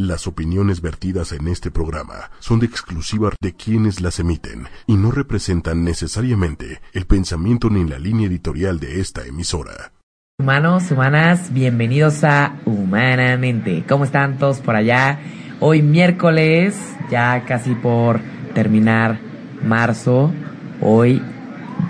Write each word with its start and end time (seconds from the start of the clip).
Las 0.00 0.26
opiniones 0.26 0.80
vertidas 0.80 1.30
en 1.32 1.46
este 1.46 1.70
programa 1.70 2.30
son 2.38 2.58
de 2.58 2.64
exclusiva 2.64 3.32
de 3.38 3.52
quienes 3.52 4.00
las 4.00 4.18
emiten 4.18 4.66
y 4.86 4.94
no 4.94 5.10
representan 5.10 5.84
necesariamente 5.84 6.80
el 6.94 7.04
pensamiento 7.04 7.68
ni 7.68 7.86
la 7.86 7.98
línea 7.98 8.26
editorial 8.26 8.80
de 8.80 9.02
esta 9.02 9.26
emisora. 9.26 9.92
Humanos, 10.38 10.90
humanas, 10.90 11.52
bienvenidos 11.52 12.24
a 12.24 12.56
Humanamente. 12.64 13.84
¿Cómo 13.86 14.04
están 14.04 14.38
todos 14.38 14.60
por 14.60 14.74
allá? 14.74 15.20
Hoy 15.60 15.82
miércoles, 15.82 16.74
ya 17.10 17.44
casi 17.44 17.74
por 17.74 18.20
terminar 18.54 19.20
marzo. 19.62 20.32
Hoy 20.80 21.20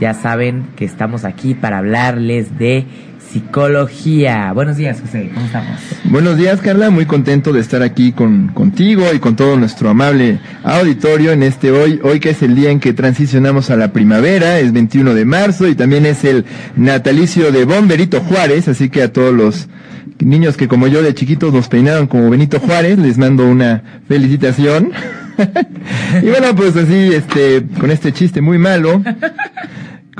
ya 0.01 0.15
saben 0.15 0.73
que 0.75 0.85
estamos 0.85 1.25
aquí 1.25 1.55
para 1.55 1.79
hablarles 1.79 2.59
de 2.59 2.89
psicología. 3.33 4.53
Buenos 4.53 4.77
días, 4.77 5.01
José, 5.01 5.31
¿cómo 5.33 5.47
estamos? 5.47 5.79
Buenos 6.05 6.37
días, 6.37 6.61
Carla, 6.61 6.91
muy 6.91 7.07
contento 7.07 7.53
de 7.53 7.61
estar 7.61 7.83
aquí 7.83 8.13
con, 8.13 8.49
contigo 8.49 9.05
y 9.15 9.21
con 9.21 9.37
todo 9.37 9.57
nuestro 9.57 9.89
amable 9.89 10.41
auditorio 10.65 11.33
en 11.33 11.43
este 11.43 11.71
hoy, 11.71 12.01
hoy 12.03 12.19
que 12.19 12.31
es 12.31 12.43
el 12.43 12.57
día 12.57 12.71
en 12.71 12.81
que 12.81 12.93
transicionamos 12.93 13.71
a 13.71 13.77
la 13.77 13.93
primavera, 13.93 14.59
es 14.59 14.73
21 14.73 15.15
de 15.15 15.25
marzo 15.25 15.69
y 15.69 15.75
también 15.75 16.07
es 16.07 16.25
el 16.25 16.45
natalicio 16.77 17.53
de 17.53 17.65
Bomberito 17.65 18.21
Juárez, 18.21 18.67
así 18.69 18.89
que 18.89 19.03
a 19.03 19.13
todos 19.13 19.33
los 19.33 19.69
niños 20.19 20.57
que 20.57 20.69
como 20.69 20.89
yo 20.89 21.03
de 21.03 21.15
chiquitos 21.15 21.53
nos 21.53 21.69
peinaron 21.69 22.07
como 22.09 22.31
Benito 22.31 22.59
Juárez, 22.59 22.99
les 22.99 23.17
mando 23.17 23.47
una 23.47 23.83
felicitación. 24.09 24.91
y 26.23 26.27
bueno, 26.27 26.55
pues 26.55 26.77
así, 26.77 27.15
este, 27.15 27.65
con 27.79 27.91
este 27.91 28.13
chiste 28.13 28.41
muy 28.41 28.59
malo, 28.59 29.03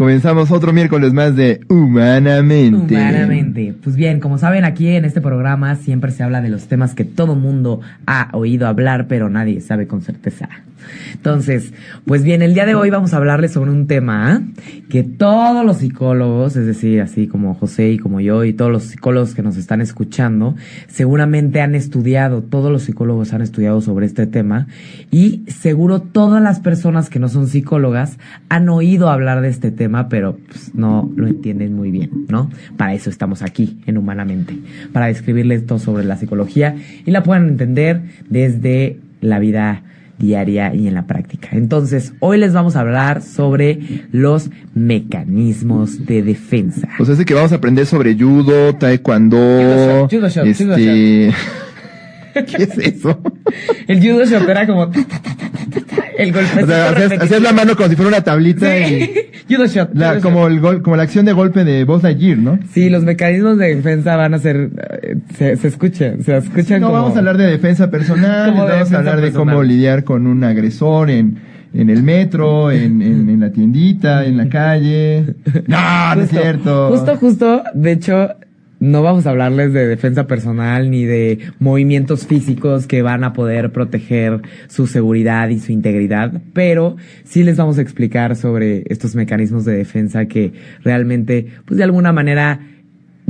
Comenzamos 0.01 0.51
otro 0.51 0.73
miércoles 0.73 1.13
más 1.13 1.37
de 1.37 1.61
Humanamente. 1.69 2.95
Humanamente. 2.95 3.75
Pues 3.85 3.97
bien, 3.97 4.19
como 4.19 4.39
saben, 4.39 4.65
aquí 4.65 4.89
en 4.89 5.05
este 5.05 5.21
programa 5.21 5.77
siempre 5.77 6.11
se 6.11 6.23
habla 6.23 6.41
de 6.41 6.49
los 6.49 6.69
temas 6.69 6.95
que 6.95 7.05
todo 7.05 7.35
mundo 7.35 7.83
ha 8.07 8.31
oído 8.33 8.67
hablar, 8.67 9.09
pero 9.09 9.29
nadie 9.29 9.61
sabe 9.61 9.87
con 9.87 10.01
certeza. 10.01 10.49
Entonces, 11.13 11.73
pues 12.07 12.23
bien, 12.23 12.43
el 12.43 12.55
día 12.55 12.67
de 12.67 12.75
hoy 12.75 12.91
vamos 12.91 13.13
a 13.13 13.19
hablarles 13.19 13.53
sobre 13.53 13.71
un 13.71 13.87
tema 13.87 14.43
que 14.89 15.03
todos 15.03 15.65
los 15.65 15.79
psicólogos, 15.79 16.57
es 16.57 16.67
decir, 16.67 17.01
así 17.01 17.27
como 17.27 17.55
José 17.55 17.91
y 17.91 17.99
como 17.99 18.21
yo 18.21 18.45
y 18.45 18.53
todos 18.53 18.71
los 18.71 18.85
psicólogos 18.85 19.35
que 19.35 19.43
nos 19.43 19.57
están 19.57 19.81
escuchando, 19.81 20.57
seguramente 20.89 21.61
han 21.61 21.75
estudiado, 21.75 22.43
todos 22.43 22.73
los 22.73 22.83
psicólogos 22.83 23.33
han 23.33 23.43
estudiado 23.43 23.81
sobre 23.81 24.07
este 24.07 24.27
tema 24.27 24.67
y 25.11 25.43
seguro 25.49 26.01
todas 26.01 26.43
las 26.43 26.61
personas 26.61 27.11
que 27.11 27.19
no 27.19 27.29
son 27.29 27.47
psicólogas 27.47 28.19
han 28.49 28.69
oído 28.69 29.11
hablar 29.11 29.41
de 29.41 29.49
este 29.49 29.71
tema, 29.71 29.90
pero 30.09 30.39
pues, 30.47 30.75
no 30.75 31.11
lo 31.17 31.27
entienden 31.27 31.75
muy 31.75 31.91
bien, 31.91 32.27
¿no? 32.29 32.51
Para 32.77 32.95
eso 32.95 33.11
estamos 33.11 33.43
aquí 33.43 33.79
en 33.87 33.99
Humanamente, 33.99 34.57
para 34.93 35.07
describirles 35.07 35.67
todo 35.67 35.79
sobre 35.79 36.05
la 36.05 36.17
psicología 36.17 36.77
y 37.05 37.11
la 37.11 37.23
puedan 37.23 37.49
entender 37.49 38.03
desde 38.29 38.99
la 39.21 39.39
vida 39.39 39.83
diaria 40.19 40.75
y 40.75 40.87
en 40.87 40.95
la 40.95 41.07
práctica. 41.07 41.49
Entonces, 41.53 42.13
hoy 42.21 42.39
les 42.39 42.53
vamos 42.53 42.77
a 42.77 42.81
hablar 42.81 43.23
sobre 43.23 44.07
los 44.13 44.51
mecanismos 44.75 46.07
de 46.07 46.23
defensa. 46.23 46.89
O 46.99 47.05
sea, 47.05 47.15
es 47.15 47.25
que 47.25 47.35
vamos 47.35 47.53
a 47.53 47.57
aprender 47.57 47.87
sobre 47.87 48.15
judo, 48.15 48.75
taekwondo, 48.77 50.09
judo 50.11 50.29
shot, 50.29 50.57
judo 50.57 50.75
este... 50.77 51.33
¿Qué 52.47 52.63
es 52.63 52.79
eso? 52.79 53.21
El 53.87 54.01
judo 54.01 54.25
shot 54.25 54.49
era 54.49 54.67
como 54.67 54.91
el 56.19 56.33
golpe. 56.33 56.63
O 56.63 56.67
sea, 56.67 56.91
hacías, 56.91 57.13
hacías 57.13 57.43
la 57.43 57.53
mano 57.53 57.77
como 57.77 57.89
si 57.89 57.97
fuera 57.97 58.09
una 58.09 58.21
tablita 58.23 58.79
y 58.79 59.31
judo 59.49 59.67
shot. 59.67 59.91
la, 59.95 60.11
judo 60.11 60.21
como 60.23 60.41
shot. 60.41 60.51
el 60.51 60.61
gol, 60.61 60.83
como 60.83 60.97
la 60.97 61.03
acción 61.05 61.25
de 61.25 61.33
golpe 61.33 61.65
de 61.65 61.85
Buzz 61.85 62.03
Lightyear, 62.03 62.39
¿no? 62.39 62.59
Sí, 62.73 62.91
los 62.91 63.05
mecanismos 63.05 63.59
de 63.59 63.75
defensa 63.75 64.17
van 64.17 64.35
a 64.35 64.39
ser 64.39 64.71
eh, 65.03 65.17
se, 65.37 65.57
se 65.57 65.69
escuchan, 65.69 66.23
se 66.23 66.37
escuchan 66.37 66.81
No 66.81 66.89
como 66.89 67.01
vamos 67.01 67.17
a 67.17 67.21
hablar 67.21 67.37
de 67.37 67.47
defensa 67.47 67.91
personal, 67.91 68.53
de 68.53 68.57
vamos 68.59 68.71
defensa 68.71 68.97
a 68.97 68.99
hablar 68.99 69.21
de 69.21 69.33
cómo 69.33 69.63
lidiar 69.63 70.05
con 70.05 70.27
un 70.27 70.45
agresor 70.45 71.11
en, 71.11 71.39
en 71.73 71.91
el 71.91 72.03
metro, 72.03 72.71
en, 72.71 73.01
en, 73.03 73.29
en 73.29 73.41
la 73.41 73.51
tiendita, 73.51 74.25
en 74.25 74.37
la 74.37 74.49
calle. 74.49 75.25
No, 75.67 76.15
no 76.15 76.23
es 76.23 76.29
Justo, 76.29 76.41
cierto. 76.43 76.89
Justo, 76.91 77.17
justo, 77.17 77.63
de 77.75 77.93
hecho, 77.93 78.29
no 78.81 79.03
vamos 79.03 79.27
a 79.27 79.31
hablarles 79.31 79.75
de 79.75 79.87
defensa 79.87 80.27
personal 80.27 80.91
ni 80.91 81.05
de 81.05 81.39
movimientos 81.59 82.27
físicos 82.27 82.87
que 82.87 83.03
van 83.03 83.25
a 83.25 83.35
poder 83.35 83.73
proteger 83.73 84.41
su 84.69 84.87
seguridad 84.87 85.51
y 85.51 85.61
su 85.61 85.71
integridad, 85.71 86.41
pero 86.55 86.97
sí 87.25 87.45
les 87.45 87.59
vamos 87.59 87.79
a 87.79 87.83
explicar 87.83 88.37
sobre 88.37 88.85
estos 88.87 89.15
mecanismos 89.15 89.67
de 89.67 89.77
defensa 89.77 90.27
que 90.27 90.53
realmente, 90.83 91.47
pues 91.67 91.77
de 91.77 91.85
alguna 91.85 92.13
manera, 92.13 92.61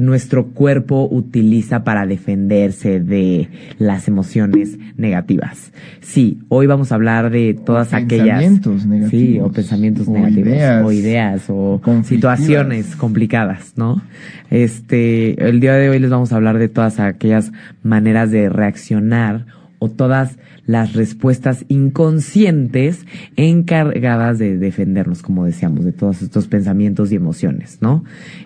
nuestro 0.01 0.49
cuerpo 0.49 1.09
utiliza 1.11 1.85
para 1.85 2.07
defenderse 2.07 3.01
de 3.01 3.49
las 3.79 4.09
emociones 4.09 4.79
negativas. 4.97 5.73
Sí, 6.01 6.41
hoy 6.49 6.67
vamos 6.67 6.93
a 6.93 6.97
hablar 6.97 7.31
de 7.31 7.55
todas 7.55 7.93
aquellas 7.93 8.41
pensamientos 8.41 8.87
negativos. 8.87 9.11
Sí, 9.11 9.41
o 9.41 9.53
pensamientos 9.53 10.09
O 10.09 10.13
negativos 10.13 10.49
ideas 10.49 10.85
o 10.85 10.93
ideas 10.93 11.45
o 11.49 11.81
situaciones 12.05 12.97
complicadas, 12.97 13.75
¿no? 13.77 14.03
Este, 14.51 15.49
el 15.49 15.61
día 15.61 15.75
de 15.75 15.91
hoy 15.91 15.99
les 15.99 16.11
vamos 16.11 16.33
a 16.33 16.37
hablar 16.37 16.59
de 16.59 16.69
todas 16.69 16.99
aquellas 17.01 17.53
maneras 17.83 18.31
de 18.31 18.49
reaccionar 18.49 19.47
o 19.79 19.89
todas 19.89 20.39
las 20.67 20.93
respuestas 20.93 21.65
inconscientes 21.69 23.07
encargadas 23.37 24.39
de 24.39 24.57
defendernos, 24.57 25.23
como 25.23 25.45
decíamos, 25.45 25.85
de 25.85 25.93
todos 25.93 26.23
estos 26.23 26.47
pensamientos 26.47 27.11
y 27.13 27.17
emociones, 27.17 27.79
¿no? 27.81 28.05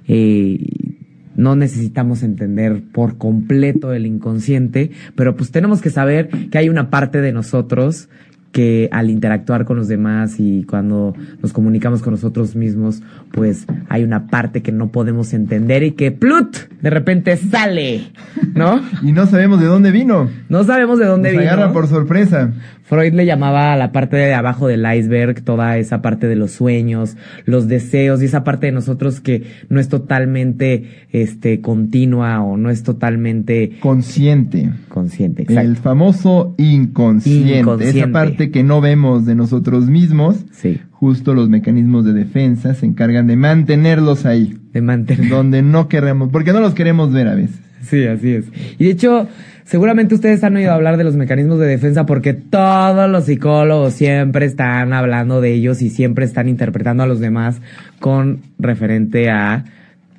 Eh, 0.09 1.04
no 1.37 1.57
necesitamos 1.57 2.23
entender 2.23 2.83
por 2.93 3.19
completo 3.19 3.93
el 3.93 4.07
inconsciente, 4.07 4.91
pero 5.15 5.37
pues 5.37 5.51
tenemos 5.51 5.81
que 5.81 5.91
saber 5.91 6.29
que 6.51 6.59
hay 6.59 6.69
una 6.69 6.91
parte 6.91 7.21
de 7.21 7.33
nosotros 7.33 8.09
que 8.55 8.89
al 8.93 9.11
interactuar 9.11 9.65
con 9.65 9.77
los 9.77 9.89
demás 9.89 10.37
y 10.39 10.63
cuando 10.63 11.13
nos 11.43 11.53
comunicamos 11.53 12.03
con 12.03 12.13
nosotros 12.13 12.55
mismos, 12.55 13.03
pues 13.33 13.67
hay 13.89 14.05
una 14.05 14.29
parte 14.29 14.63
que 14.63 14.71
no 14.71 14.93
podemos 14.93 15.35
entender 15.35 15.83
y 15.83 15.91
que 15.91 16.13
plut 16.13 16.57
de 16.81 16.89
repente 16.91 17.37
sale, 17.37 18.13
¿no? 18.55 18.81
Y 19.03 19.11
no 19.11 19.27
sabemos 19.27 19.59
de 19.59 19.67
dónde 19.67 19.91
vino. 19.91 20.31
No 20.49 20.63
sabemos 20.63 21.01
de 21.01 21.07
dónde 21.07 21.33
Nos 21.33 21.41
vino. 21.41 21.53
agarra 21.53 21.73
por 21.73 21.89
sorpresa. 21.89 22.53
Freud 22.87 23.15
le 23.15 23.25
llamaba 23.25 23.73
a 23.73 23.77
la 23.77 23.93
parte 23.93 24.17
de 24.17 24.35
abajo 24.35 24.69
del 24.69 24.85
iceberg, 24.85 25.43
toda 25.43 25.79
esa 25.79 26.03
parte 26.03 26.27
de 26.29 26.37
los 26.37 26.51
sueños, 26.53 27.17
los 27.47 27.67
deseos 27.67 28.21
y 28.21 28.27
esa 28.27 28.45
parte 28.45 28.67
de 28.67 28.73
nosotros 28.73 29.21
que 29.21 29.43
no 29.71 29.81
es 29.81 29.89
totalmente 29.89 31.07
este 31.11 31.61
continua 31.63 32.43
o 32.43 32.57
no 32.59 32.69
es 32.69 32.83
totalmente 32.83 33.73
Consciente. 33.81 34.71
consciente. 34.89 35.43
Exacto. 35.43 35.61
El 35.71 35.77
famoso 35.77 36.55
inconsciente. 36.59 37.59
Inconsciente. 37.61 37.99
Esa 38.01 38.13
parte 38.13 38.51
que 38.51 38.63
no 38.63 38.81
vemos 38.81 39.25
de 39.25 39.35
nosotros 39.35 39.87
mismos. 39.89 40.45
Sí, 40.53 40.79
Justo 40.91 41.35
los 41.35 41.49
mecanismos 41.49 42.05
de 42.05 42.13
defensa 42.13 42.75
se 42.75 42.87
encargan 42.87 43.27
de 43.27 43.37
mantenerlos 43.37 44.27
ahí. 44.27 44.57
de 44.73 44.81
mantener. 44.83 45.29
Donde 45.29 45.63
no 45.63 45.89
queremos, 45.89 46.29
porque 46.31 46.53
no 46.53 46.61
los 46.61 46.75
queremos 46.75 47.13
ver 47.13 47.29
a 47.29 47.35
veces. 47.35 47.61
Sí, 47.83 48.05
así 48.07 48.31
es. 48.31 48.47
Y 48.79 48.85
de 48.85 48.91
hecho, 48.91 49.29
seguramente 49.65 50.15
ustedes 50.15 50.45
han 50.45 50.57
oído 50.57 50.73
hablar 50.73 50.97
de 50.97 51.05
los 51.05 51.17
mecanismos 51.17 51.59
de 51.59 51.67
defensa 51.67 52.07
porque 52.07 52.33
todos 52.35 53.11
los 53.11 53.25
psicólogos 53.25 53.95
siempre 53.95 54.47
están 54.47 54.93
hablando 54.93 55.41
de 55.41 55.53
ellos 55.53 55.83
y 55.83 55.91
siempre 55.91 56.25
están 56.25 56.49
interpretando 56.49 57.03
a 57.03 57.07
los 57.07 57.21
demás 57.21 57.61
con 58.01 58.41
referente 58.59 59.31
a 59.31 59.65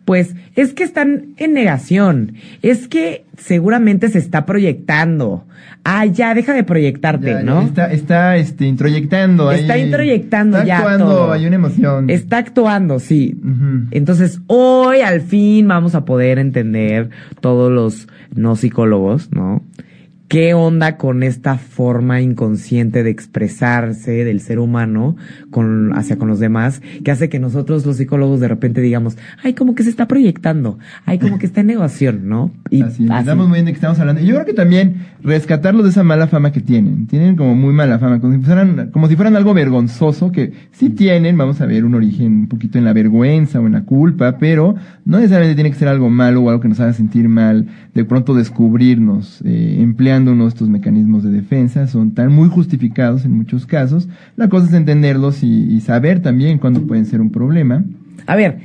pues 0.05 0.35
es 0.55 0.73
que 0.73 0.83
están 0.83 1.33
en 1.37 1.53
negación, 1.53 2.35
es 2.61 2.87
que 2.87 3.25
seguramente 3.37 4.09
se 4.09 4.19
está 4.19 4.45
proyectando. 4.45 5.45
Ah, 5.83 6.05
ya, 6.05 6.33
deja 6.33 6.53
de 6.53 6.63
proyectarte, 6.63 7.27
Ya, 7.27 7.43
¿no? 7.43 7.61
Está, 7.61 7.91
está 7.91 8.37
este, 8.37 8.65
introyectando 8.65 9.49
ahí. 9.49 9.61
Está 9.61 9.77
introyectando 9.77 10.57
está 10.57 10.67
ya 10.67 10.77
actuando, 10.77 11.05
todo. 11.05 11.31
hay 11.31 11.45
una 11.45 11.55
emoción. 11.55 12.09
Está 12.09 12.37
actuando, 12.37 12.99
sí. 12.99 13.39
Entonces, 13.91 14.41
hoy 14.47 15.01
al 15.01 15.21
fin 15.21 15.67
vamos 15.67 15.95
a 15.95 16.05
poder 16.05 16.39
entender 16.39 17.09
todos 17.39 17.71
los 17.71 18.07
no 18.33 18.55
psicólogos, 18.55 19.31
¿no? 19.31 19.63
¿Qué 20.27 20.55
onda 20.55 20.97
con 20.97 21.21
esta 21.21 21.59
forma 21.59 22.19
inconsciente 22.19 23.03
de 23.03 23.11
expresarse 23.11 24.23
del 24.23 24.39
ser 24.39 24.57
humano 24.57 25.15
con, 25.51 25.95
hacia 25.95 26.17
con 26.17 26.27
los 26.27 26.39
demás? 26.39 26.81
Que 27.03 27.11
hace 27.11 27.29
que 27.29 27.39
nosotros 27.39 27.85
los 27.85 27.97
psicólogos 27.97 28.39
de 28.39 28.47
repente 28.47 28.81
digamos, 28.81 29.17
ay, 29.43 29.53
como 29.53 29.75
que 29.75 29.83
se 29.83 29.91
está 29.91 30.07
proyectando, 30.07 30.79
ay, 31.05 31.19
como 31.19 31.37
que 31.37 31.45
está 31.45 31.61
en 31.61 31.67
negación, 31.67 32.27
¿no? 32.27 32.51
Y 32.71 32.81
así, 32.81 33.03
así. 33.03 33.03
entendamos 33.03 33.47
muy 33.47 33.57
bien 33.57 33.65
de 33.65 33.73
qué 33.73 33.75
estamos 33.75 33.99
hablando. 33.99 34.19
Y 34.19 34.25
yo 34.25 34.33
creo 34.33 34.47
que 34.47 34.53
también 34.53 34.95
rescatarlos 35.21 35.83
de 35.83 35.91
esa 35.91 36.03
mala 36.03 36.25
fama 36.25 36.51
que 36.51 36.61
tienen. 36.61 37.05
Tienen 37.05 37.35
como 37.35 37.53
muy 37.53 37.73
mala 37.73 37.99
fama, 37.99 38.19
como 38.19 38.33
si 38.33 38.39
fueran, 38.39 38.89
como 38.91 39.07
si 39.07 39.15
fueran 39.15 39.35
algo 39.35 39.53
vergonzoso, 39.53 40.31
que 40.31 40.53
sí 40.71 40.89
tienen, 40.89 41.37
vamos 41.37 41.61
a 41.61 41.67
ver, 41.67 41.85
un 41.85 41.93
origen 41.93 42.33
un 42.33 42.47
poquito 42.47 42.79
en 42.79 42.85
la 42.85 42.93
vergüenza 42.93 43.59
o 43.59 43.67
en 43.67 43.73
la 43.73 43.83
culpa, 43.83 44.39
pero 44.39 44.73
no 45.05 45.17
necesariamente 45.17 45.53
tiene 45.53 45.69
que 45.69 45.77
ser 45.77 45.87
algo 45.87 46.09
malo 46.09 46.41
o 46.41 46.49
algo 46.49 46.61
que 46.61 46.67
nos 46.69 46.79
haga 46.79 46.93
sentir 46.93 47.29
mal. 47.29 47.67
De 47.93 48.05
pronto 48.05 48.33
descubrirnos 48.33 49.41
eh, 49.45 49.77
empleando 49.79 50.14
uno 50.23 50.43
de 50.43 50.49
estos 50.49 50.69
mecanismos 50.69 51.23
de 51.23 51.31
defensa 51.31 51.87
son 51.87 52.13
tan 52.13 52.31
muy 52.31 52.49
justificados 52.49 53.25
en 53.25 53.31
muchos 53.31 53.65
casos. 53.65 54.07
La 54.35 54.49
cosa 54.49 54.67
es 54.67 54.73
entenderlos 54.73 55.43
y, 55.43 55.75
y 55.75 55.81
saber 55.81 56.21
también 56.21 56.57
cuándo 56.57 56.85
pueden 56.87 57.05
ser 57.05 57.21
un 57.21 57.31
problema. 57.31 57.83
A 58.27 58.35
ver, 58.35 58.59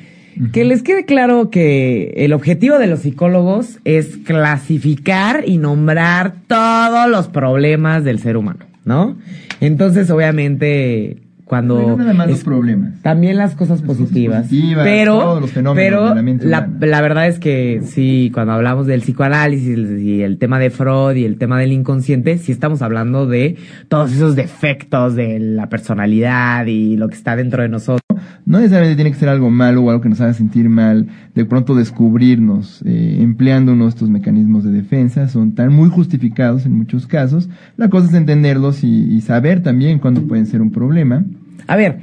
Que 0.53 0.65
les 0.65 0.83
quede 0.83 1.05
claro 1.05 1.51
que 1.51 2.15
el 2.17 2.33
objetivo 2.33 2.79
de 2.79 2.87
los 2.87 3.01
psicólogos 3.01 3.79
es 3.85 4.17
clasificar 4.19 5.45
y 5.47 5.59
nombrar 5.59 6.35
todos 6.47 7.11
los 7.11 7.29
problemas 7.29 8.05
del 8.05 8.21
ser 8.21 8.37
humano, 8.37 8.65
¿no? 8.85 9.17
Entonces, 9.61 10.11
obviamente, 10.11 11.19
cuando 11.51 11.81
no 11.81 11.97
nada 11.97 12.15
más 12.15 12.31
los 12.31 12.45
problemas. 12.45 13.03
también 13.03 13.37
las 13.37 13.57
cosas 13.57 13.81
Las 13.81 13.89
cosas 13.89 13.99
positivas, 13.99 14.43
positivas, 14.43 14.85
pero 14.85 15.19
todos 15.19 15.41
los 15.41 15.51
fenómenos 15.51 16.15
pero 16.15 16.15
de 16.15 16.47
la 16.47 16.71
la 16.81 17.01
verdad 17.01 17.27
es 17.27 17.41
que 17.41 17.81
sí 17.83 18.31
cuando 18.33 18.53
hablamos 18.53 18.87
del 18.87 19.01
psicoanálisis 19.01 20.01
y 20.01 20.23
el 20.23 20.39
tema 20.39 20.61
de 20.61 20.71
Freud 20.71 21.17
y 21.17 21.25
el 21.25 21.39
tema 21.39 21.59
del 21.59 21.73
inconsciente 21.73 22.39
sí 22.39 22.53
estamos 22.53 22.83
hablando 22.83 23.27
de 23.27 23.57
todos 23.89 24.13
esos 24.13 24.37
defectos 24.37 25.17
de 25.17 25.41
la 25.41 25.69
personalidad 25.69 26.67
y 26.67 26.97
lo 26.97 27.09
que 27.09 27.17
está 27.17 27.35
dentro 27.35 27.65
de 27.65 27.69
nosotros 27.69 28.01
No 28.47 28.59
necesariamente 28.59 28.95
tiene 28.95 29.11
que 29.11 29.19
ser 29.19 29.29
algo 29.29 29.51
malo 29.51 29.83
o 29.83 29.91
algo 29.91 30.03
que 30.03 30.09
nos 30.09 30.21
haga 30.21 30.35
sentir 30.35 30.69
mal, 30.69 31.09
de 31.35 31.45
pronto 31.45 31.75
descubrirnos 31.75 32.81
eh, 32.85 33.19
empleando 33.21 33.73
uno 33.73 33.85
de 33.85 33.91
estos 33.91 34.09
mecanismos 34.09 34.63
de 34.63 34.71
defensa, 34.71 35.29
son 35.29 35.57
tan 35.57 35.73
muy 35.73 35.89
justificados 35.89 36.65
en 36.65 36.77
muchos 36.79 37.09
casos. 37.09 37.49
La 37.77 37.89
cosa 37.89 38.07
es 38.07 38.15
entenderlos 38.15 38.85
y, 38.85 39.17
y 39.17 39.21
saber 39.21 39.65
también 39.65 39.99
cuándo 39.99 40.23
pueden 40.23 40.47
ser 40.47 40.63
un 40.63 40.71
problema. 40.71 41.25
A 41.67 41.77
ver, 41.77 41.99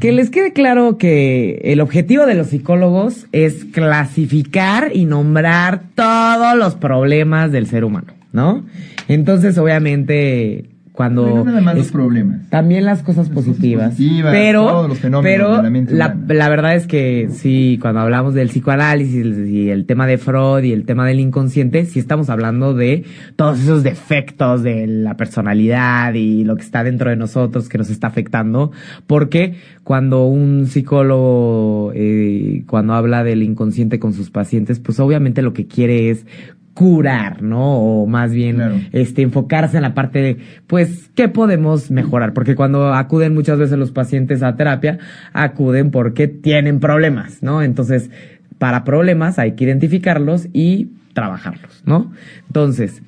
que 0.00 0.12
les 0.12 0.30
quede 0.30 0.52
claro 0.52 0.96
que 0.96 1.60
el 1.64 1.80
objetivo 1.80 2.26
de 2.26 2.34
los 2.34 2.48
psicólogos 2.48 3.26
es 3.32 3.64
clasificar 3.64 4.90
y 4.94 5.06
nombrar 5.06 5.82
todos 5.94 6.56
los 6.56 6.74
problemas 6.76 7.50
del 7.50 7.66
ser 7.66 7.84
humano, 7.84 8.12
¿no? 8.32 8.64
Entonces, 9.08 9.58
obviamente, 9.58 10.66
cuando 10.92 11.42
No 11.44 11.72
es- 11.72 11.90
problemas. 11.90 12.48
también 12.50 12.84
las 12.84 13.02
cosas 13.02 13.28
Las 13.28 13.34
cosas 13.34 13.46
positivas, 13.46 13.90
positivas, 13.92 14.30
pero 14.32 14.66
todos 14.66 14.88
los 14.90 14.98
fenómenos 14.98 15.32
pero 15.32 15.56
de 15.56 15.62
la 15.62 15.70
mente 15.70 15.94
la, 15.94 16.06
humana. 16.08 16.34
la 16.34 16.48
verdad 16.50 16.74
es 16.76 16.86
que 16.86 17.28
sí 17.30 17.78
cuando 17.80 18.00
hablamos 18.00 18.34
del 18.34 18.48
psicoanálisis 18.48 19.24
y 19.48 19.70
el 19.70 19.86
tema 19.86 20.06
de 20.06 20.18
Freud 20.18 20.64
y 20.64 20.72
el 20.72 20.84
tema 20.84 21.06
del 21.06 21.20
inconsciente 21.20 21.86
sí 21.86 21.98
estamos 21.98 22.28
hablando 22.30 22.74
de 22.74 23.04
todos 23.36 23.58
esos 23.60 23.82
defectos 23.82 24.62
de 24.62 24.86
la 24.86 25.16
personalidad 25.16 26.12
y 26.14 26.44
lo 26.44 26.56
que 26.56 26.62
está 26.62 26.84
dentro 26.84 27.08
de 27.10 27.16
nosotros 27.16 27.68
que 27.70 27.78
nos 27.78 27.88
está 27.88 28.08
afectando 28.08 28.70
porque 29.06 29.54
cuando 29.84 30.26
un 30.26 30.66
psicólogo 30.66 31.92
eh, 31.94 32.64
cuando 32.66 32.94
habla 32.94 33.24
del 33.24 33.42
inconsciente 33.42 33.98
con 33.98 34.12
sus 34.12 34.30
pacientes 34.30 34.78
pues 34.78 35.00
obviamente 35.00 35.42
lo 35.42 35.52
que 35.52 35.66
quiere 35.66 36.10
es 36.10 36.26
curar, 36.74 37.42
¿no? 37.42 37.76
O 37.76 38.06
más 38.06 38.32
bien 38.32 38.56
Claro. 38.56 38.76
este 38.92 39.22
enfocarse 39.22 39.76
en 39.76 39.82
la 39.82 39.94
parte 39.94 40.20
de 40.20 40.38
pues 40.66 41.10
qué 41.14 41.28
podemos 41.28 41.90
mejorar, 41.90 42.32
porque 42.32 42.54
cuando 42.54 42.94
acuden 42.94 43.34
muchas 43.34 43.58
veces 43.58 43.78
los 43.78 43.90
pacientes 43.90 44.42
a 44.42 44.56
terapia, 44.56 44.98
acuden 45.32 45.90
porque 45.90 46.28
tienen 46.28 46.80
problemas, 46.80 47.42
¿no? 47.42 47.62
Entonces, 47.62 48.10
para 48.58 48.84
problemas 48.84 49.38
hay 49.38 49.52
que 49.52 49.64
identificarlos 49.64 50.48
y 50.52 50.88
trabajarlos, 51.12 51.82
¿no? 51.84 52.12
Entonces, 52.46 53.02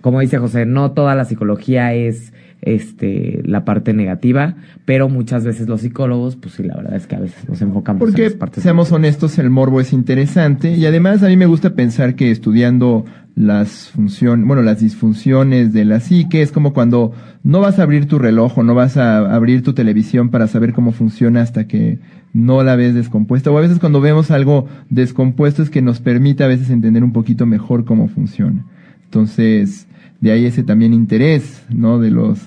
como 0.00 0.20
dice 0.20 0.38
José, 0.38 0.66
no 0.66 0.92
toda 0.92 1.14
la 1.14 1.24
psicología 1.24 1.94
es 1.94 2.32
este 2.62 3.42
la 3.44 3.64
parte 3.64 3.92
negativa, 3.92 4.56
pero 4.84 5.08
muchas 5.08 5.44
veces 5.44 5.68
los 5.68 5.82
psicólogos, 5.82 6.36
pues 6.36 6.54
sí, 6.54 6.62
la 6.62 6.76
verdad 6.76 6.96
es 6.96 7.06
que 7.06 7.16
a 7.16 7.20
veces 7.20 7.48
nos 7.48 7.60
enfocamos 7.62 8.02
en 8.02 8.06
Porque, 8.08 8.24
las 8.24 8.32
partes 8.34 8.62
seamos 8.62 8.90
honestos, 8.92 9.38
el 9.38 9.50
morbo 9.50 9.80
es 9.80 9.92
interesante 9.92 10.74
y 10.74 10.86
además 10.86 11.22
a 11.22 11.28
mí 11.28 11.36
me 11.36 11.46
gusta 11.46 11.74
pensar 11.74 12.14
que 12.14 12.30
estudiando 12.30 13.04
las 13.36 13.90
funciones, 13.90 14.46
bueno, 14.46 14.62
las 14.62 14.80
disfunciones 14.80 15.72
de 15.74 15.84
la 15.84 16.00
psique 16.00 16.40
es 16.40 16.52
como 16.52 16.72
cuando 16.72 17.12
no 17.44 17.60
vas 17.60 17.78
a 17.78 17.82
abrir 17.82 18.08
tu 18.08 18.18
reloj 18.18 18.58
o 18.58 18.62
no 18.62 18.74
vas 18.74 18.96
a 18.96 19.34
abrir 19.34 19.62
tu 19.62 19.74
televisión 19.74 20.30
para 20.30 20.48
saber 20.48 20.72
cómo 20.72 20.92
funciona 20.92 21.42
hasta 21.42 21.68
que 21.68 21.98
no 22.32 22.62
la 22.64 22.76
ves 22.76 22.94
descompuesta 22.94 23.50
o 23.50 23.58
a 23.58 23.60
veces 23.60 23.78
cuando 23.78 24.00
vemos 24.00 24.30
algo 24.30 24.66
descompuesto 24.88 25.62
es 25.62 25.68
que 25.68 25.82
nos 25.82 26.00
permite 26.00 26.44
a 26.44 26.48
veces 26.48 26.70
entender 26.70 27.04
un 27.04 27.12
poquito 27.12 27.44
mejor 27.44 27.84
cómo 27.84 28.08
funciona. 28.08 28.64
Entonces, 29.04 29.86
de 30.20 30.32
ahí 30.32 30.46
ese 30.46 30.62
también 30.62 30.92
interés, 30.92 31.64
¿no? 31.70 31.98
De 31.98 32.10
los 32.10 32.38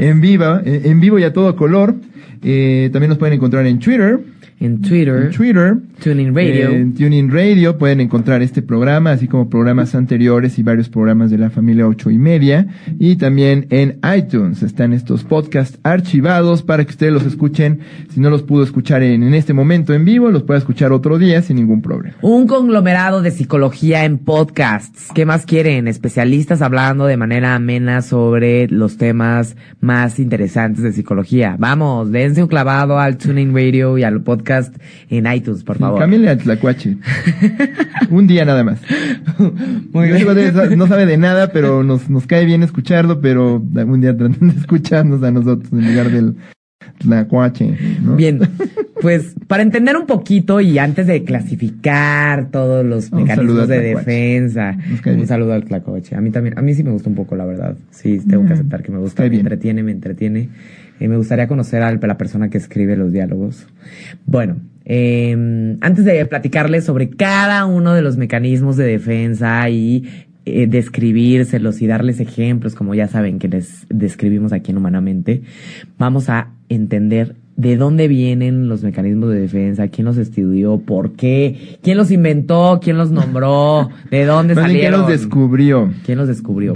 en 0.08 0.20
vivo, 0.22 0.60
eh, 0.64 0.80
en 0.84 0.98
vivo 1.00 1.18
y 1.18 1.24
a 1.24 1.34
todo 1.34 1.56
color. 1.56 1.94
Eh, 2.42 2.88
también 2.92 3.10
nos 3.10 3.18
pueden 3.18 3.34
encontrar 3.34 3.66
en 3.66 3.78
Twitter. 3.78 4.20
En 4.58 4.80
Twitter, 4.80 5.24
En 5.24 5.30
Twitter. 5.32 5.76
Tuning 6.02 6.34
Radio. 6.34 6.70
En 6.70 6.94
Tuning 6.94 7.30
Radio 7.30 7.76
pueden 7.76 8.00
encontrar 8.00 8.40
este 8.40 8.62
programa, 8.62 9.10
así 9.10 9.28
como 9.28 9.50
programas 9.50 9.94
anteriores 9.94 10.58
y 10.58 10.62
varios 10.62 10.88
programas 10.88 11.30
de 11.30 11.36
la 11.36 11.50
familia 11.50 11.86
ocho 11.86 12.10
y 12.10 12.16
media. 12.16 12.66
Y 12.98 13.16
también 13.16 13.66
en 13.68 13.98
iTunes 14.16 14.62
están 14.62 14.94
estos 14.94 15.24
podcasts 15.24 15.78
archivados 15.82 16.62
para 16.62 16.84
que 16.84 16.90
ustedes 16.90 17.12
los 17.12 17.26
escuchen. 17.26 17.80
Si 18.14 18.18
no 18.20 18.30
los 18.30 18.44
pudo 18.44 18.64
escuchar 18.64 19.02
en, 19.02 19.22
en 19.22 19.34
este 19.34 19.52
momento 19.52 19.92
en 19.92 20.06
vivo, 20.06 20.30
los 20.30 20.42
puede 20.42 20.58
escuchar 20.58 20.90
otro 20.90 21.18
día 21.18 21.42
sin 21.42 21.56
ningún 21.56 21.82
problema. 21.82 22.16
Un 22.22 22.46
conglomerado 22.46 23.20
de 23.20 23.32
psicología 23.32 24.04
en 24.04 24.16
podcasts. 24.16 25.08
¿Qué 25.14 25.26
más 25.26 25.44
quieren? 25.44 25.86
Especialistas 25.86 26.62
hablando 26.62 27.04
de 27.04 27.18
manera 27.18 27.54
amena 27.54 28.00
sobre 28.00 28.68
los 28.68 28.96
temas 28.96 29.54
más 29.80 30.18
interesantes 30.18 30.82
de 30.82 30.92
psicología. 30.92 31.56
Vamos, 31.58 32.10
dense 32.10 32.42
un 32.42 32.48
clavado 32.48 32.98
al 32.98 33.18
Tuning 33.18 33.54
Radio 33.54 33.98
y 33.98 34.02
al 34.02 34.22
podcast 34.22 34.45
en 35.10 35.32
iTunes, 35.32 35.64
por 35.64 35.78
favor. 35.78 35.98
Cámbiale 36.00 36.30
a 36.30 36.36
Tlacuache. 36.38 36.96
Un 38.10 38.26
día 38.26 38.44
nada 38.44 38.64
más. 38.64 38.80
Muy 39.92 40.08
bien. 40.08 40.78
No 40.78 40.86
sabe 40.86 41.06
de 41.06 41.16
nada, 41.16 41.52
pero 41.52 41.82
nos, 41.82 42.08
nos 42.08 42.26
cae 42.26 42.44
bien 42.44 42.62
escucharlo, 42.62 43.20
pero 43.20 43.56
un 43.56 44.00
día 44.00 44.16
tratan 44.16 44.48
de 44.48 44.60
escucharnos 44.60 45.22
a 45.22 45.30
nosotros 45.30 45.72
en 45.72 45.86
lugar 45.88 46.10
del 46.10 46.36
Tlacuache. 46.98 47.76
¿no? 48.02 48.16
Bien, 48.16 48.40
pues 49.00 49.34
para 49.46 49.62
entender 49.62 49.96
un 49.96 50.06
poquito 50.06 50.60
y 50.60 50.78
antes 50.78 51.06
de 51.06 51.24
clasificar 51.24 52.50
todos 52.50 52.84
los 52.84 53.10
Un 53.12 53.22
mecanismos 53.22 53.68
de 53.68 53.80
defensa, 53.80 54.76
un 55.06 55.26
saludo 55.26 55.52
al 55.52 55.64
tlacoche. 55.64 56.16
A 56.16 56.20
mí 56.20 56.30
también, 56.30 56.58
a 56.58 56.62
mí 56.62 56.74
sí 56.74 56.82
me 56.82 56.90
gusta 56.90 57.08
un 57.08 57.16
poco, 57.16 57.36
la 57.36 57.44
verdad. 57.44 57.76
Sí, 57.90 58.18
tengo 58.26 58.44
que 58.44 58.50
Mm, 58.50 58.52
aceptar 58.52 58.82
que 58.82 58.92
me 58.92 58.98
gusta, 58.98 59.28
me 59.28 59.36
entretiene, 59.36 59.82
me 59.82 59.92
entretiene. 59.92 60.48
Eh, 61.00 61.08
me 61.08 61.16
gustaría 61.16 61.46
conocer 61.48 61.82
a 61.82 61.92
la 61.92 62.18
persona 62.18 62.48
que 62.48 62.58
escribe 62.58 62.96
los 62.96 63.12
diálogos. 63.12 63.66
Bueno, 64.24 64.56
eh, 64.84 65.76
antes 65.80 66.04
de 66.04 66.24
platicarles 66.26 66.84
sobre 66.84 67.10
cada 67.10 67.66
uno 67.66 67.92
de 67.92 68.02
los 68.02 68.16
mecanismos 68.16 68.76
de 68.76 68.84
defensa 68.84 69.68
y 69.68 70.04
eh, 70.48 70.68
describírselos 70.68 71.82
y 71.82 71.88
darles 71.88 72.20
ejemplos, 72.20 72.76
como 72.76 72.94
ya 72.94 73.08
saben 73.08 73.40
que 73.40 73.48
les 73.48 73.84
describimos 73.88 74.52
aquí 74.52 74.70
en 74.70 74.78
Humanamente, 74.78 75.42
vamos 75.98 76.28
a 76.30 76.52
entender 76.68 77.34
de 77.56 77.76
dónde 77.76 78.06
vienen 78.06 78.68
los 78.68 78.84
mecanismos 78.84 79.30
de 79.30 79.40
defensa, 79.40 79.88
quién 79.88 80.04
los 80.04 80.18
estudió, 80.18 80.78
por 80.78 81.12
qué, 81.12 81.78
quién 81.82 81.96
los 81.96 82.12
inventó, 82.12 82.78
quién 82.82 82.98
los 82.98 83.10
nombró, 83.10 83.88
de 84.10 84.24
dónde 84.24 84.54
bien, 84.54 84.66
¿quién 84.66 84.76
salieron. 84.76 85.00
los 85.00 85.08
descubrió? 85.08 85.90
¿Quién 86.04 86.18
los 86.18 86.28
descubrió? 86.28 86.74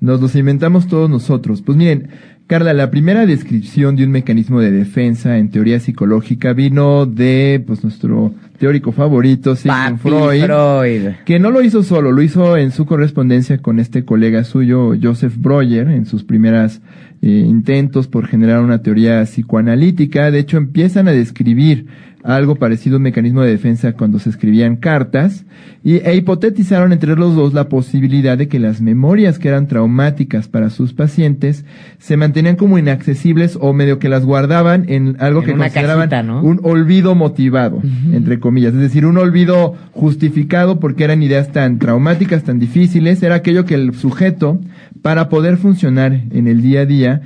Nos 0.00 0.20
los 0.20 0.34
inventamos 0.34 0.86
todos 0.88 1.08
nosotros. 1.08 1.62
Pues 1.62 1.78
miren, 1.78 2.08
Carla, 2.46 2.74
la 2.74 2.90
primera 2.90 3.24
descripción 3.24 3.96
de 3.96 4.04
un 4.04 4.10
mecanismo 4.10 4.60
de 4.60 4.70
defensa 4.70 5.38
en 5.38 5.48
teoría 5.48 5.80
psicológica 5.80 6.52
vino 6.52 7.06
de 7.06 7.64
pues 7.66 7.82
nuestro 7.82 8.34
teórico 8.58 8.92
favorito, 8.92 9.56
Sigmund 9.56 9.98
Freud. 9.98 11.14
que 11.24 11.38
no 11.38 11.50
lo 11.50 11.62
hizo 11.62 11.82
solo, 11.82 12.12
lo 12.12 12.20
hizo 12.20 12.58
en 12.58 12.70
su 12.70 12.84
correspondencia 12.84 13.58
con 13.58 13.80
este 13.80 14.04
colega 14.04 14.44
suyo, 14.44 14.92
Joseph 15.02 15.36
Breuer, 15.38 15.88
en 15.88 16.04
sus 16.04 16.22
primeras 16.22 16.82
eh, 17.22 17.28
intentos 17.28 18.08
por 18.08 18.26
generar 18.26 18.60
una 18.60 18.82
teoría 18.82 19.22
psicoanalítica. 19.24 20.30
De 20.30 20.40
hecho, 20.40 20.58
empiezan 20.58 21.08
a 21.08 21.12
describir 21.12 21.86
algo 22.24 22.56
parecido 22.56 22.96
a 22.96 22.98
un 22.98 23.02
mecanismo 23.02 23.42
de 23.42 23.50
defensa 23.50 23.92
cuando 23.92 24.18
se 24.18 24.30
escribían 24.30 24.76
cartas, 24.76 25.44
y, 25.84 25.96
e 25.96 26.16
hipotetizaron 26.16 26.92
entre 26.92 27.16
los 27.16 27.36
dos 27.36 27.52
la 27.52 27.68
posibilidad 27.68 28.38
de 28.38 28.48
que 28.48 28.58
las 28.58 28.80
memorias 28.80 29.38
que 29.38 29.48
eran 29.48 29.68
traumáticas 29.68 30.48
para 30.48 30.70
sus 30.70 30.94
pacientes 30.94 31.66
se 31.98 32.16
mantenían 32.16 32.56
como 32.56 32.78
inaccesibles 32.78 33.58
o 33.60 33.74
medio 33.74 33.98
que 33.98 34.08
las 34.08 34.24
guardaban 34.24 34.86
en 34.88 35.16
algo 35.20 35.42
que 35.42 35.54
consideraban 35.54 36.30
un 36.30 36.60
olvido 36.62 37.14
motivado, 37.14 37.82
entre 38.10 38.40
comillas, 38.40 38.72
es 38.72 38.80
decir, 38.80 39.04
un 39.04 39.18
olvido 39.18 39.74
justificado 39.92 40.80
porque 40.80 41.04
eran 41.04 41.22
ideas 41.22 41.52
tan 41.52 41.78
traumáticas, 41.78 42.42
tan 42.42 42.58
difíciles, 42.58 43.22
era 43.22 43.34
aquello 43.34 43.66
que 43.66 43.74
el 43.74 43.92
sujeto, 43.94 44.60
para 45.02 45.28
poder 45.28 45.58
funcionar 45.58 46.22
en 46.30 46.48
el 46.48 46.62
día 46.62 46.80
a 46.80 46.86
día, 46.86 47.22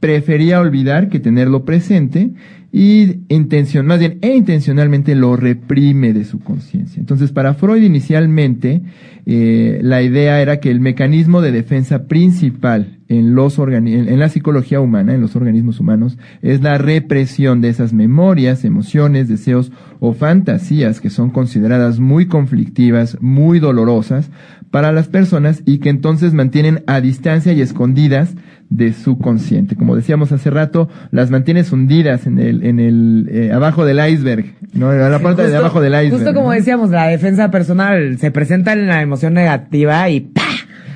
prefería 0.00 0.60
olvidar 0.60 1.08
que 1.08 1.18
tenerlo 1.18 1.64
presente 1.64 2.32
y 2.76 3.20
intención, 3.28 3.86
más 3.86 4.00
bien, 4.00 4.18
e 4.20 4.34
intencionalmente 4.34 5.14
lo 5.14 5.36
reprime 5.36 6.12
de 6.12 6.24
su 6.24 6.40
conciencia. 6.40 6.98
Entonces, 6.98 7.30
para 7.30 7.54
Freud 7.54 7.84
inicialmente, 7.84 8.82
eh, 9.26 9.78
la 9.80 10.02
idea 10.02 10.42
era 10.42 10.58
que 10.58 10.72
el 10.72 10.80
mecanismo 10.80 11.40
de 11.40 11.52
defensa 11.52 12.08
principal 12.08 12.98
en 13.06 13.36
los 13.36 13.60
en 13.60 14.18
la 14.18 14.28
psicología 14.28 14.80
humana, 14.80 15.14
en 15.14 15.20
los 15.20 15.36
organismos 15.36 15.78
humanos, 15.78 16.18
es 16.42 16.62
la 16.62 16.76
represión 16.76 17.60
de 17.60 17.68
esas 17.68 17.92
memorias, 17.92 18.64
emociones, 18.64 19.28
deseos 19.28 19.70
o 20.00 20.12
fantasías 20.12 21.00
que 21.00 21.10
son 21.10 21.30
consideradas 21.30 22.00
muy 22.00 22.26
conflictivas, 22.26 23.18
muy 23.20 23.60
dolorosas 23.60 24.30
para 24.72 24.90
las 24.90 25.06
personas 25.06 25.62
y 25.64 25.78
que 25.78 25.90
entonces 25.90 26.34
mantienen 26.34 26.82
a 26.88 27.00
distancia 27.00 27.52
y 27.52 27.60
escondidas 27.60 28.34
de 28.74 28.92
su 28.92 29.18
consciente. 29.18 29.76
Como 29.76 29.94
decíamos 29.94 30.32
hace 30.32 30.50
rato, 30.50 30.88
las 31.12 31.30
mantienes 31.30 31.70
hundidas 31.70 32.26
en 32.26 32.40
el, 32.40 32.64
en 32.64 32.80
el, 32.80 33.28
eh, 33.30 33.52
abajo 33.52 33.84
del 33.84 34.00
iceberg, 34.10 34.46
¿no? 34.72 34.92
En 34.92 34.98
la 34.98 35.20
parte 35.20 35.46
de 35.46 35.56
abajo 35.56 35.80
del 35.80 35.92
iceberg. 35.92 36.24
Justo 36.24 36.34
como 36.34 36.50
decíamos, 36.50 36.90
la 36.90 37.06
defensa 37.06 37.52
personal 37.52 38.18
se 38.18 38.32
presenta 38.32 38.72
en 38.72 38.88
la 38.88 39.00
emoción 39.00 39.32
negativa 39.32 40.10
y 40.10 40.20
¡pah! 40.20 40.42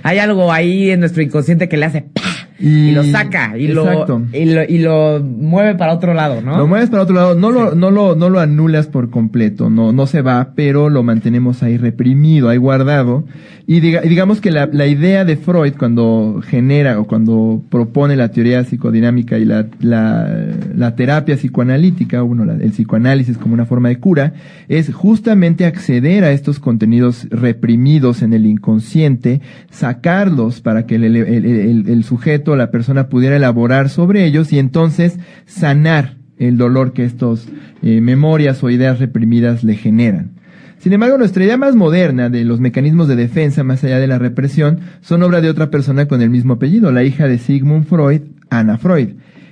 Hay 0.03 0.19
algo 0.19 0.53
ahí 0.53 0.91
en 0.91 0.99
nuestro 0.99 1.23
inconsciente 1.23 1.69
que 1.69 1.77
le 1.77 1.87
hace 1.87 2.03
¡pah! 2.03 2.28
Y, 2.61 2.91
lo 2.91 3.05
saca 3.05 3.57
y 3.57 3.69
lo, 3.69 3.85
y 4.33 4.45
lo, 4.45 4.65
y 4.65 4.79
lo 4.79 5.21
mueve 5.21 5.77
para 5.77 5.95
otro 5.95 6.13
lado, 6.13 6.41
¿no? 6.43 6.59
Lo 6.59 6.67
mueves 6.67 6.91
para 6.91 7.05
otro 7.05 7.15
lado, 7.15 7.35
no 7.37 7.53
lo, 7.53 7.77
no 7.77 7.93
lo, 7.93 8.17
no 8.17 8.31
lo 8.31 8.41
anulas 8.41 8.89
por 8.89 9.11
completo, 9.11 9.71
no, 9.71 9.93
no 9.93 10.07
se 10.09 10.23
va, 10.23 10.55
pero 10.57 10.89
lo 10.89 11.05
mantenemos 11.05 11.63
ahí 11.63 11.77
reprimido, 11.77 12.49
ahí 12.49 12.59
guardado. 12.59 13.25
Y, 13.71 13.81
digamos 13.81 14.41
que 14.41 14.51
la, 14.51 14.67
la, 14.73 14.87
idea 14.87 15.27
de 15.27 15.37
Freud 15.37 15.75
cuando 15.79 16.41
genera 16.43 16.99
o 16.99 17.07
cuando 17.07 17.63
propone 17.69 18.17
la 18.17 18.31
teoría 18.31 18.65
psicodinámica 18.65 19.37
y 19.37 19.45
la, 19.45 19.67
la, 19.81 20.27
la 20.75 20.97
terapia 20.97 21.37
psicoanalítica, 21.37 22.23
uno, 22.23 22.51
el 22.51 22.71
psicoanálisis 22.71 23.37
como 23.37 23.53
una 23.53 23.67
forma 23.67 23.91
de 23.91 24.01
cura, 24.01 24.33
es 24.69 24.91
justamente 24.95 25.67
acceder 25.67 26.25
a 26.25 26.33
estos 26.33 26.61
contenidos 26.61 27.27
reprimidos 27.29 28.23
en 28.23 28.33
el 28.33 28.47
inconsciente, 28.47 29.43
sacarlos 29.71 30.63
para 30.63 30.87
que 30.87 30.95
el, 30.95 31.05
el, 31.05 31.17
el, 31.27 31.89
el 31.89 32.05
sujeto 32.05 32.48
la 32.57 32.71
persona 32.71 33.09
pudiera 33.09 33.37
elaborar 33.37 33.89
sobre 33.89 34.25
ellos 34.25 34.53
y 34.53 34.59
entonces 34.59 35.19
sanar 35.47 36.17
el 36.39 36.57
dolor 36.57 36.93
que 36.93 37.05
estos 37.05 37.49
eh, 37.83 38.01
memorias 38.01 38.63
o 38.63 38.71
ideas 38.71 38.99
reprimidas 38.99 39.65
le 39.65 39.75
generan. 39.75 40.39
Sin 40.79 40.93
embargo, 40.93 41.19
nuestra 41.19 41.45
idea 41.45 41.57
más 41.57 41.75
moderna 41.75 42.29
de 42.29 42.45
los 42.45 42.61
mecanismos 42.61 43.09
de 43.09 43.17
defensa 43.17 43.65
más 43.65 43.83
allá 43.83 43.99
de 43.99 44.07
la 44.07 44.19
represión 44.19 44.79
son 45.01 45.23
obra 45.25 45.41
de 45.41 45.51
otra 45.51 45.71
persona 45.71 46.07
con 46.07 46.23
el 46.23 46.31
mismo 46.31 46.55
apellido, 46.55 46.93
la 46.93 47.03
hija 47.03 47.27
de 47.27 47.39
Sigmund 47.39 47.87
Freud, 47.87 48.23
Anna 48.49 48.79
Freud. 48.79 49.11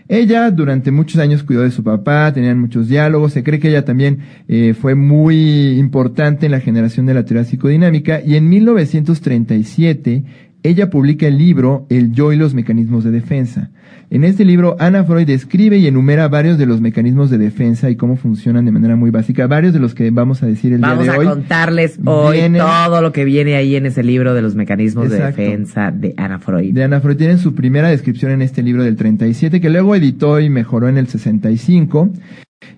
Ella 0.09 0.53
durante 0.53 0.93
muchos 0.93 1.21
años 1.21 1.43
cuidó 1.43 1.63
de 1.63 1.73
su 1.73 1.83
papá, 1.83 2.33
tenían 2.33 2.61
muchos 2.61 2.87
diálogos, 2.87 3.33
se 3.33 3.43
cree 3.43 3.59
que 3.59 3.71
ella 3.71 3.85
también 3.85 4.21
eh, 4.47 4.73
fue 4.81 4.95
muy 4.95 5.71
importante 5.79 6.47
en 6.47 6.53
la 6.53 6.61
generación 6.61 7.07
de 7.07 7.15
la 7.15 7.25
teoría 7.25 7.45
psicodinámica 7.45 8.21
y 8.25 8.37
en 8.37 8.49
1937 8.49 10.25
ella 10.69 10.91
publica 10.91 11.27
el 11.27 11.39
libro 11.39 11.87
El 11.89 12.13
yo 12.13 12.33
y 12.33 12.37
los 12.37 12.55
mecanismos 12.55 13.05
de 13.05 13.11
defensa. 13.11 13.71
En 14.09 14.23
este 14.23 14.45
libro, 14.45 14.77
Ana 14.79 15.03
Freud 15.03 15.27
describe 15.27 15.79
y 15.79 15.87
enumera 15.87 16.29
varios 16.29 16.59
de 16.59 16.67
los 16.67 16.81
mecanismos 16.81 17.29
de 17.29 17.39
defensa 17.39 17.91
y 17.91 17.97
cómo 17.97 18.17
funcionan 18.17 18.65
de 18.65 18.71
manera 18.71 18.95
muy 18.95 19.11
básica, 19.11 19.49
varios 19.49 19.73
de 19.73 19.81
los 19.81 19.95
que 19.95 20.11
vamos 20.11 20.45
a 20.45 20.47
decir 20.47 20.73
el 20.73 20.81
día 20.81 20.95
de 20.95 21.01
hoy. 21.01 21.09
Vamos 21.09 21.27
a 21.27 21.31
contarles 21.31 21.99
hoy 22.05 22.39
todo 22.57 23.01
lo 23.03 23.13
que 23.13 23.25
viene 23.25 23.57
ahí 23.57 23.75
en 23.75 23.87
ese 23.87 24.05
libro 24.05 24.33
de 24.33 24.43
los 24.43 24.55
mecanismos 24.55 25.11
de 25.11 25.19
defensa 25.19 25.91
de 25.91 26.15
Ana 26.17 26.39
Freud. 26.39 26.73
De 26.73 26.85
Ana 26.85 27.01
Freud 27.01 27.17
tienen 27.17 27.39
su 27.39 27.55
primera 27.55 27.89
descripción 27.89 28.31
en 28.31 28.43
este 28.43 28.63
libro 28.63 28.85
del 28.85 28.95
37, 28.95 29.61
que 29.61 29.71
luego 29.71 29.97
editó 29.97 30.39
y 30.39 30.51
mejoró 30.51 30.89
en 30.89 30.99
el 30.99 31.09
65. 31.09 32.11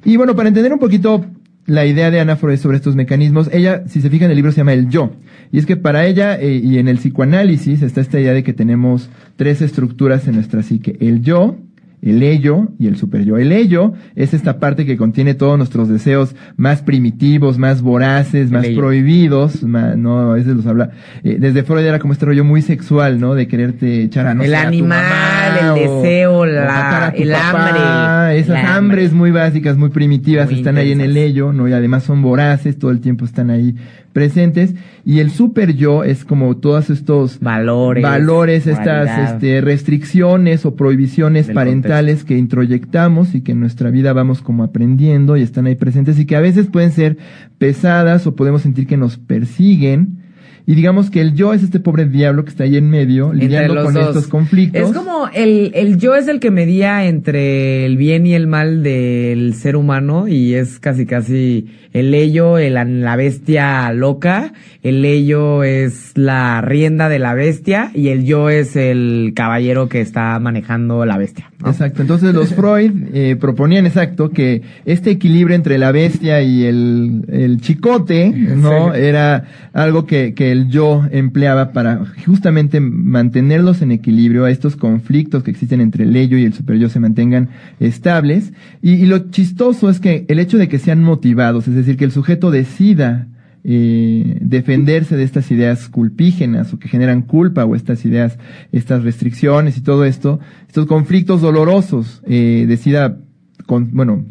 Y 0.05 0.17
bueno, 0.17 0.35
para 0.35 0.49
entender 0.49 0.73
un 0.73 0.79
poquito 0.79 1.27
la 1.67 1.85
idea 1.85 2.11
de 2.11 2.21
Ana 2.21 2.37
Freud 2.37 2.57
sobre 2.57 2.79
estos 2.79 2.97
mecanismos, 2.97 3.51
ella, 3.53 3.83
si 3.87 4.01
se 4.01 4.09
fija 4.09 4.25
en 4.25 4.31
el 4.31 4.37
libro, 4.37 4.51
se 4.53 4.59
llama 4.59 4.73
El 4.73 4.89
Yo. 4.89 5.13
Y 5.53 5.59
es 5.59 5.67
que 5.67 5.77
para 5.77 6.07
ella, 6.07 6.39
eh, 6.39 6.61
y 6.63 6.79
en 6.79 6.89
el 6.89 6.99
psicoanálisis, 6.99 7.83
está 7.83 8.01
esta 8.01 8.21
idea 8.21 8.33
de 8.33 8.43
que 8.43 8.53
tenemos 8.53 9.11
tres 9.37 9.63
estructuras 9.63 10.27
en 10.29 10.35
nuestra 10.35 10.63
psique. 10.63 10.97
El 11.01 11.23
yo, 11.23 11.57
el 12.03 12.23
ello 12.23 12.69
y 12.79 12.87
el 12.87 12.97
superyo. 12.97 13.39
El 13.39 13.53
ello 13.53 13.93
es 14.15 14.35
esta 14.35 14.59
parte 14.59 14.87
que 14.87 14.97
contiene 14.97 15.35
todos 15.35 15.59
nuestros 15.59 15.89
deseos 15.89 16.35
más 16.57 16.83
primitivos, 16.83 17.59
más 17.59 17.83
voraces, 17.83 18.51
más 18.51 18.67
prohibidos, 18.69 19.63
no, 19.63 20.31
a 20.31 20.35
veces 20.35 20.55
los 20.55 20.67
habla, 20.67 20.91
eh, 21.25 21.39
desde 21.41 21.65
Freud 21.65 21.85
era 21.85 21.99
como 21.99 22.13
este 22.13 22.27
rollo 22.27 22.45
muy 22.45 22.63
sexual, 22.63 23.19
¿no? 23.19 23.35
De 23.35 23.49
quererte 23.49 24.03
echar 24.03 24.27
a 24.29 24.35
no 24.35 24.45
El 24.45 24.55
animal, 24.55 25.77
el 25.77 25.89
deseo, 25.89 26.47
la, 26.47 27.13
el 27.17 27.35
hambre. 27.35 28.39
Esas 28.39 28.65
hambres 28.65 29.13
muy 29.13 29.31
básicas, 29.31 29.77
muy 29.77 29.89
primitivas 29.89 30.51
están 30.51 30.77
ahí 30.77 30.93
en 30.93 31.01
el 31.01 31.17
ello, 31.17 31.53
¿no? 31.53 31.69
Y 31.69 31.73
además 31.73 32.05
son 32.05 32.23
voraces, 32.23 32.79
todo 32.79 32.91
el 32.91 33.01
tiempo 33.01 33.25
están 33.25 33.51
ahí 33.51 33.75
presentes 34.19 34.75
y 35.05 35.21
el 35.21 35.31
super 35.31 35.77
yo 35.77 36.03
es 36.03 36.25
como 36.25 36.57
todos 36.57 36.91
estos 36.91 37.39
valores, 37.39 38.03
valores 38.03 38.67
estas 38.67 39.31
este, 39.31 39.61
restricciones 39.61 40.67
o 40.67 40.75
prohibiciones 40.75 41.49
parentales 41.51 42.25
que 42.25 42.37
introyectamos 42.37 43.37
y 43.37 43.43
que 43.43 43.53
en 43.53 43.61
nuestra 43.61 43.91
vida 43.91 44.13
vamos 44.13 44.43
como 44.43 44.65
aprendiendo 44.65 45.37
y 45.37 45.43
están 45.43 45.67
ahí 45.67 45.77
presentes 45.77 46.19
y 46.19 46.27
que 46.27 46.35
a 46.35 46.41
veces 46.41 46.67
pueden 46.67 46.91
ser 46.91 47.17
pesadas 47.59 48.27
o 48.27 48.35
podemos 48.35 48.63
sentir 48.63 48.89
que 48.89 48.97
nos 48.97 49.19
persiguen 49.19 50.28
y 50.69 50.75
digamos 50.75 51.09
que 51.09 51.23
el 51.23 51.33
yo 51.33 51.55
es 51.55 51.63
este 51.63 51.81
pobre 51.81 52.05
diablo 52.05 52.45
que 52.45 52.51
está 52.51 52.65
ahí 52.65 52.77
en 52.77 52.91
medio, 52.91 53.33
lidiando 53.33 53.85
con 53.85 53.97
estos 53.97 54.27
conflictos. 54.27 54.91
Es 54.91 54.95
como 54.95 55.27
el, 55.33 55.73
el 55.75 55.97
yo 55.97 56.15
es 56.15 56.29
el 56.29 56.41
que 56.41 56.51
medía 56.51 57.07
entre 57.07 57.87
el 57.87 57.97
bien 57.97 58.27
y 58.27 58.35
el 58.35 58.47
mal 58.47 58.83
del 58.83 59.55
ser 59.55 59.77
humano 59.77 60.29
y 60.29 60.53
es 60.53 60.79
casi 60.79 61.07
casi 61.07 61.69
el 61.95 62.13
ello, 62.13 62.59
el, 62.59 62.75
la 62.75 63.17
bestia 63.17 63.91
loca, 63.95 64.53
el 64.83 65.07
ello 65.07 65.65
es 65.65 66.13
la 66.17 66.61
rienda 66.61 67.09
de 67.09 67.19
la 67.19 67.33
bestia 67.33 67.91
y 67.95 68.09
el 68.09 68.27
yo 68.27 68.51
es 68.51 68.77
el 68.77 69.33
caballero 69.35 69.89
que 69.89 70.03
está 70.03 70.39
manejando 70.39 71.07
la 71.07 71.17
bestia. 71.17 71.51
Exacto, 71.65 72.03
entonces 72.03 72.35
los 72.35 72.55
Freud 72.55 72.93
eh, 73.15 73.37
proponían 73.41 73.87
exacto 73.87 74.29
que 74.31 74.61
este 74.85 75.13
equilibrio 75.13 75.57
entre 75.57 75.79
la 75.79 75.93
bestia 75.93 76.43
y 76.43 76.65
el, 76.65 77.25
el 77.29 77.61
chicote, 77.63 78.29
¿no? 78.29 78.93
Era 78.93 79.45
algo 79.73 80.05
que, 80.05 80.35
que 80.35 80.58
el 80.59 80.69
yo 80.69 81.05
empleaba 81.11 81.73
para 81.73 82.05
justamente 82.27 82.81
mantenerlos 82.81 83.83
en 83.83 83.93
equilibrio, 83.93 84.45
a 84.45 84.51
estos 84.51 84.77
conflictos 84.77 85.43
que 85.43 85.51
existen 85.51 85.81
entre 85.81 86.05
el 86.05 86.15
ello 86.17 86.37
y 86.37 86.45
el 86.45 86.53
super 86.53 86.77
yo 86.77 86.89
se 86.89 87.01
mantengan 87.01 87.49
estables. 87.81 88.53
Y, 88.83 88.93
y 88.93 89.07
lo 89.07 89.31
chistoso 89.31 89.89
es 89.89 90.01
que 90.01 90.25
el 90.29 90.39
hecho 90.39 90.59
de 90.59 90.69
que 90.69 90.79
sean 90.79 91.03
motivados, 91.03 91.69
es 91.69 91.75
decir, 91.75 91.97
que 91.97 92.05
el 92.05 92.13
sujeto 92.13 92.51
decida 92.51 93.29
eh, 93.65 94.39
defenderse 94.41 95.17
de 95.17 95.25
estas 95.25 95.51
ideas 95.51 95.89
culpígenas 95.89 96.73
o 96.73 96.79
que 96.79 96.89
generan 96.89 97.23
culpa 97.23 97.65
o 97.65 97.75
estas 97.75 98.05
ideas, 98.05 98.39
estas 98.73 99.03
restricciones 99.03 99.77
y 99.77 99.83
todo 99.83 100.05
esto, 100.05 100.41
estos 100.67 100.87
conflictos 100.87 101.41
dolorosos, 101.41 102.23
eh, 102.27 102.65
decida, 102.69 103.19
con, 103.67 103.91
bueno, 103.93 104.25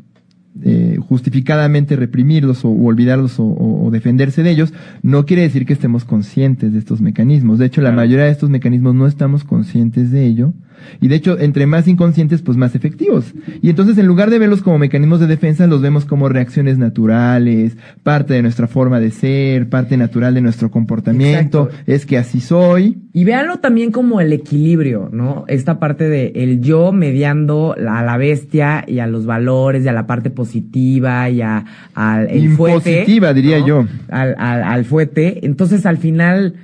eh, 0.63 0.97
justificadamente 1.07 1.95
reprimirlos 1.95 2.65
o, 2.65 2.69
olvidarlos 2.69 3.35
o, 3.37 3.89
defenderse 3.91 4.43
de 4.43 4.51
ellos, 4.51 4.73
no 5.01 5.25
quiere 5.25 5.43
decir 5.43 5.65
que 5.65 5.73
estemos 5.73 6.05
conscientes 6.05 6.73
de 6.73 6.79
estos 6.79 7.01
mecanismos. 7.01 7.59
De 7.59 7.65
hecho, 7.65 7.81
la 7.81 7.91
mayoría 7.91 8.25
de 8.25 8.31
estos 8.31 8.49
mecanismos 8.49 8.95
no 8.95 9.07
estamos 9.07 9.43
conscientes 9.43 10.11
de 10.11 10.25
ello 10.25 10.53
y 11.01 11.07
de 11.07 11.15
hecho, 11.15 11.37
entre 11.39 11.65
más 11.65 11.87
inconscientes, 11.87 12.41
pues 12.41 12.57
más 12.57 12.75
efectivos. 12.75 13.33
Y 13.61 13.69
entonces, 13.69 13.97
en 13.97 14.05
lugar 14.05 14.29
de 14.29 14.39
verlos 14.39 14.61
como 14.61 14.77
mecanismos 14.77 15.19
de 15.19 15.27
defensa, 15.27 15.67
los 15.67 15.81
vemos 15.81 16.05
como 16.05 16.29
reacciones 16.29 16.77
naturales, 16.77 17.77
parte 18.03 18.33
de 18.33 18.41
nuestra 18.41 18.67
forma 18.67 18.99
de 18.99 19.11
ser, 19.11 19.69
parte 19.69 19.97
natural 19.97 20.33
de 20.33 20.41
nuestro 20.41 20.71
comportamiento. 20.71 21.69
Es 21.85 22.05
que 22.05 22.17
así 22.17 22.39
soy. 22.39 22.97
Y 23.13 23.23
véanlo 23.23 23.57
también 23.57 23.91
como 23.91 24.21
el 24.21 24.33
equilibrio, 24.33 25.09
¿no? 25.11 25.45
Esta 25.47 25.79
parte 25.79 26.09
de 26.09 26.33
el 26.35 26.61
yo 26.61 26.91
mediando 26.91 27.75
a 27.77 28.03
la 28.03 28.17
bestia 28.17 28.83
y 28.87 28.99
a 28.99 29.07
los 29.07 29.25
valores 29.25 29.85
y 29.85 29.87
a 29.87 29.93
la 29.93 30.07
parte 30.07 30.29
positiva 30.29 31.29
y 31.29 31.41
a, 31.41 31.65
al 31.93 32.35
Impositiva, 32.35 33.33
diría 33.33 33.59
yo. 33.65 33.85
Al, 34.09 34.35
al, 34.37 34.63
al 34.63 34.85
fuete. 34.85 35.45
Entonces, 35.45 35.85
al 35.85 35.97
final 35.97 36.55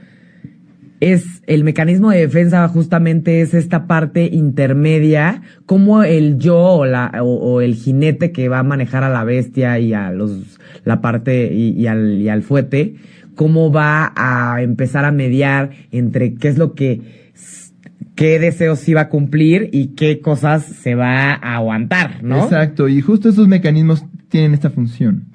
es 1.12 1.44
el 1.48 1.66
mecanismo 1.66 2.12
de 2.12 2.20
defensa 2.20 2.66
justamente 2.70 3.42
es 3.42 3.54
esta 3.54 3.88
parte 3.88 4.30
intermedia, 4.32 5.42
como 5.66 6.04
el 6.04 6.38
yo 6.38 6.58
o, 6.58 6.86
la, 6.86 7.12
o, 7.22 7.60
el 7.60 7.76
jinete 7.76 8.32
que 8.32 8.48
va 8.48 8.60
a 8.60 8.64
manejar 8.64 9.04
a 9.04 9.10
la 9.10 9.26
bestia 9.26 9.80
y 9.80 9.94
a 9.94 10.12
los, 10.12 10.60
la 10.86 11.02
parte 11.02 11.54
y, 11.54 11.88
al, 11.88 12.22
y 12.22 12.30
al 12.30 12.42
fuete, 12.42 12.96
cómo 13.36 13.70
va 13.70 14.14
a 14.16 14.62
empezar 14.62 15.04
a 15.04 15.12
mediar 15.12 15.72
entre 15.92 16.36
qué 16.36 16.48
es 16.48 16.58
lo 16.58 16.74
que 16.74 17.24
qué 18.16 18.40
deseos 18.40 18.80
se 18.80 18.94
va 18.94 19.02
a 19.02 19.10
cumplir 19.10 19.70
y 19.74 19.88
qué 19.96 20.22
cosas 20.22 20.64
se 20.64 20.96
va 20.96 21.34
a 21.34 21.56
aguantar, 21.56 22.24
¿no? 22.24 22.44
Exacto, 22.44 22.88
y 22.88 23.02
justo 23.02 23.28
esos 23.28 23.48
mecanismos 23.48 24.06
tienen 24.30 24.54
esta 24.54 24.70
función, 24.70 25.26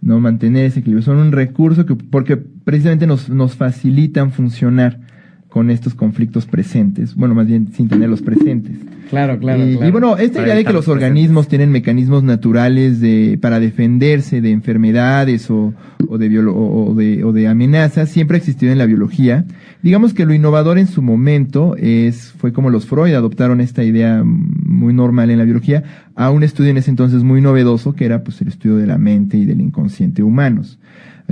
¿no? 0.00 0.18
Mantener 0.18 0.64
ese 0.64 0.80
equilibrio. 0.80 1.04
Son 1.04 1.18
un 1.18 1.30
recurso 1.30 1.84
que, 1.84 1.94
porque 1.94 2.38
precisamente 2.38 3.06
nos, 3.06 3.28
nos 3.28 3.54
facilitan 3.54 4.32
funcionar 4.32 5.11
con 5.52 5.68
estos 5.68 5.94
conflictos 5.94 6.46
presentes, 6.46 7.14
bueno, 7.14 7.34
más 7.34 7.46
bien 7.46 7.68
sin 7.74 7.86
tenerlos 7.86 8.22
presentes. 8.22 8.74
Claro, 9.10 9.38
claro. 9.38 9.62
Y, 9.66 9.90
bueno, 9.90 10.16
esta 10.16 10.40
idea 10.42 10.54
de 10.54 10.64
que 10.64 10.72
los 10.72 10.88
organismos 10.88 11.46
tienen 11.46 11.70
mecanismos 11.70 12.22
naturales 12.22 13.02
de, 13.02 13.38
para 13.38 13.60
defenderse 13.60 14.40
de 14.40 14.50
enfermedades 14.50 15.50
o, 15.50 15.74
o, 16.08 16.16
de, 16.16 16.38
o, 16.38 16.94
de, 16.94 17.22
o 17.22 17.32
de 17.34 17.48
amenazas 17.48 18.08
siempre 18.08 18.36
ha 18.36 18.38
existido 18.38 18.72
en 18.72 18.78
la 18.78 18.86
biología. 18.86 19.44
Digamos 19.82 20.14
que 20.14 20.24
lo 20.24 20.32
innovador 20.32 20.78
en 20.78 20.86
su 20.86 21.02
momento 21.02 21.76
es, 21.76 22.32
fue 22.38 22.54
como 22.54 22.70
los 22.70 22.86
Freud 22.86 23.12
adoptaron 23.12 23.60
esta 23.60 23.84
idea 23.84 24.22
muy 24.24 24.94
normal 24.94 25.30
en 25.30 25.36
la 25.36 25.44
biología 25.44 25.82
a 26.14 26.30
un 26.30 26.44
estudio 26.44 26.70
en 26.70 26.78
ese 26.78 26.88
entonces 26.88 27.24
muy 27.24 27.42
novedoso 27.42 27.92
que 27.92 28.06
era 28.06 28.24
pues 28.24 28.40
el 28.40 28.48
estudio 28.48 28.76
de 28.76 28.86
la 28.86 28.96
mente 28.96 29.36
y 29.36 29.44
del 29.44 29.60
inconsciente 29.60 30.22
humanos. 30.22 30.78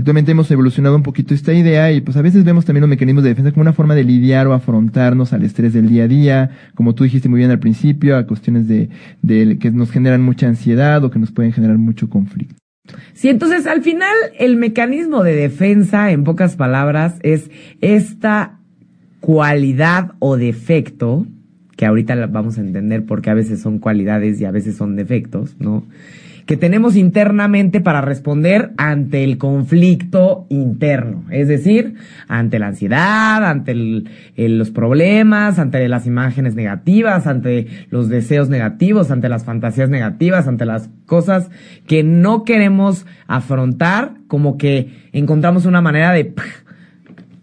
Actualmente 0.00 0.32
hemos 0.32 0.50
evolucionado 0.50 0.96
un 0.96 1.02
poquito 1.02 1.34
esta 1.34 1.52
idea 1.52 1.92
y 1.92 2.00
pues 2.00 2.16
a 2.16 2.22
veces 2.22 2.42
vemos 2.42 2.64
también 2.64 2.80
los 2.80 2.88
mecanismos 2.88 3.22
de 3.22 3.28
defensa 3.28 3.52
como 3.52 3.60
una 3.60 3.74
forma 3.74 3.94
de 3.94 4.02
lidiar 4.02 4.46
o 4.46 4.54
afrontarnos 4.54 5.34
al 5.34 5.44
estrés 5.44 5.74
del 5.74 5.90
día 5.90 6.04
a 6.04 6.08
día, 6.08 6.50
como 6.74 6.94
tú 6.94 7.04
dijiste 7.04 7.28
muy 7.28 7.36
bien 7.36 7.50
al 7.50 7.58
principio, 7.58 8.16
a 8.16 8.26
cuestiones 8.26 8.66
de, 8.66 8.88
que 9.58 9.70
nos 9.70 9.90
generan 9.90 10.22
mucha 10.22 10.46
ansiedad 10.46 11.04
o 11.04 11.10
que 11.10 11.18
nos 11.18 11.32
pueden 11.32 11.52
generar 11.52 11.76
mucho 11.76 12.08
conflicto. 12.08 12.54
Sí, 13.12 13.28
entonces 13.28 13.66
al 13.66 13.82
final 13.82 14.14
el 14.38 14.56
mecanismo 14.56 15.22
de 15.22 15.34
defensa, 15.34 16.10
en 16.10 16.24
pocas 16.24 16.56
palabras, 16.56 17.18
es 17.22 17.50
esta 17.82 18.58
cualidad 19.20 20.12
o 20.18 20.38
defecto, 20.38 21.26
que 21.76 21.84
ahorita 21.84 22.26
vamos 22.28 22.56
a 22.56 22.62
entender 22.62 23.04
porque 23.04 23.28
a 23.28 23.34
veces 23.34 23.60
son 23.60 23.78
cualidades 23.78 24.40
y 24.40 24.46
a 24.46 24.50
veces 24.50 24.78
son 24.78 24.96
defectos, 24.96 25.56
¿no? 25.58 25.84
Que 26.50 26.56
tenemos 26.56 26.96
internamente 26.96 27.80
para 27.80 28.00
responder 28.00 28.72
ante 28.76 29.22
el 29.22 29.38
conflicto 29.38 30.46
interno, 30.48 31.22
es 31.30 31.46
decir, 31.46 31.94
ante 32.26 32.58
la 32.58 32.66
ansiedad, 32.66 33.44
ante 33.44 33.72
los 34.36 34.70
problemas, 34.72 35.60
ante 35.60 35.88
las 35.88 36.08
imágenes 36.08 36.56
negativas, 36.56 37.28
ante 37.28 37.68
los 37.90 38.08
deseos 38.08 38.48
negativos, 38.48 39.12
ante 39.12 39.28
las 39.28 39.44
fantasías 39.44 39.90
negativas, 39.90 40.48
ante 40.48 40.66
las 40.66 40.90
cosas 41.06 41.52
que 41.86 42.02
no 42.02 42.42
queremos 42.42 43.06
afrontar, 43.28 44.14
como 44.26 44.58
que 44.58 44.88
encontramos 45.12 45.66
una 45.66 45.80
manera 45.80 46.10
de 46.10 46.34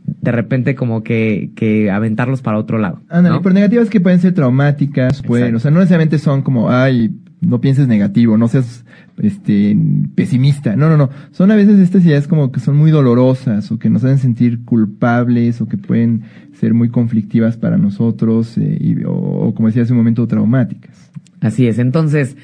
de 0.03 0.31
repente 0.33 0.75
como 0.75 1.03
que, 1.03 1.51
que 1.55 1.89
aventarlos 1.89 2.41
para 2.41 2.57
otro 2.57 2.77
lado. 2.77 3.01
Ándale, 3.07 3.39
pero 3.41 3.53
negativas 3.53 3.89
que 3.89 4.01
pueden 4.01 4.19
ser 4.19 4.33
traumáticas, 4.33 5.21
pueden, 5.21 5.55
o 5.55 5.59
sea, 5.59 5.71
no 5.71 5.79
necesariamente 5.79 6.19
son 6.19 6.41
como, 6.41 6.69
ay, 6.69 7.11
no 7.41 7.61
pienses 7.61 7.87
negativo, 7.87 8.37
no 8.37 8.47
seas 8.47 8.83
este 9.21 9.77
pesimista. 10.15 10.75
No, 10.75 10.89
no, 10.89 10.97
no. 10.97 11.09
Son 11.31 11.51
a 11.51 11.55
veces 11.55 11.79
estas 11.79 12.05
ideas 12.05 12.27
como 12.27 12.51
que 12.51 12.59
son 12.59 12.75
muy 12.77 12.91
dolorosas 12.91 13.71
o 13.71 13.79
que 13.79 13.89
nos 13.89 14.03
hacen 14.03 14.17
sentir 14.17 14.65
culpables 14.65 15.61
o 15.61 15.67
que 15.67 15.77
pueden 15.77 16.23
ser 16.53 16.73
muy 16.73 16.89
conflictivas 16.89 17.57
para 17.57 17.77
nosotros 17.77 18.57
eh, 18.57 18.77
y, 18.79 19.03
o, 19.05 19.53
como 19.55 19.67
decía 19.67 19.83
hace 19.83 19.93
un 19.93 19.99
momento, 19.99 20.27
traumáticas. 20.27 21.11
Así 21.41 21.67
es. 21.67 21.77
Entonces, 21.77 22.35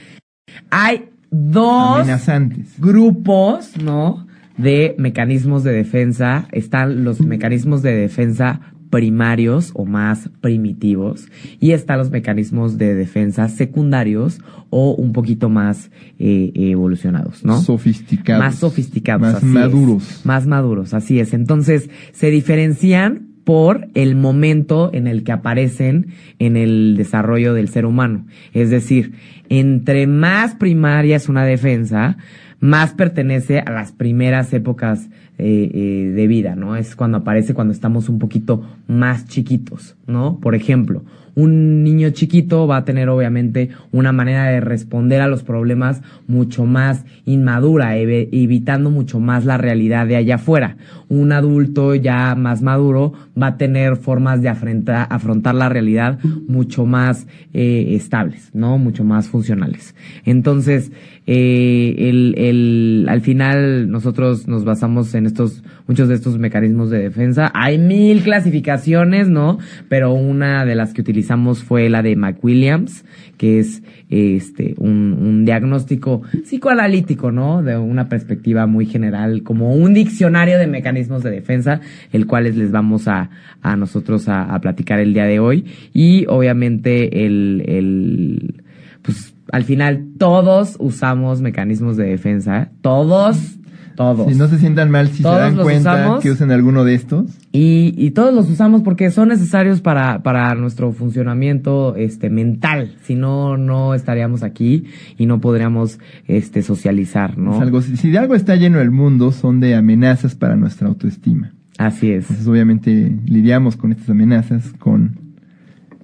hay 0.70 1.06
dos 1.32 2.02
amenazantes 2.02 2.80
grupos, 2.80 3.72
¿no? 3.82 4.28
De 4.58 4.94
mecanismos 5.00 5.64
de 5.64 5.72
defensa. 5.72 6.48
Están 6.52 7.04
los 7.04 7.22
mecanismos 7.22 7.82
de 7.82 7.96
defensa 7.96 8.73
primarios 8.94 9.72
o 9.74 9.86
más 9.86 10.30
primitivos 10.40 11.28
y 11.60 11.72
están 11.72 11.98
los 11.98 12.12
mecanismos 12.12 12.78
de 12.78 12.94
defensa 12.94 13.50
secundarios 13.50 14.40
o 14.70 14.94
un 14.94 15.14
poquito 15.14 15.50
más 15.50 15.90
eh, 16.20 16.52
evolucionados, 16.54 17.44
¿no? 17.44 17.60
Sofisticados. 17.60 18.46
Más 18.46 18.56
sofisticados. 18.60 19.34
Más 19.34 19.44
maduros. 19.44 20.22
Más 20.26 20.46
maduros, 20.46 20.94
así 20.94 21.20
es. 21.20 21.34
Entonces, 21.34 21.90
se 22.12 22.30
diferencian 22.30 23.30
por 23.46 23.88
el 23.96 24.16
momento 24.16 24.92
en 24.94 25.08
el 25.08 25.24
que 25.24 25.32
aparecen 25.32 26.14
en 26.38 26.56
el 26.56 26.94
desarrollo 26.96 27.56
del 27.56 27.70
ser 27.70 27.88
humano. 27.88 28.28
Es 28.54 28.70
decir, 28.70 29.14
entre 29.50 30.06
más 30.06 30.54
primaria 30.54 31.16
es 31.16 31.30
una 31.30 31.46
defensa, 31.46 32.18
más 32.60 32.94
pertenece 32.94 33.58
a 33.58 33.72
las 33.72 33.92
primeras 33.92 34.54
épocas 34.54 35.10
eh, 35.38 35.72
eh, 35.74 36.12
de 36.14 36.28
vida, 36.28 36.56
¿no? 36.56 36.76
Es 36.76 36.96
cuando 36.96 37.18
aparece 37.18 37.54
cuando 37.54 37.74
estamos 37.74 38.08
un 38.10 38.20
poquito 38.20 38.64
más 38.88 39.28
chiquitos, 39.28 39.96
¿no? 40.06 40.40
Por 40.40 40.56
ejemplo, 40.56 41.04
un 41.36 41.84
niño 41.84 42.12
chiquito 42.12 42.68
va 42.68 42.78
a 42.78 42.86
tener 42.86 43.10
obviamente 43.10 43.70
una 43.92 44.12
manera 44.12 44.46
de 44.46 44.60
responder 44.60 45.22
a 45.22 45.28
los 45.28 45.44
problemas 45.44 46.02
mucho 46.28 46.66
más 46.66 47.06
inmadura, 47.26 47.98
evitando 47.98 48.90
mucho 48.90 49.20
más 49.20 49.46
la 49.46 49.58
realidad 49.58 50.08
de 50.08 50.16
allá 50.16 50.36
afuera. 50.36 50.78
Un 51.10 51.32
adulto 51.32 51.96
ya 51.96 52.36
más 52.36 52.62
maduro 52.62 53.14
va 53.42 53.48
a 53.48 53.58
tener 53.58 53.96
formas 53.96 54.42
de 54.42 54.50
afrontar, 54.50 55.56
la 55.56 55.70
realidad 55.70 56.20
mucho 56.48 56.86
más 56.86 57.28
eh, 57.54 57.96
estables, 57.96 58.52
¿no? 58.54 58.78
Mucho 58.78 59.04
más 59.04 59.28
funcionales. 59.28 59.96
Entonces, 60.26 60.92
eh, 61.26 61.96
el, 61.98 62.36
el, 62.38 63.06
al 63.10 63.22
final 63.22 63.90
nosotros 63.90 64.48
nos 64.48 64.66
basamos 64.66 65.14
en 65.16 65.26
estos, 65.26 65.64
muchos 65.88 66.10
de 66.10 66.16
estos 66.16 66.38
mecanismos 66.38 66.90
de 66.90 67.00
defensa. 67.00 67.52
Hay 67.54 67.78
mil 67.78 68.22
clasificaciones, 68.24 69.30
¿no? 69.30 69.58
Pero 69.90 70.14
una 70.14 70.66
de 70.66 70.76
las 70.76 70.94
que 70.94 71.02
utilizamos 71.02 71.23
fue 71.64 71.90
la 71.90 72.02
de 72.02 72.16
McWilliams, 72.16 73.06
que 73.38 73.60
es 73.60 73.84
este 74.10 74.76
un, 74.78 75.18
un 75.20 75.46
diagnóstico 75.46 76.22
psicoanalítico, 76.44 77.32
¿no? 77.32 77.64
De 77.64 77.78
una 77.78 78.10
perspectiva 78.10 78.68
muy 78.68 78.86
general, 78.86 79.44
como 79.44 79.74
un 79.74 79.94
diccionario 79.94 80.58
de 80.58 80.68
mecanismos 80.68 81.24
de 81.24 81.32
defensa, 81.32 81.82
el 82.12 82.28
cual 82.28 82.44
les 82.44 82.72
vamos 82.72 83.08
a, 83.08 83.30
a 83.62 83.76
nosotros 83.76 84.30
a, 84.30 84.44
a 84.44 84.60
platicar 84.62 85.00
el 85.00 85.14
día 85.14 85.26
de 85.26 85.40
hoy. 85.40 85.66
Y 85.94 86.26
obviamente 86.28 87.26
el, 87.26 87.64
el 87.68 88.64
pues 89.02 89.36
al 89.52 89.64
final 89.64 90.06
todos 90.18 90.78
usamos 90.80 91.42
mecanismos 91.42 91.98
de 91.98 92.06
defensa, 92.06 92.72
todos 92.82 93.58
todos. 93.96 94.32
Si 94.32 94.38
no 94.38 94.48
se 94.48 94.60
sientan 94.60 94.92
mal 94.92 95.10
si 95.10 95.24
se 95.24 95.30
dan 95.30 95.56
cuenta 95.56 96.20
que 96.22 96.32
usen 96.32 96.52
alguno 96.52 96.84
de 96.84 96.96
estos. 96.96 97.26
Y, 97.52 97.94
y 97.98 98.12
todos 98.12 98.34
los 98.34 98.50
usamos 98.50 98.82
porque 98.82 99.12
son 99.12 99.30
necesarios 99.30 99.82
para, 99.82 100.24
para 100.24 100.56
nuestro 100.56 100.92
funcionamiento 100.92 101.96
este, 101.96 102.30
mental. 102.30 102.96
Si 103.04 103.16
no, 103.16 103.58
no 103.58 103.94
estaríamos 103.94 104.44
aquí 104.44 104.86
y 105.18 105.26
no 105.26 105.40
podríamos 105.40 106.00
este, 106.28 106.62
socializar, 106.64 107.38
¿no? 107.38 107.60
algo, 107.62 107.82
si 107.82 108.10
de 108.10 108.18
algo 108.18 108.36
está 108.36 108.56
lleno 108.56 108.82
el 108.82 108.92
mundo, 108.92 109.32
son 109.32 109.60
de 109.60 109.76
amenazas 109.76 110.36
para 110.36 110.56
nuestra 110.56 110.88
autoestima. 110.88 111.54
Así 111.78 112.12
es. 112.12 112.24
Entonces, 112.24 112.48
obviamente, 112.48 113.16
lidiamos 113.26 113.76
con 113.76 113.92
estas 113.92 114.10
amenazas, 114.10 114.74
con 114.80 115.20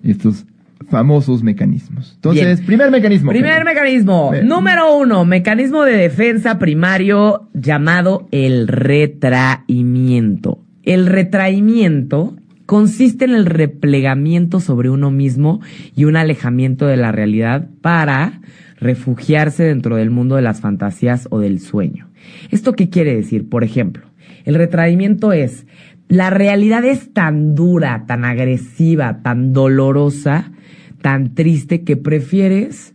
estos 0.03 0.45
famosos 0.89 1.43
mecanismos. 1.43 2.13
Entonces, 2.15 2.61
primer 2.61 2.91
mecanismo. 2.91 3.31
Primer 3.31 3.63
mecanismo. 3.65 4.31
Número 4.43 4.95
uno, 4.97 5.25
mecanismo 5.25 5.83
de 5.83 5.97
defensa 5.97 6.59
primario 6.59 7.49
llamado 7.53 8.27
el 8.31 8.67
retraimiento. 8.67 10.59
El 10.83 11.05
retraimiento 11.05 12.35
consiste 12.65 13.25
en 13.25 13.31
el 13.31 13.45
replegamiento 13.45 14.59
sobre 14.59 14.89
uno 14.89 15.09
mismo 15.11 15.59
y 15.95 16.05
un 16.05 16.15
alejamiento 16.15 16.85
de 16.85 16.97
la 16.97 17.11
realidad 17.11 17.67
para 17.81 18.41
refugiarse 18.79 19.63
dentro 19.63 19.95
del 19.95 20.09
mundo 20.09 20.35
de 20.35 20.41
las 20.41 20.61
fantasías 20.61 21.27
o 21.31 21.39
del 21.39 21.59
sueño. 21.59 22.09
¿Esto 22.51 22.73
qué 22.73 22.89
quiere 22.89 23.15
decir? 23.15 23.49
Por 23.49 23.63
ejemplo, 23.63 24.03
el 24.45 24.55
retraimiento 24.55 25.33
es, 25.33 25.65
la 26.07 26.29
realidad 26.29 26.85
es 26.85 27.13
tan 27.13 27.55
dura, 27.55 28.05
tan 28.07 28.25
agresiva, 28.25 29.21
tan 29.21 29.53
dolorosa, 29.53 30.51
tan 31.01 31.33
triste 31.33 31.83
que 31.83 31.97
prefieres 31.97 32.93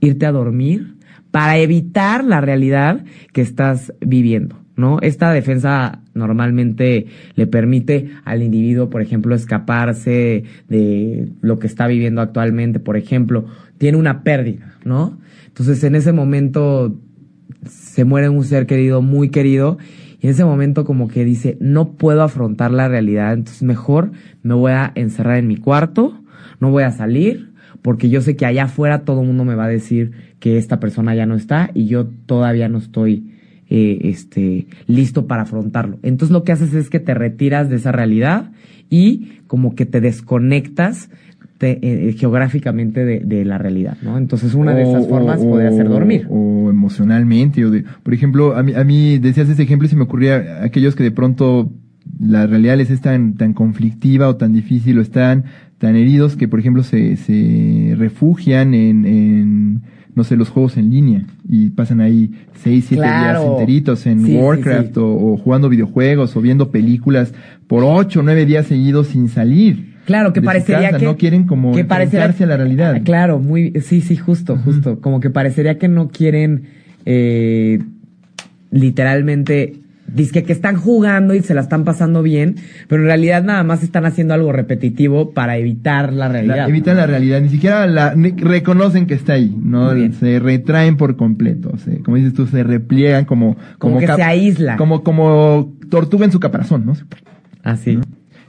irte 0.00 0.26
a 0.26 0.32
dormir 0.32 0.96
para 1.30 1.58
evitar 1.58 2.24
la 2.24 2.40
realidad 2.40 3.04
que 3.32 3.42
estás 3.42 3.92
viviendo. 4.00 4.56
¿no? 4.76 4.98
Esta 5.02 5.30
defensa 5.32 6.00
normalmente 6.14 7.06
le 7.34 7.46
permite 7.46 8.10
al 8.24 8.42
individuo, 8.42 8.90
por 8.90 9.02
ejemplo, 9.02 9.34
escaparse 9.34 10.44
de 10.68 11.28
lo 11.40 11.58
que 11.58 11.66
está 11.66 11.86
viviendo 11.86 12.20
actualmente. 12.20 12.80
Por 12.80 12.96
ejemplo, 12.96 13.44
tiene 13.78 13.98
una 13.98 14.22
pérdida, 14.22 14.74
¿no? 14.84 15.18
Entonces, 15.46 15.84
en 15.84 15.94
ese 15.94 16.12
momento 16.12 16.98
se 17.66 18.04
muere 18.04 18.28
un 18.28 18.44
ser 18.44 18.66
querido, 18.66 19.02
muy 19.02 19.28
querido, 19.28 19.78
Y 20.22 20.26
en 20.26 20.32
ese 20.32 20.44
momento 20.44 20.84
como 20.84 21.08
que 21.08 21.24
dice, 21.24 21.56
no 21.60 21.92
puedo 21.92 22.22
afrontar 22.22 22.72
la 22.72 22.88
realidad, 22.88 23.32
entonces 23.32 23.62
mejor 23.62 24.12
me 24.42 24.52
voy 24.52 24.72
a 24.72 24.92
encerrar 24.94 25.38
en 25.38 25.46
mi 25.46 25.56
cuarto, 25.56 26.22
no 26.60 26.70
voy 26.70 26.84
a 26.84 26.90
salir, 26.90 27.52
porque 27.82 28.08
yo 28.08 28.20
sé 28.20 28.36
que 28.36 28.46
allá 28.46 28.64
afuera 28.64 29.04
todo 29.04 29.22
el 29.22 29.26
mundo 29.26 29.44
me 29.44 29.54
va 29.54 29.64
a 29.64 29.68
decir 29.68 30.12
que 30.38 30.58
esta 30.58 30.80
persona 30.80 31.14
ya 31.14 31.26
no 31.26 31.34
está 31.34 31.70
y 31.74 31.86
yo 31.86 32.06
todavía 32.26 32.68
no 32.68 32.78
estoy 32.78 33.32
eh, 33.68 34.00
este, 34.04 34.66
listo 34.86 35.26
para 35.26 35.42
afrontarlo. 35.42 35.98
Entonces 36.02 36.32
lo 36.32 36.44
que 36.44 36.52
haces 36.52 36.74
es 36.74 36.90
que 36.90 37.00
te 37.00 37.14
retiras 37.14 37.70
de 37.70 37.76
esa 37.76 37.92
realidad 37.92 38.50
y 38.88 39.40
como 39.46 39.74
que 39.74 39.86
te 39.86 40.00
desconectas 40.00 41.10
eh, 41.62 41.78
eh, 41.82 42.14
geográficamente 42.16 43.04
de, 43.04 43.44
la 43.44 43.58
realidad, 43.58 43.98
¿no? 44.02 44.16
Entonces 44.16 44.54
una 44.54 44.74
de 44.74 44.82
esas 44.82 45.06
formas 45.06 45.40
podría 45.40 45.70
ser 45.72 45.88
dormir. 45.88 46.26
O, 46.30 46.70
emocionalmente, 46.70 47.64
o 47.64 47.70
de, 47.70 47.84
por 48.02 48.14
ejemplo, 48.14 48.56
a 48.56 48.62
mí, 48.62 48.72
a 48.74 48.82
mí 48.82 49.18
decías 49.18 49.48
ese 49.48 49.62
ejemplo 49.62 49.86
y 49.86 49.90
se 49.90 49.96
me 49.96 50.04
ocurría 50.04 50.64
aquellos 50.64 50.96
que 50.96 51.02
de 51.02 51.10
pronto 51.10 51.70
la 52.18 52.46
realidad 52.46 52.78
les 52.78 52.90
es 52.90 53.02
tan, 53.02 53.34
tan 53.34 53.52
conflictiva 53.52 54.28
o 54.28 54.36
tan 54.36 54.52
difícil 54.52 54.98
o 54.98 55.02
están 55.02 55.44
tan 55.80 55.96
heridos 55.96 56.36
que, 56.36 56.46
por 56.46 56.60
ejemplo, 56.60 56.82
se, 56.82 57.16
se 57.16 57.94
refugian 57.96 58.74
en, 58.74 59.06
en, 59.06 59.80
no 60.14 60.24
sé, 60.24 60.36
los 60.36 60.50
juegos 60.50 60.76
en 60.76 60.90
línea 60.90 61.24
y 61.48 61.70
pasan 61.70 62.02
ahí 62.02 62.32
seis, 62.52 62.84
siete 62.86 63.02
días 63.02 63.42
enteritos 63.42 64.06
en 64.06 64.36
Warcraft 64.36 64.98
O, 64.98 65.38
jugando 65.38 65.70
videojuegos 65.70 66.36
o 66.36 66.42
viendo 66.42 66.70
películas 66.70 67.32
por 67.66 67.82
ocho, 67.82 68.22
nueve 68.22 68.44
días 68.44 68.66
seguidos 68.66 69.06
sin 69.06 69.28
salir. 69.30 69.94
Claro, 70.04 70.34
que 70.34 70.42
parecería 70.42 70.92
que 70.98 71.04
no 71.06 71.16
quieren 71.16 71.44
como 71.44 71.72
que 71.72 71.86
a 71.88 72.46
la 72.46 72.56
realidad. 72.58 72.96
Ah, 72.96 73.00
claro, 73.02 73.38
muy 73.38 73.72
sí, 73.80 74.02
sí, 74.02 74.18
justo, 74.18 74.58
justo, 74.58 75.00
como 75.00 75.18
que 75.20 75.30
parecería 75.30 75.78
que 75.78 75.88
no 75.88 76.08
quieren 76.08 76.64
eh, 77.06 77.78
literalmente 78.70 79.80
Dice 80.14 80.42
que 80.42 80.52
están 80.52 80.76
jugando 80.76 81.34
y 81.34 81.40
se 81.40 81.54
la 81.54 81.60
están 81.60 81.84
pasando 81.84 82.22
bien, 82.22 82.56
pero 82.88 83.02
en 83.02 83.06
realidad 83.06 83.42
nada 83.44 83.62
más 83.62 83.82
están 83.82 84.06
haciendo 84.06 84.34
algo 84.34 84.52
repetitivo 84.52 85.32
para 85.32 85.56
evitar 85.56 86.12
la 86.12 86.28
realidad. 86.28 86.68
evitan 86.68 86.96
la 86.96 87.06
realidad, 87.06 87.40
ni 87.40 87.48
siquiera 87.48 87.86
la 87.86 88.14
reconocen 88.14 89.06
que 89.06 89.14
está 89.14 89.34
ahí, 89.34 89.54
no 89.62 89.92
se 90.12 90.38
retraen 90.38 90.96
por 90.96 91.16
completo, 91.16 91.76
se, 91.78 92.00
como 92.00 92.16
dices 92.16 92.34
tú, 92.34 92.46
se 92.46 92.62
repliegan 92.62 93.24
como 93.24 93.56
como, 93.78 93.98
que 93.98 94.06
se 94.06 94.22
aísla, 94.22 94.76
como 94.76 95.02
como 95.02 95.72
tortuga 95.88 96.24
en 96.24 96.32
su 96.32 96.40
caparazón, 96.40 96.86
¿no? 96.86 96.94
Así. 97.62 97.98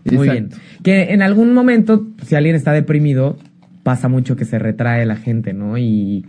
Muy 0.10 0.30
bien. 0.30 0.50
Que 0.84 1.14
en 1.14 1.22
algún 1.22 1.54
momento, 1.54 2.08
si 2.26 2.36
alguien 2.36 2.56
está 2.56 2.72
deprimido, 2.72 3.38
pasa 3.84 4.08
mucho 4.08 4.36
que 4.36 4.46
se 4.46 4.60
retrae 4.60 5.06
la 5.06 5.16
gente, 5.16 5.54
¿no? 5.54 5.78
Y 5.78 6.26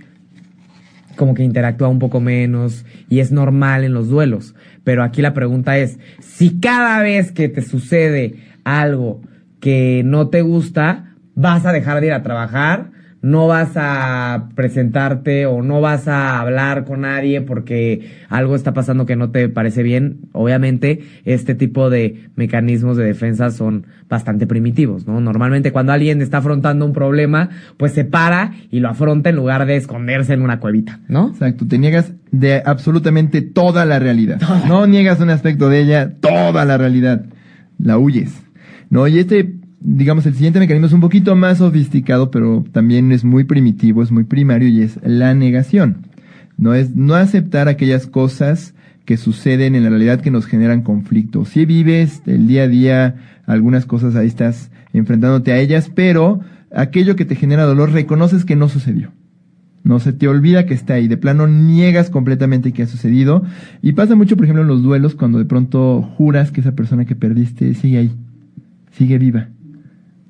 como 1.16 1.34
que 1.34 1.42
interactúa 1.42 1.88
un 1.88 1.98
poco 1.98 2.20
menos 2.20 2.84
y 3.08 3.20
es 3.20 3.32
normal 3.32 3.84
en 3.84 3.94
los 3.94 4.08
duelos. 4.08 4.54
Pero 4.84 5.02
aquí 5.02 5.22
la 5.22 5.34
pregunta 5.34 5.78
es, 5.78 5.98
si 6.20 6.60
cada 6.60 7.02
vez 7.02 7.32
que 7.32 7.48
te 7.48 7.62
sucede 7.62 8.36
algo 8.64 9.20
que 9.60 10.02
no 10.04 10.28
te 10.28 10.42
gusta, 10.42 11.16
vas 11.34 11.66
a 11.66 11.72
dejar 11.72 12.00
de 12.00 12.08
ir 12.08 12.12
a 12.12 12.22
trabajar, 12.22 12.91
no 13.22 13.46
vas 13.46 13.70
a 13.76 14.48
presentarte 14.56 15.46
o 15.46 15.62
no 15.62 15.80
vas 15.80 16.08
a 16.08 16.40
hablar 16.40 16.84
con 16.84 17.02
nadie 17.02 17.40
porque 17.40 18.10
algo 18.28 18.56
está 18.56 18.74
pasando 18.74 19.06
que 19.06 19.16
no 19.16 19.30
te 19.30 19.48
parece 19.48 19.84
bien, 19.84 20.22
obviamente 20.32 21.02
este 21.24 21.54
tipo 21.54 21.88
de 21.88 22.28
mecanismos 22.34 22.96
de 22.96 23.04
defensa 23.04 23.50
son 23.50 23.86
bastante 24.08 24.46
primitivos, 24.46 25.06
¿no? 25.06 25.20
Normalmente 25.20 25.72
cuando 25.72 25.92
alguien 25.92 26.20
está 26.20 26.38
afrontando 26.38 26.84
un 26.84 26.92
problema, 26.92 27.48
pues 27.76 27.92
se 27.92 28.04
para 28.04 28.54
y 28.70 28.80
lo 28.80 28.88
afronta 28.88 29.30
en 29.30 29.36
lugar 29.36 29.66
de 29.66 29.76
esconderse 29.76 30.34
en 30.34 30.42
una 30.42 30.58
cuevita, 30.58 31.00
¿no? 31.08 31.28
Exacto, 31.28 31.66
te 31.66 31.78
niegas 31.78 32.12
de 32.32 32.60
absolutamente 32.64 33.40
toda 33.40 33.86
la 33.86 33.98
realidad. 34.00 34.40
No 34.66 34.86
niegas 34.86 35.20
un 35.20 35.30
aspecto 35.30 35.68
de 35.68 35.80
ella, 35.80 36.12
toda 36.20 36.64
la 36.64 36.76
realidad. 36.76 37.24
La 37.78 37.98
huyes. 37.98 38.42
¿No? 38.90 39.08
Y 39.08 39.18
este 39.18 39.54
digamos, 39.84 40.26
el 40.26 40.34
siguiente 40.34 40.60
mecanismo 40.60 40.86
es 40.86 40.92
un 40.92 41.00
poquito 41.00 41.34
más 41.34 41.58
sofisticado, 41.58 42.30
pero 42.30 42.64
también 42.72 43.12
es 43.12 43.24
muy 43.24 43.44
primitivo, 43.44 44.02
es 44.02 44.10
muy 44.10 44.24
primario 44.24 44.68
y 44.68 44.82
es 44.82 44.98
la 45.02 45.34
negación. 45.34 46.06
No 46.56 46.74
es 46.74 46.94
no 46.94 47.14
aceptar 47.14 47.68
aquellas 47.68 48.06
cosas 48.06 48.74
que 49.04 49.16
suceden 49.16 49.74
en 49.74 49.82
la 49.82 49.90
realidad 49.90 50.20
que 50.20 50.30
nos 50.30 50.46
generan 50.46 50.82
conflicto. 50.82 51.44
Si 51.44 51.64
vives 51.64 52.22
el 52.26 52.46
día 52.46 52.64
a 52.64 52.68
día 52.68 53.14
algunas 53.46 53.84
cosas, 53.84 54.14
ahí 54.14 54.28
estás 54.28 54.70
enfrentándote 54.92 55.52
a 55.52 55.58
ellas, 55.58 55.90
pero 55.92 56.40
aquello 56.72 57.16
que 57.16 57.24
te 57.24 57.34
genera 57.34 57.64
dolor 57.64 57.90
reconoces 57.90 58.44
que 58.44 58.56
no 58.56 58.68
sucedió. 58.68 59.10
No 59.82 59.98
se 59.98 60.12
te 60.12 60.28
olvida 60.28 60.64
que 60.64 60.74
está 60.74 60.94
ahí, 60.94 61.08
de 61.08 61.16
plano 61.16 61.48
niegas 61.48 62.08
completamente 62.08 62.70
que 62.70 62.84
ha 62.84 62.86
sucedido. 62.86 63.42
Y 63.82 63.92
pasa 63.92 64.14
mucho, 64.14 64.36
por 64.36 64.44
ejemplo, 64.44 64.62
en 64.62 64.68
los 64.68 64.84
duelos, 64.84 65.16
cuando 65.16 65.38
de 65.38 65.44
pronto 65.44 66.02
juras 66.02 66.52
que 66.52 66.60
esa 66.60 66.76
persona 66.76 67.04
que 67.04 67.16
perdiste 67.16 67.74
sigue 67.74 67.98
ahí, 67.98 68.12
sigue 68.92 69.18
viva 69.18 69.48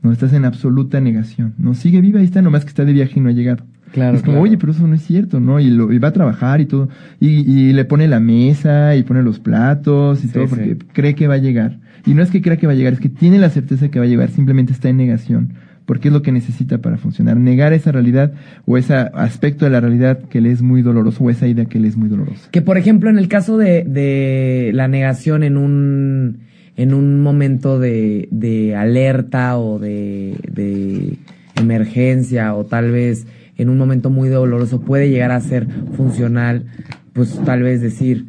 no 0.03 0.12
estás 0.12 0.33
en 0.33 0.45
absoluta 0.45 1.01
negación. 1.01 1.55
No 1.59 1.75
sigue 1.75 2.01
viva, 2.01 2.19
ahí 2.19 2.25
está, 2.25 2.43
nomás 2.43 2.65
que 2.65 2.71
está 2.71 2.85
de 2.85 2.93
viaje 2.93 3.15
y 3.17 3.21
no 3.21 3.29
ha 3.29 3.33
llegado. 3.33 3.65
Claro. 3.93 4.17
Es 4.17 4.23
como, 4.23 4.41
oye, 4.41 4.57
pero 4.57 4.73
eso 4.73 4.87
no 4.87 4.95
es 4.95 5.03
cierto, 5.03 5.38
¿no? 5.38 5.61
Y, 5.61 5.71
lo, 5.71 5.93
y 5.93 5.99
va 5.99 6.09
a 6.09 6.12
trabajar 6.12 6.61
y 6.61 6.67
todo. 6.67 6.88
Y, 7.21 7.29
y, 7.29 7.73
le 7.73 7.85
pone 7.85 8.09
la 8.09 8.21
mesa 8.21 8.97
y 8.97 9.03
pone 9.03 9.23
los 9.23 9.38
platos 9.38 10.25
y 10.25 10.29
todo 10.29 10.47
porque 10.49 10.79
cree 10.93 11.15
que 11.15 11.29
va 11.29 11.35
a 11.35 11.38
llegar. 11.38 11.79
Y 12.07 12.15
no 12.15 12.23
es 12.23 12.31
que 12.31 12.43
crea 12.43 12.57
que 12.57 12.67
va 12.67 12.73
a 12.73 12.77
llegar, 12.77 12.95
es 12.95 13.01
que 13.01 13.09
tiene 13.09 13.38
la 13.38 13.51
certeza 13.51 13.91
que 13.91 13.99
va 13.99 14.07
a 14.07 14.09
llegar, 14.09 14.31
simplemente 14.31 14.73
está 14.73 14.88
en 14.88 14.97
negación. 14.97 15.55
Porque 15.85 16.09
es 16.09 16.15
lo 16.15 16.23
que 16.23 16.33
necesita 16.33 16.79
para 16.79 16.97
funcionar. 16.97 17.37
Negar 17.37 17.73
esa 17.73 17.93
realidad 17.93 18.33
o 18.67 18.79
ese 18.79 18.95
aspecto 18.95 19.65
de 19.65 19.73
la 19.73 19.81
realidad 19.81 20.21
que 20.31 20.41
le 20.41 20.53
es 20.53 20.62
muy 20.62 20.81
doloroso 20.81 21.25
o 21.25 21.31
esa 21.31 21.47
idea 21.47 21.67
que 21.67 21.81
le 21.81 21.88
es 21.88 21.97
muy 21.97 22.09
dolorosa. 22.09 22.49
Que 22.51 22.62
por 22.62 22.79
ejemplo, 22.79 23.11
en 23.11 23.19
el 23.19 23.29
caso 23.29 23.59
de, 23.59 23.85
de 23.85 24.71
la 24.75 24.88
negación 24.88 25.43
en 25.43 25.57
un 25.57 26.38
en 26.76 26.94
un 26.94 27.20
momento 27.20 27.78
de, 27.78 28.28
de 28.30 28.74
alerta 28.74 29.58
o 29.58 29.78
de, 29.78 30.37
de 30.50 31.18
emergencia 31.56 32.54
o 32.54 32.64
tal 32.64 32.90
vez 32.90 33.26
en 33.56 33.68
un 33.68 33.78
momento 33.78 34.11
muy 34.11 34.28
doloroso 34.28 34.80
puede 34.80 35.11
llegar 35.11 35.30
a 35.30 35.40
ser 35.40 35.66
funcional, 35.96 36.66
pues 37.12 37.38
tal 37.44 37.62
vez 37.62 37.80
decir, 37.80 38.26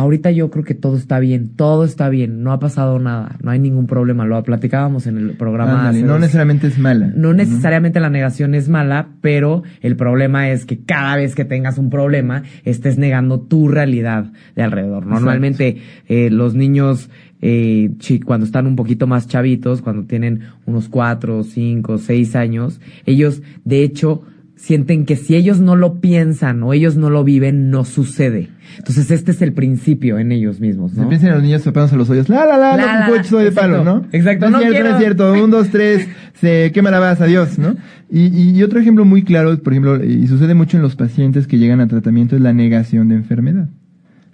ahorita 0.00 0.30
yo 0.30 0.50
creo 0.50 0.64
que 0.64 0.74
todo 0.74 0.96
está 0.96 1.18
bien, 1.18 1.50
todo 1.56 1.84
está 1.84 2.08
bien, 2.08 2.42
no 2.42 2.52
ha 2.52 2.58
pasado 2.58 2.98
nada, 2.98 3.36
no 3.42 3.50
hay 3.50 3.58
ningún 3.58 3.86
problema, 3.86 4.24
lo 4.24 4.42
platicábamos 4.42 5.06
en 5.06 5.18
el 5.18 5.36
programa. 5.36 5.92
no 5.92 6.18
necesariamente 6.18 6.66
es 6.66 6.78
mala. 6.78 7.12
No 7.14 7.32
necesariamente 7.32 8.00
la 8.00 8.10
negación 8.10 8.54
es 8.54 8.68
mala, 8.68 9.08
pero 9.20 9.62
el 9.80 9.96
problema 9.96 10.50
es 10.50 10.66
que 10.66 10.80
cada 10.84 11.16
vez 11.16 11.34
que 11.34 11.44
tengas 11.44 11.78
un 11.78 11.90
problema 11.90 12.42
estés 12.64 12.98
negando 12.98 13.40
tu 13.40 13.68
realidad 13.68 14.32
de 14.56 14.62
alrededor. 14.62 15.06
Normalmente 15.06 15.78
eh, 16.08 16.30
los 16.30 16.54
niños 16.54 17.10
eh, 17.42 17.90
cuando 18.24 18.44
están 18.44 18.66
un 18.66 18.76
poquito 18.76 19.06
más 19.06 19.26
chavitos, 19.28 19.82
cuando 19.82 20.04
tienen 20.04 20.40
unos 20.66 20.88
cuatro, 20.88 21.42
cinco, 21.42 21.98
seis 21.98 22.36
años, 22.36 22.80
ellos 23.06 23.42
de 23.64 23.82
hecho 23.82 24.22
sienten 24.60 25.06
que 25.06 25.16
si 25.16 25.36
ellos 25.36 25.58
no 25.58 25.74
lo 25.74 26.00
piensan 26.00 26.62
o 26.62 26.74
ellos 26.74 26.96
no 26.96 27.08
lo 27.08 27.24
viven, 27.24 27.70
no 27.70 27.84
sucede. 27.84 28.50
Entonces 28.76 29.10
este 29.10 29.30
es 29.30 29.40
el 29.40 29.54
principio 29.54 30.18
en 30.18 30.32
ellos 30.32 30.60
mismos, 30.60 30.92
¿no? 30.92 31.04
Se 31.04 31.08
piensan 31.08 31.30
los 31.32 31.42
niños 31.42 31.62
tapándose 31.62 31.96
los 31.96 32.10
hoyos, 32.10 32.28
la 32.28 32.44
la 32.44 32.58
la, 32.58 32.76
la, 32.76 33.08
la, 33.08 33.24
soy 33.24 33.44
de 33.44 33.52
palo, 33.52 33.82
¿no? 33.82 34.06
Exacto, 34.12 34.50
no, 34.50 34.60
es 34.60 34.68
cierto, 34.68 34.84
no 34.84 34.90
es 34.90 34.98
cierto, 34.98 35.32
un, 35.32 35.50
dos, 35.50 35.70
tres, 35.70 36.06
se 36.34 36.70
quema 36.72 36.90
la 36.90 36.98
base, 36.98 37.24
adiós, 37.24 37.58
¿no? 37.58 37.74
Y, 38.10 38.26
y, 38.26 38.62
otro 38.62 38.80
ejemplo 38.80 39.04
muy 39.04 39.22
claro, 39.22 39.56
por 39.58 39.72
ejemplo, 39.72 40.04
y 40.04 40.26
sucede 40.28 40.54
mucho 40.54 40.76
en 40.76 40.82
los 40.82 40.94
pacientes 40.94 41.46
que 41.46 41.58
llegan 41.58 41.80
a 41.80 41.88
tratamiento 41.88 42.36
es 42.36 42.42
la 42.42 42.52
negación 42.52 43.08
de 43.08 43.14
enfermedad. 43.14 43.68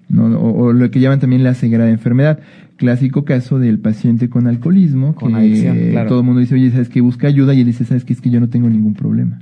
¿no? 0.09 0.39
O, 0.41 0.73
lo 0.73 0.91
que 0.91 1.01
llaman 1.01 1.21
también 1.21 1.45
la 1.45 1.55
ceguera 1.55 1.85
de 1.85 1.93
enfermedad. 1.93 2.41
Clásico 2.77 3.25
caso 3.25 3.59
del 3.59 3.79
paciente 3.79 4.29
con 4.29 4.47
alcoholismo, 4.47 5.15
con 5.15 5.35
que 5.35 6.05
todo 6.09 6.21
el 6.21 6.27
mundo 6.27 6.41
dice, 6.41 6.55
oye, 6.55 6.71
¿sabes 6.71 6.89
que 6.89 7.01
Busca 7.01 7.27
ayuda 7.27 7.55
y 7.55 7.61
él 7.61 7.67
dice, 7.67 7.85
¿sabes 7.85 8.05
qué? 8.05 8.13
Es 8.13 8.21
que 8.21 8.31
yo 8.31 8.41
no 8.41 8.49
tengo 8.49 8.69
ningún 8.69 8.95
problema. 8.95 9.39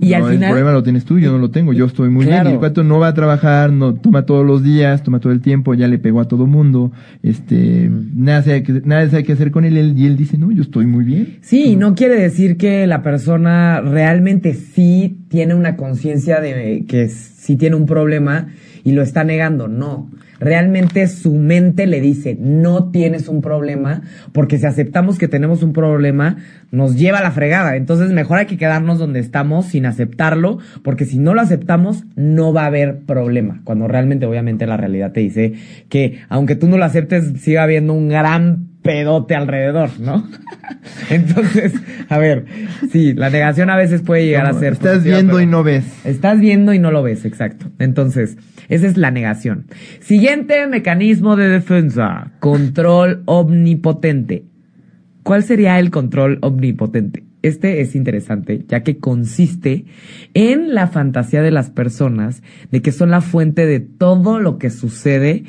Y 0.00 0.12
al 0.12 0.22
final. 0.24 0.42
El 0.42 0.48
problema 0.48 0.72
lo 0.72 0.82
tienes 0.82 1.04
tú, 1.04 1.18
yo 1.18 1.32
no 1.32 1.38
lo 1.38 1.50
tengo, 1.50 1.72
yo 1.72 1.86
estoy 1.86 2.08
muy 2.08 2.26
bien. 2.26 2.46
Y 2.46 2.50
el 2.52 2.58
cuate 2.58 2.84
no 2.84 2.98
va 2.98 3.08
a 3.08 3.14
trabajar, 3.14 3.72
no 3.72 3.94
toma 3.94 4.26
todos 4.26 4.46
los 4.46 4.62
días, 4.62 5.02
toma 5.02 5.20
todo 5.20 5.32
el 5.32 5.40
tiempo, 5.40 5.74
ya 5.74 5.88
le 5.88 5.98
pegó 5.98 6.20
a 6.20 6.28
todo 6.28 6.46
mundo, 6.46 6.92
este, 7.22 7.90
nada, 7.90 8.42
sabe 8.42 8.62
que, 8.62 8.82
nada 8.84 9.08
sabe 9.08 9.24
qué 9.24 9.32
hacer 9.32 9.50
con 9.50 9.64
él, 9.64 9.94
y 9.96 10.06
él 10.06 10.16
dice, 10.16 10.38
no, 10.38 10.50
yo 10.50 10.62
estoy 10.62 10.86
muy 10.86 11.04
bien. 11.04 11.38
Sí, 11.42 11.76
no 11.76 11.94
quiere 11.94 12.20
decir 12.20 12.56
que 12.56 12.86
la 12.86 13.02
persona 13.02 13.80
realmente 13.80 14.54
sí 14.54 15.26
tiene 15.28 15.54
una 15.54 15.76
conciencia 15.76 16.40
de 16.40 16.84
que 16.86 17.08
sí 17.08 17.56
tiene 17.56 17.76
un 17.76 17.86
problema 17.86 18.48
y 18.84 18.92
lo 18.92 19.02
está 19.02 19.24
negando, 19.24 19.68
no 19.68 20.10
realmente 20.40 21.06
su 21.06 21.34
mente 21.34 21.86
le 21.86 22.00
dice, 22.00 22.36
no 22.38 22.90
tienes 22.90 23.28
un 23.28 23.40
problema, 23.40 24.02
porque 24.32 24.58
si 24.58 24.66
aceptamos 24.66 25.18
que 25.18 25.28
tenemos 25.28 25.62
un 25.62 25.72
problema, 25.72 26.36
nos 26.70 26.96
lleva 26.96 27.18
a 27.18 27.22
la 27.22 27.30
fregada. 27.30 27.76
Entonces 27.76 28.10
mejor 28.12 28.38
hay 28.38 28.46
que 28.46 28.56
quedarnos 28.56 28.98
donde 28.98 29.20
estamos 29.20 29.66
sin 29.66 29.86
aceptarlo, 29.86 30.58
porque 30.82 31.04
si 31.04 31.18
no 31.18 31.34
lo 31.34 31.40
aceptamos, 31.40 32.04
no 32.16 32.52
va 32.52 32.62
a 32.62 32.66
haber 32.66 33.00
problema. 33.00 33.60
Cuando 33.64 33.88
realmente, 33.88 34.26
obviamente, 34.26 34.66
la 34.66 34.76
realidad 34.76 35.12
te 35.12 35.20
dice 35.20 35.54
que 35.88 36.20
aunque 36.28 36.56
tú 36.56 36.68
no 36.68 36.78
lo 36.78 36.84
aceptes, 36.84 37.40
sigue 37.40 37.58
habiendo 37.58 37.94
un 37.94 38.08
gran 38.08 38.65
pedote 38.86 39.34
alrededor, 39.34 39.98
¿no? 39.98 40.26
Entonces, 41.10 41.74
a 42.08 42.18
ver, 42.18 42.46
sí, 42.90 43.12
la 43.14 43.30
negación 43.30 43.68
a 43.68 43.76
veces 43.76 44.02
puede 44.02 44.24
llegar 44.24 44.46
a 44.46 44.54
ser. 44.54 44.74
Estás 44.74 45.02
viendo 45.02 45.40
y 45.40 45.46
no 45.46 45.62
ves. 45.62 45.84
Estás 46.04 46.38
viendo 46.38 46.72
y 46.72 46.78
no 46.78 46.90
lo 46.90 47.02
ves, 47.02 47.24
exacto. 47.24 47.66
Entonces, 47.78 48.38
esa 48.68 48.86
es 48.86 48.96
la 48.96 49.10
negación. 49.10 49.66
Siguiente 50.00 50.66
mecanismo 50.66 51.36
de 51.36 51.48
defensa, 51.48 52.32
control 52.38 53.22
omnipotente. 53.26 54.44
¿Cuál 55.22 55.42
sería 55.42 55.78
el 55.80 55.90
control 55.90 56.38
omnipotente? 56.42 57.24
Este 57.42 57.80
es 57.80 57.94
interesante, 57.94 58.64
ya 58.68 58.82
que 58.82 58.98
consiste 58.98 59.84
en 60.34 60.74
la 60.74 60.86
fantasía 60.86 61.42
de 61.42 61.50
las 61.50 61.70
personas 61.70 62.42
de 62.70 62.82
que 62.82 62.92
son 62.92 63.10
la 63.10 63.20
fuente 63.20 63.66
de 63.66 63.80
todo 63.80 64.40
lo 64.40 64.58
que 64.58 64.70
sucede 64.70 65.44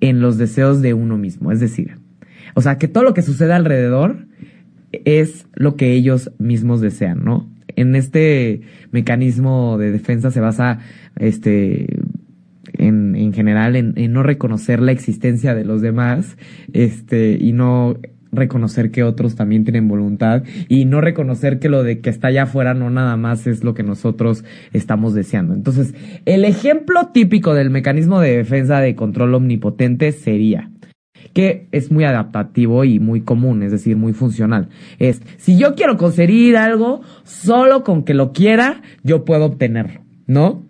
en 0.00 0.20
los 0.20 0.38
deseos 0.38 0.80
de 0.80 0.94
uno 0.94 1.18
mismo. 1.18 1.52
Es 1.52 1.60
decir, 1.60 1.98
o 2.54 2.60
sea, 2.60 2.78
que 2.78 2.88
todo 2.88 3.04
lo 3.04 3.14
que 3.14 3.22
sucede 3.22 3.52
alrededor 3.52 4.26
es 4.92 5.46
lo 5.54 5.76
que 5.76 5.92
ellos 5.92 6.32
mismos 6.38 6.80
desean, 6.80 7.24
¿no? 7.24 7.48
En 7.76 7.94
este 7.94 8.62
mecanismo 8.90 9.78
de 9.78 9.92
defensa 9.92 10.30
se 10.30 10.40
basa, 10.40 10.80
este, 11.16 11.86
en, 12.72 13.14
en 13.14 13.32
general, 13.32 13.76
en, 13.76 13.94
no 14.12 14.22
reconocer 14.22 14.80
la 14.80 14.92
existencia 14.92 15.54
de 15.54 15.64
los 15.64 15.80
demás, 15.80 16.36
este, 16.72 17.38
y 17.40 17.52
no 17.52 17.96
reconocer 18.32 18.90
que 18.90 19.02
otros 19.02 19.34
también 19.34 19.64
tienen 19.64 19.88
voluntad 19.88 20.44
y 20.68 20.84
no 20.84 21.00
reconocer 21.00 21.58
que 21.58 21.68
lo 21.68 21.82
de 21.82 22.00
que 22.00 22.10
está 22.10 22.28
allá 22.28 22.44
afuera 22.44 22.74
no 22.74 22.88
nada 22.88 23.16
más 23.16 23.48
es 23.48 23.64
lo 23.64 23.74
que 23.74 23.82
nosotros 23.82 24.44
estamos 24.72 25.14
deseando. 25.14 25.54
Entonces, 25.54 25.94
el 26.26 26.44
ejemplo 26.44 27.08
típico 27.12 27.54
del 27.54 27.70
mecanismo 27.70 28.20
de 28.20 28.36
defensa 28.36 28.80
de 28.80 28.94
control 28.94 29.34
omnipotente 29.34 30.12
sería 30.12 30.70
que 31.32 31.68
es 31.72 31.90
muy 31.90 32.04
adaptativo 32.04 32.84
y 32.84 32.98
muy 32.98 33.22
común, 33.22 33.62
es 33.62 33.72
decir, 33.72 33.96
muy 33.96 34.12
funcional. 34.12 34.68
Es, 34.98 35.22
si 35.38 35.56
yo 35.56 35.74
quiero 35.74 35.96
conseguir 35.96 36.56
algo, 36.56 37.02
solo 37.24 37.84
con 37.84 38.04
que 38.04 38.14
lo 38.14 38.32
quiera, 38.32 38.82
yo 39.02 39.24
puedo 39.24 39.44
obtenerlo, 39.46 40.00
¿no? 40.26 40.64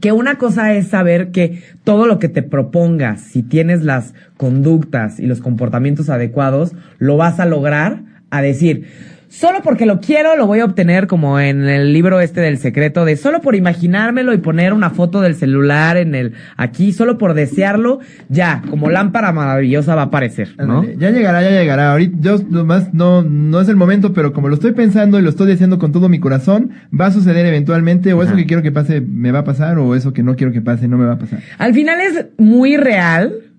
Que 0.00 0.12
una 0.12 0.38
cosa 0.38 0.72
es 0.74 0.88
saber 0.88 1.32
que 1.32 1.62
todo 1.84 2.06
lo 2.06 2.18
que 2.18 2.28
te 2.28 2.42
propongas, 2.42 3.20
si 3.20 3.42
tienes 3.42 3.82
las 3.82 4.14
conductas 4.36 5.18
y 5.18 5.26
los 5.26 5.40
comportamientos 5.40 6.08
adecuados, 6.08 6.72
lo 6.98 7.16
vas 7.16 7.40
a 7.40 7.46
lograr 7.46 8.04
a 8.30 8.42
decir, 8.42 8.86
solo 9.30 9.60
porque 9.62 9.86
lo 9.86 10.00
quiero 10.00 10.36
lo 10.36 10.46
voy 10.46 10.58
a 10.58 10.64
obtener 10.64 11.06
como 11.06 11.38
en 11.38 11.68
el 11.68 11.92
libro 11.92 12.20
este 12.20 12.40
del 12.40 12.58
secreto 12.58 13.04
de 13.04 13.16
solo 13.16 13.40
por 13.40 13.54
imaginármelo 13.54 14.34
y 14.34 14.38
poner 14.38 14.72
una 14.72 14.90
foto 14.90 15.20
del 15.20 15.36
celular 15.36 15.96
en 15.96 16.16
el 16.16 16.34
aquí 16.56 16.92
solo 16.92 17.16
por 17.16 17.34
desearlo 17.34 18.00
ya 18.28 18.62
como 18.68 18.90
lámpara 18.90 19.32
maravillosa 19.32 19.94
va 19.94 20.02
a 20.02 20.06
aparecer 20.06 20.56
¿no? 20.58 20.84
ya 20.84 21.10
llegará 21.10 21.42
ya 21.42 21.50
llegará. 21.50 21.92
Ahorita 21.92 22.18
yo 22.20 22.38
nomás 22.50 22.92
no 22.92 23.22
no 23.22 23.60
es 23.60 23.68
el 23.68 23.76
momento 23.76 24.12
pero 24.12 24.32
como 24.32 24.48
lo 24.48 24.54
estoy 24.54 24.72
pensando 24.72 25.18
y 25.18 25.22
lo 25.22 25.30
estoy 25.30 25.46
diciendo 25.46 25.78
con 25.78 25.92
todo 25.92 26.08
mi 26.08 26.18
corazón 26.18 26.72
va 26.98 27.06
a 27.06 27.12
suceder 27.12 27.46
eventualmente 27.46 28.12
o 28.12 28.22
eso 28.24 28.34
que 28.34 28.46
quiero 28.46 28.62
que 28.62 28.72
pase 28.72 29.00
me 29.00 29.30
va 29.30 29.40
a 29.40 29.44
pasar 29.44 29.78
o 29.78 29.94
eso 29.94 30.12
que 30.12 30.24
no 30.24 30.34
quiero 30.34 30.52
que 30.52 30.60
pase 30.60 30.88
no 30.88 30.98
me 30.98 31.06
va 31.06 31.12
a 31.12 31.18
pasar. 31.18 31.40
Al 31.58 31.72
final 31.72 32.00
es 32.00 32.26
muy 32.36 32.76
real 32.76 33.49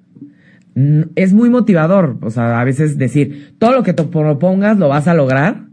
es 0.75 1.33
muy 1.33 1.49
motivador. 1.49 2.17
O 2.21 2.29
sea, 2.29 2.59
a 2.59 2.63
veces 2.63 2.97
decir, 2.97 3.55
todo 3.59 3.73
lo 3.73 3.83
que 3.83 3.93
te 3.93 4.03
propongas 4.03 4.77
lo 4.77 4.89
vas 4.89 5.07
a 5.07 5.13
lograr, 5.13 5.65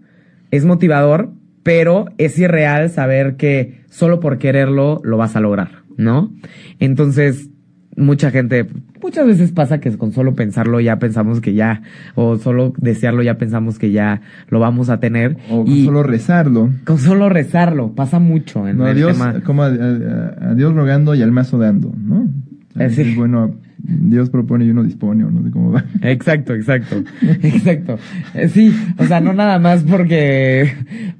es 0.50 0.64
motivador, 0.64 1.30
pero 1.62 2.06
es 2.18 2.38
irreal 2.38 2.90
saber 2.90 3.37
que 3.37 3.82
solo 3.90 4.20
por 4.20 4.38
quererlo 4.38 5.00
lo 5.04 5.16
vas 5.16 5.37
a 5.37 5.40
lograr, 5.40 5.82
¿no? 5.96 6.32
Entonces, 6.78 7.50
mucha 7.96 8.30
gente, 8.30 8.66
muchas 9.02 9.26
veces 9.26 9.52
pasa 9.52 9.78
que 9.78 9.96
con 9.98 10.12
solo 10.12 10.34
pensarlo 10.34 10.80
ya 10.80 10.98
pensamos 10.98 11.40
que 11.40 11.54
ya, 11.54 11.82
o 12.14 12.37
solo 12.37 12.72
desearlo 12.78 13.22
ya 13.22 13.37
pensamos 13.37 13.78
que 13.78 13.90
ya 13.90 14.22
lo 14.48 14.61
vamos 14.61 14.88
a 14.88 15.00
tener. 15.00 15.37
O 15.50 15.64
con 15.64 15.84
solo 15.84 16.02
rezarlo. 16.02 16.70
Con 16.84 16.98
solo 16.98 17.28
rezarlo, 17.28 17.92
pasa 17.94 18.18
mucho 18.18 18.66
en 18.66 18.80
el 18.80 18.96
Dios, 18.96 19.12
tema. 19.12 19.40
Como 19.42 19.62
a, 19.62 19.70
Dios 20.54 20.74
rogando 20.74 21.14
y 21.14 21.22
al 21.22 21.32
mazo 21.32 21.58
dando, 21.58 21.92
¿no? 21.94 22.28
Es 22.78 23.16
bueno 23.16 23.56
Dios 23.80 24.28
propone 24.28 24.64
y 24.64 24.70
uno 24.70 24.82
dispone, 24.82 25.24
o 25.24 25.30
no 25.30 25.42
sé 25.42 25.50
cómo 25.50 25.72
va. 25.72 25.84
Exacto, 26.02 26.54
exacto, 26.54 26.96
exacto. 27.42 27.98
Eh, 28.34 28.48
sí, 28.48 28.74
o 28.98 29.04
sea, 29.04 29.20
no 29.20 29.32
nada 29.32 29.58
más 29.58 29.84
porque 29.84 30.72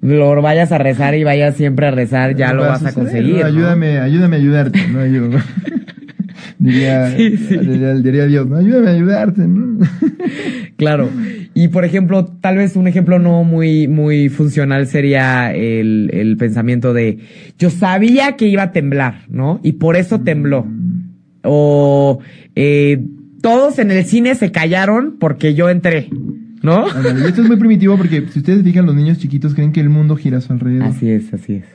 lo 0.03 0.41
vayas 0.43 0.73
a 0.73 0.79
rezar 0.79 1.15
y 1.15 1.25
vayas 1.25 1.57
siempre 1.57 1.87
a 1.87 1.91
rezar, 1.91 2.35
ya 2.35 2.53
lo 2.53 2.63
vas 2.63 2.85
a 2.85 2.93
conseguir. 2.93 3.45
ayúdame, 3.45 3.99
ayúdame 3.99 4.37
a 4.37 4.39
ayudarte, 4.39 4.89
¿no? 4.89 5.07
Yo, 5.07 5.29
diría, 6.59 7.11
diría, 7.11 8.27
Dios, 8.27 8.49
¿no? 8.49 8.57
ayúdame 8.57 8.89
a 8.89 8.93
ayudarte, 8.93 9.47
¿no? 9.47 9.87
claro. 10.77 11.09
Y 11.55 11.69
por 11.69 11.85
ejemplo, 11.85 12.25
tal 12.41 12.57
vez 12.57 12.77
un 12.77 12.89
ejemplo 12.89 13.19
no 13.19 13.45
muy, 13.45 13.89
muy 13.89 14.29
funcional 14.29 14.87
sería 14.87 15.53
el, 15.53 16.11
el 16.13 16.37
pensamiento 16.37 16.93
de 16.93 17.19
yo 17.59 17.71
sabía 17.71 18.37
que 18.37 18.47
iba 18.47 18.65
a 18.65 18.73
temblar, 18.73 19.23
¿no? 19.29 19.61
Y 19.63 19.73
por 19.73 19.97
eso 19.97 20.21
tembló. 20.21 20.67
O 21.43 22.21
eh, 22.55 23.05
todos 23.41 23.79
en 23.79 23.91
el 23.91 24.05
cine 24.05 24.35
se 24.35 24.51
callaron 24.51 25.17
porque 25.19 25.55
yo 25.55 25.69
entré. 25.69 26.09
¿No? 26.63 26.87
y 26.89 27.25
esto 27.25 27.43
es 27.43 27.49
muy 27.49 27.57
primitivo 27.57 27.97
porque 27.97 28.27
si 28.31 28.41
ustedes 28.41 28.65
fijan, 28.65 28.85
los 28.85 28.95
niños 28.95 29.19
chiquitos 29.19 29.55
creen 29.55 29.73
que 29.73 29.81
el 29.81 29.91
mundo 29.91 30.17
gira 30.17 30.39
a 30.39 30.41
su 30.41 30.53
alrededor. 30.53 30.89
Así 30.89 31.09
es, 31.09 31.33
así 31.33 31.55
es. 31.55 31.67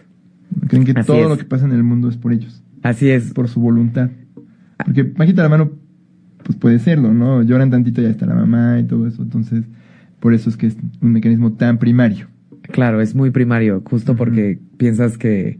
Creen 0.67 0.83
que 0.83 0.93
todo 0.93 1.29
lo 1.29 1.37
que 1.37 1.45
pasa 1.45 1.65
en 1.65 1.71
el 1.71 1.83
mundo 1.83 2.09
es 2.09 2.17
por 2.17 2.33
ellos. 2.33 2.63
Así 2.81 3.09
es. 3.09 3.33
Por 3.33 3.47
su 3.47 3.61
voluntad. 3.61 4.09
Porque 4.83 5.03
bajita 5.03 5.41
la 5.41 5.49
mano, 5.49 5.71
pues 6.43 6.57
puede 6.57 6.79
serlo, 6.79 7.13
¿no? 7.13 7.41
Lloran 7.43 7.71
tantito, 7.71 8.01
ya 8.01 8.09
está 8.09 8.25
la 8.25 8.35
mamá 8.35 8.79
y 8.79 8.83
todo 8.83 9.07
eso. 9.07 9.23
Entonces, 9.23 9.63
por 10.19 10.33
eso 10.33 10.49
es 10.49 10.57
que 10.57 10.67
es 10.67 10.77
un 11.01 11.13
mecanismo 11.13 11.53
tan 11.53 11.77
primario. 11.77 12.27
Claro, 12.71 13.01
es 13.01 13.15
muy 13.15 13.31
primario, 13.31 13.81
justo 13.85 14.15
porque 14.15 14.59
piensas 14.77 15.17
que 15.17 15.59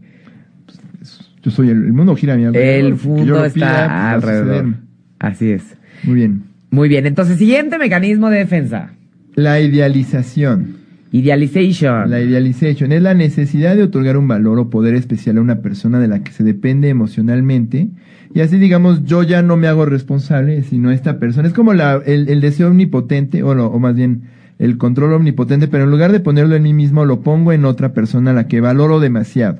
yo 1.44 1.50
soy 1.50 1.68
el, 1.68 1.92
mundo 1.92 2.16
gira 2.16 2.34
a 2.34 2.36
mi 2.38 2.46
alrededor. 2.46 2.92
El 2.92 3.08
mundo 3.08 3.44
está 3.44 4.16
pues, 4.18 4.24
alrededor. 4.24 4.74
Así 5.18 5.50
es. 5.50 5.76
Muy 6.02 6.14
bien. 6.14 6.44
Muy 6.70 6.88
bien. 6.88 7.04
Entonces, 7.04 7.36
siguiente 7.36 7.76
mecanismo 7.78 8.30
de 8.30 8.38
defensa. 8.38 8.92
La 9.34 9.60
idealización. 9.60 10.76
Idealization. 11.12 12.10
La 12.10 12.20
idealization 12.20 12.92
es 12.92 13.02
la 13.02 13.12
necesidad 13.12 13.76
de 13.76 13.82
otorgar 13.82 14.16
un 14.16 14.26
valor 14.26 14.58
o 14.58 14.70
poder 14.70 14.94
especial 14.94 15.36
a 15.36 15.42
una 15.42 15.60
persona 15.60 16.00
de 16.00 16.08
la 16.08 16.24
que 16.24 16.32
se 16.32 16.44
depende 16.44 16.88
emocionalmente. 16.88 17.90
Y 18.34 18.40
así, 18.40 18.56
digamos, 18.56 19.04
yo 19.04 19.22
ya 19.22 19.42
no 19.42 19.58
me 19.58 19.68
hago 19.68 19.84
responsable, 19.84 20.62
sino 20.62 20.92
esta 20.92 21.18
persona. 21.18 21.46
Es 21.46 21.54
como 21.54 21.74
la, 21.74 22.00
el, 22.06 22.40
deseo 22.40 22.68
omnipotente, 22.68 23.42
o, 23.42 23.50
o 23.50 23.78
más 23.78 23.94
bien 23.94 24.22
el 24.58 24.78
control 24.78 25.12
omnipotente, 25.12 25.68
pero 25.68 25.84
en 25.84 25.90
lugar 25.90 26.10
de 26.10 26.20
ponerlo 26.20 26.56
en 26.56 26.62
mí 26.62 26.72
mismo, 26.72 27.04
lo 27.04 27.20
pongo 27.20 27.52
en 27.52 27.66
otra 27.66 27.92
persona 27.92 28.30
a 28.30 28.34
la 28.34 28.48
que 28.48 28.62
valoro 28.62 28.98
demasiado. 28.98 29.58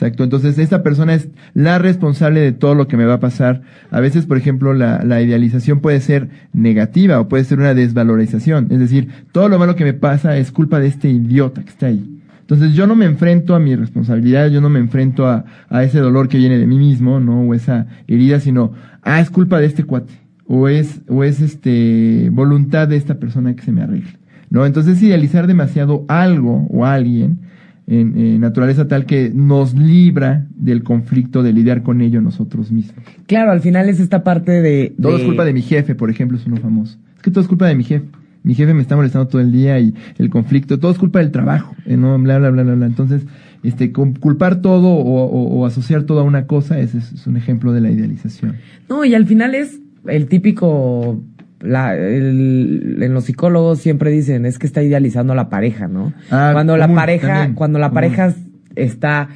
Exacto. 0.00 0.24
Entonces, 0.24 0.58
esta 0.58 0.82
persona 0.82 1.12
es 1.12 1.28
la 1.52 1.78
responsable 1.78 2.40
de 2.40 2.52
todo 2.52 2.74
lo 2.74 2.88
que 2.88 2.96
me 2.96 3.04
va 3.04 3.14
a 3.14 3.20
pasar. 3.20 3.60
A 3.90 4.00
veces, 4.00 4.24
por 4.24 4.38
ejemplo, 4.38 4.72
la, 4.72 5.04
la, 5.04 5.20
idealización 5.20 5.80
puede 5.80 6.00
ser 6.00 6.30
negativa 6.54 7.20
o 7.20 7.28
puede 7.28 7.44
ser 7.44 7.58
una 7.58 7.74
desvalorización. 7.74 8.68
Es 8.70 8.78
decir, 8.78 9.08
todo 9.30 9.50
lo 9.50 9.58
malo 9.58 9.76
que 9.76 9.84
me 9.84 9.92
pasa 9.92 10.38
es 10.38 10.52
culpa 10.52 10.80
de 10.80 10.86
este 10.86 11.10
idiota 11.10 11.62
que 11.62 11.68
está 11.68 11.88
ahí. 11.88 12.18
Entonces, 12.40 12.72
yo 12.72 12.86
no 12.86 12.96
me 12.96 13.04
enfrento 13.04 13.54
a 13.54 13.58
mi 13.58 13.76
responsabilidad, 13.76 14.48
yo 14.48 14.62
no 14.62 14.70
me 14.70 14.78
enfrento 14.78 15.26
a, 15.26 15.44
a 15.68 15.84
ese 15.84 15.98
dolor 15.98 16.28
que 16.28 16.38
viene 16.38 16.56
de 16.56 16.66
mí 16.66 16.78
mismo, 16.78 17.20
¿no? 17.20 17.42
O 17.42 17.52
esa 17.52 17.86
herida, 18.08 18.40
sino, 18.40 18.72
ah, 19.02 19.20
es 19.20 19.28
culpa 19.28 19.60
de 19.60 19.66
este 19.66 19.84
cuate. 19.84 20.14
O 20.46 20.66
es, 20.68 21.02
o 21.08 21.24
es 21.24 21.42
este, 21.42 22.30
voluntad 22.32 22.88
de 22.88 22.96
esta 22.96 23.16
persona 23.16 23.54
que 23.54 23.62
se 23.62 23.70
me 23.70 23.82
arregle. 23.82 24.18
¿No? 24.48 24.64
Entonces, 24.64 25.02
idealizar 25.02 25.46
demasiado 25.46 26.06
algo 26.08 26.66
o 26.70 26.86
alguien 26.86 27.49
en, 27.90 28.40
naturaleza 28.40 28.86
tal 28.86 29.04
que 29.04 29.32
nos 29.34 29.74
libra 29.74 30.46
del 30.54 30.82
conflicto 30.84 31.42
de 31.42 31.52
lidiar 31.52 31.82
con 31.82 32.00
ello 32.00 32.20
nosotros 32.20 32.70
mismos. 32.70 33.04
Claro, 33.26 33.50
al 33.50 33.60
final 33.60 33.88
es 33.88 33.98
esta 33.98 34.22
parte 34.22 34.62
de... 34.62 34.94
Todo 35.00 35.16
es 35.16 35.24
culpa 35.24 35.44
de 35.44 35.52
mi 35.52 35.62
jefe, 35.62 35.94
por 35.94 36.08
ejemplo, 36.08 36.38
es 36.38 36.46
uno 36.46 36.56
famoso. 36.56 36.98
Es 37.16 37.22
que 37.22 37.30
todo 37.30 37.42
es 37.42 37.48
culpa 37.48 37.66
de 37.66 37.74
mi 37.74 37.84
jefe. 37.84 38.06
Mi 38.42 38.54
jefe 38.54 38.72
me 38.72 38.80
está 38.80 38.96
molestando 38.96 39.28
todo 39.28 39.42
el 39.42 39.52
día 39.52 39.78
y 39.80 39.92
el 40.18 40.30
conflicto, 40.30 40.78
todo 40.78 40.92
es 40.92 40.98
culpa 40.98 41.18
del 41.18 41.30
trabajo, 41.30 41.74
eh, 41.84 41.96
¿no? 41.96 42.18
Bla, 42.18 42.38
bla, 42.38 42.50
bla, 42.50 42.62
bla, 42.62 42.74
bla. 42.74 42.86
Entonces, 42.86 43.26
este, 43.62 43.92
culpar 43.92 44.62
todo 44.62 44.88
o, 44.88 45.66
asociar 45.66 46.04
todo 46.04 46.20
a 46.20 46.22
una 46.22 46.46
cosa 46.46 46.78
es, 46.78 46.94
es 46.94 47.26
un 47.26 47.36
ejemplo 47.36 47.72
de 47.72 47.82
la 47.82 47.90
idealización. 47.90 48.56
No, 48.88 49.04
y 49.04 49.14
al 49.14 49.26
final 49.26 49.54
es 49.54 49.80
el 50.06 50.28
típico 50.28 51.22
la, 51.60 51.96
en 51.96 53.14
los 53.14 53.24
psicólogos 53.24 53.78
siempre 53.78 54.10
dicen 54.10 54.46
es 54.46 54.58
que 54.58 54.66
está 54.66 54.82
idealizando 54.82 55.32
a 55.32 55.36
la 55.36 55.48
pareja, 55.48 55.88
¿no? 55.88 56.12
Ah, 56.30 56.50
cuando 56.52 56.76
la 56.76 56.92
pareja, 56.92 57.52
cuando 57.54 57.78
la 57.78 57.90
pareja 57.90 58.34
está 58.74 59.28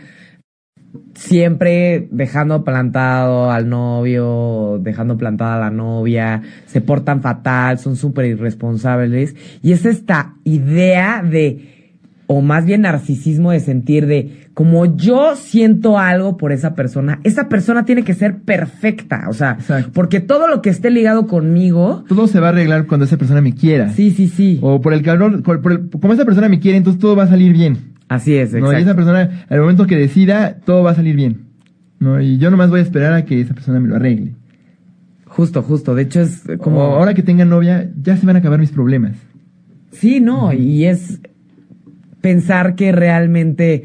siempre 1.14 2.08
dejando 2.10 2.64
plantado 2.64 3.50
al 3.50 3.68
novio, 3.68 4.78
dejando 4.80 5.16
plantada 5.16 5.56
a 5.56 5.60
la 5.60 5.70
novia, 5.70 6.42
se 6.66 6.80
portan 6.80 7.20
fatal, 7.20 7.78
son 7.78 7.96
súper 7.96 8.26
irresponsables. 8.26 9.34
Y 9.62 9.72
es 9.72 9.84
esta 9.84 10.34
idea 10.44 11.22
de 11.22 11.84
o 12.26 12.40
más 12.40 12.64
bien 12.64 12.82
narcisismo 12.82 13.50
de 13.52 13.60
sentir 13.60 14.06
de 14.06 14.44
como 14.54 14.96
yo 14.96 15.37
siento 15.37 15.98
algo 15.98 16.37
por 16.37 16.52
esa 16.52 16.74
persona, 16.74 17.20
esa 17.24 17.48
persona 17.48 17.84
tiene 17.84 18.02
que 18.04 18.14
ser 18.14 18.38
perfecta, 18.38 19.26
o 19.28 19.32
sea, 19.34 19.56
Exacto. 19.58 19.90
porque 19.92 20.20
todo 20.20 20.48
lo 20.48 20.62
que 20.62 20.70
esté 20.70 20.90
ligado 20.90 21.26
conmigo, 21.26 22.04
Todo 22.08 22.26
se 22.26 22.40
va 22.40 22.46
a 22.46 22.50
arreglar 22.50 22.87
cuando 22.87 23.04
esa 23.04 23.16
persona 23.18 23.40
me 23.40 23.54
quiera. 23.54 23.90
sí, 23.90 24.10
sí, 24.10 24.28
sí, 24.28 24.58
O 24.62 24.80
por 24.80 24.94
el 24.94 25.02
calor, 25.02 25.42
por 25.42 25.60
el- 25.70 25.90
como 25.90 26.12
esa 26.14 26.24
persona 26.24 26.48
me 26.48 26.60
quiere, 26.60 26.78
entonces 26.78 27.00
todo 27.00 27.14
va 27.16 27.24
a 27.24 27.28
salir 27.28 27.52
bien. 27.52 27.76
así 28.08 28.34
es, 28.37 28.52
¿no? 28.52 28.58
exacto. 28.58 28.78
Y 28.78 28.82
esa 28.82 28.94
persona, 28.94 29.44
al 29.48 29.60
momento 29.60 29.87
que 29.87 29.96
decida, 29.96 30.56
todo 30.64 30.82
va 30.82 30.92
a 30.92 30.94
salir 30.94 31.16
bien. 31.16 31.40
¿no? 32.00 32.20
Y 32.20 32.37
yo 32.38 32.50
nomás 32.50 32.68
voy 32.70 32.80
a 32.80 32.82
esperar 32.82 33.12
a 33.14 33.24
que 33.24 33.40
esa 33.40 33.54
persona 33.54 33.80
me 33.80 33.88
lo 33.88 33.96
arregle. 33.96 34.34
Justo, 35.26 35.62
justo, 35.62 35.94
de 35.94 36.02
hecho 36.02 36.20
es 36.20 36.42
Como 36.42 36.58
como 36.58 36.80
ahora 36.82 37.14
que 37.14 37.22
tenga 37.22 37.44
novia, 37.44 37.90
ya 38.00 38.16
se 38.16 38.26
van 38.26 38.37
a 38.37 38.38
acabar 38.40 38.60
mis 38.60 38.70
problemas. 38.70 39.16
Sí, 39.90 40.20
no, 40.20 40.52
y 40.52 40.84
es 40.84 41.20
pensar 42.24 42.74
que 42.74 42.90
realmente 42.90 43.84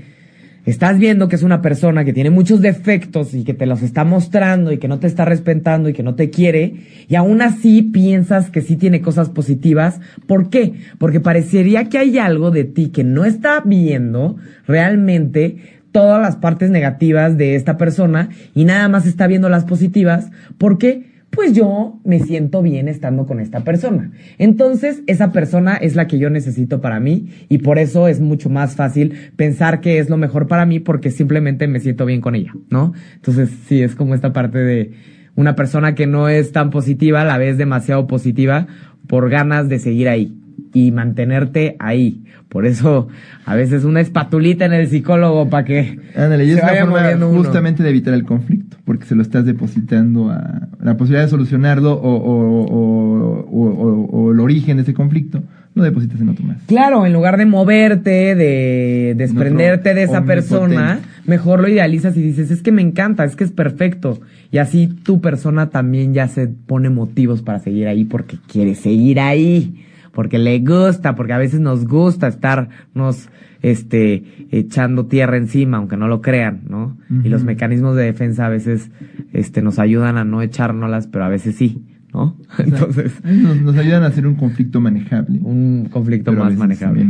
estás 0.65 0.97
viendo 0.97 1.27
que 1.27 1.35
es 1.35 1.43
una 1.43 1.61
persona 1.61 2.05
que 2.05 2.13
tiene 2.13 2.29
muchos 2.29 2.61
defectos 2.61 3.33
y 3.33 3.43
que 3.43 3.53
te 3.53 3.65
los 3.65 3.81
está 3.81 4.05
mostrando 4.05 4.71
y 4.71 4.77
que 4.77 4.87
no 4.87 4.97
te 4.97 5.07
está 5.07 5.25
respetando 5.25 5.89
y 5.89 5.93
que 5.93 6.03
no 6.03 6.15
te 6.15 6.29
quiere, 6.29 6.75
y 7.09 7.15
aún 7.15 7.41
así 7.41 7.81
piensas 7.81 8.49
que 8.49 8.61
sí 8.61 8.77
tiene 8.77 9.01
cosas 9.01 9.27
positivas. 9.27 9.99
¿Por 10.25 10.49
qué? 10.49 10.75
Porque 10.99 11.19
parecería 11.19 11.89
que 11.89 11.97
hay 11.97 12.17
algo 12.17 12.49
de 12.49 12.63
ti 12.63 12.91
que 12.91 13.03
no 13.03 13.25
está 13.25 13.61
viendo 13.65 14.37
realmente 14.65 15.57
todas 15.91 16.21
las 16.21 16.37
partes 16.37 16.69
negativas 16.69 17.37
de 17.37 17.55
esta 17.55 17.75
persona 17.75 18.29
y 18.55 18.63
nada 18.63 18.87
más 18.87 19.05
está 19.05 19.27
viendo 19.27 19.49
las 19.49 19.65
positivas. 19.65 20.31
¿Por 20.57 20.77
qué? 20.77 21.08
Pues 21.29 21.53
yo 21.53 21.99
me 22.03 22.19
siento 22.19 22.61
bien 22.61 22.87
estando 22.87 23.25
con 23.25 23.39
esta 23.39 23.61
persona. 23.61 24.11
Entonces, 24.37 25.03
esa 25.07 25.31
persona 25.31 25.75
es 25.75 25.95
la 25.95 26.07
que 26.07 26.17
yo 26.17 26.29
necesito 26.29 26.81
para 26.81 26.99
mí 26.99 27.29
y 27.49 27.59
por 27.59 27.77
eso 27.77 28.07
es 28.07 28.19
mucho 28.19 28.49
más 28.49 28.75
fácil 28.75 29.31
pensar 29.35 29.79
que 29.79 29.99
es 29.99 30.09
lo 30.09 30.17
mejor 30.17 30.47
para 30.47 30.65
mí 30.65 30.79
porque 30.79 31.11
simplemente 31.11 31.67
me 31.67 31.79
siento 31.79 32.05
bien 32.05 32.21
con 32.21 32.35
ella, 32.35 32.53
¿no? 32.69 32.93
Entonces, 33.15 33.49
sí, 33.67 33.81
es 33.81 33.95
como 33.95 34.15
esta 34.15 34.33
parte 34.33 34.57
de 34.59 34.93
una 35.35 35.55
persona 35.55 35.95
que 35.95 36.07
no 36.07 36.29
es 36.29 36.51
tan 36.51 36.69
positiva, 36.71 37.23
la 37.23 37.37
vez 37.37 37.57
demasiado 37.57 38.07
positiva 38.07 38.67
por 39.07 39.29
ganas 39.29 39.69
de 39.69 39.79
seguir 39.79 40.09
ahí 40.09 40.38
y 40.73 40.91
mantenerte 40.91 41.75
ahí. 41.79 42.23
Por 42.49 42.65
eso, 42.65 43.07
a 43.45 43.55
veces 43.55 43.83
una 43.83 44.01
espatulita 44.01 44.65
en 44.65 44.73
el 44.73 44.87
psicólogo 44.87 45.49
para 45.49 45.65
que 45.65 45.99
Ándale, 46.15 46.45
y 46.45 46.49
es 46.51 46.55
una 46.57 46.65
vaya 46.71 46.81
forma 46.85 47.01
moviendo 47.01 47.29
uno. 47.29 47.43
justamente 47.43 47.83
de 47.83 47.89
evitar 47.89 48.13
el 48.15 48.23
conflicto, 48.23 48.77
porque 48.85 49.05
se 49.05 49.13
lo 49.15 49.21
estás 49.21 49.45
depositando 49.45 50.31
a 50.31 50.67
la 50.81 50.97
posibilidad 50.97 51.25
de 51.25 51.29
solucionarlo 51.29 51.93
o, 51.93 52.15
o, 52.15 52.65
o, 52.65 53.45
o- 53.51 53.69
o- 53.69 54.05
o 54.05 54.31
el 54.31 54.39
origen 54.39 54.77
de 54.77 54.83
ese 54.83 54.93
conflicto, 54.95 55.43
lo 55.75 55.83
depositas 55.83 56.19
en 56.19 56.29
otro 56.29 56.43
más. 56.43 56.57
Claro, 56.65 57.05
en 57.05 57.13
lugar 57.13 57.37
de 57.37 57.45
moverte, 57.45 58.33
de 58.35 59.13
desprenderte 59.15 59.93
de 59.93 60.03
esa 60.03 60.23
persona, 60.25 60.99
mejor 61.25 61.59
lo 61.61 61.67
idealizas 61.67 62.17
y 62.17 62.21
dices, 62.21 62.49
es 62.49 62.63
que 62.63 62.71
me 62.71 62.81
encanta, 62.81 63.23
es 63.25 63.35
que 63.35 63.43
es 63.43 63.51
perfecto. 63.51 64.19
Y 64.51 64.57
así 64.57 64.87
tu 64.87 65.21
persona 65.21 65.69
también 65.69 66.15
ya 66.15 66.27
se 66.27 66.47
pone 66.47 66.89
motivos 66.89 67.43
para 67.43 67.59
seguir 67.59 67.87
ahí 67.87 68.03
porque 68.05 68.37
quiere 68.51 68.73
seguir 68.73 69.19
ahí, 69.19 69.85
porque 70.19 70.37
le 70.37 70.59
gusta, 70.59 71.15
porque 71.15 71.31
a 71.31 71.37
veces 71.37 71.61
nos 71.61 71.87
gusta 71.87 72.27
estarnos 72.27 73.29
este 73.61 74.47
echando 74.51 75.05
tierra 75.05 75.37
encima, 75.37 75.77
aunque 75.77 75.95
no 75.95 76.09
lo 76.09 76.19
crean, 76.21 76.63
¿no? 76.67 76.97
Y 77.23 77.29
los 77.29 77.45
mecanismos 77.45 77.95
de 77.95 78.03
defensa 78.03 78.45
a 78.45 78.49
veces 78.49 78.91
este 79.31 79.61
nos 79.61 79.79
ayudan 79.79 80.17
a 80.17 80.25
no 80.25 80.41
echárnoslas, 80.41 81.07
pero 81.07 81.23
a 81.23 81.29
veces 81.29 81.55
sí, 81.55 81.85
¿no? 82.13 82.37
Entonces, 82.57 83.13
Nos, 83.23 83.61
nos 83.61 83.77
ayudan 83.77 84.03
a 84.03 84.07
hacer 84.07 84.25
un 84.25 84.35
conflicto 84.35 84.81
manejable. 84.81 85.39
un 85.43 85.87
conflicto 85.91 86.31
más 86.33 86.55
manejable. 86.55 87.05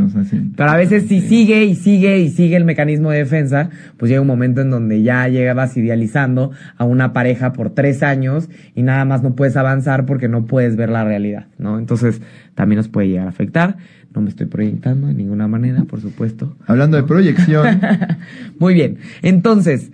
Pero 0.56 0.70
a 0.70 0.76
veces 0.76 1.06
si 1.08 1.22
sigue 1.22 1.64
y 1.66 1.76
sigue 1.76 2.20
y 2.20 2.30
sigue 2.30 2.58
el 2.58 2.66
mecanismo 2.66 3.12
de 3.12 3.20
defensa, 3.20 3.70
pues 3.98 4.10
llega 4.10 4.22
un 4.22 4.28
momento 4.28 4.62
en 4.62 4.70
donde 4.70 5.02
ya 5.02 5.28
llegabas 5.28 5.76
idealizando 5.78 6.52
a 6.78 6.84
una 6.84 7.14
pareja 7.14 7.54
por 7.54 7.70
tres 7.72 8.04
años 8.04 8.50
y 8.76 8.84
nada 8.84 9.06
más 9.06 9.24
no 9.24 9.36
puedes 9.36 9.56
avanzar 9.58 10.06
porque 10.06 10.28
no 10.28 10.46
puedes 10.46 10.76
ver 10.76 10.90
la 10.90 11.04
realidad, 11.04 11.48
¿no? 11.58 11.80
Entonces 11.80 12.22
también 12.56 12.78
nos 12.78 12.90
puede 12.90 13.08
llegar 13.08 13.28
a 13.28 13.30
afectar. 13.30 13.78
No 14.14 14.22
me 14.22 14.30
estoy 14.30 14.48
proyectando 14.48 15.08
de 15.08 15.14
ninguna 15.14 15.48
manera, 15.48 15.84
por 15.84 16.02
supuesto. 16.02 16.56
Hablando 16.66 16.98
de 16.98 17.04
proyección, 17.04 17.80
Muy 18.60 18.74
bien. 18.74 18.98
Entonces, 19.22 19.92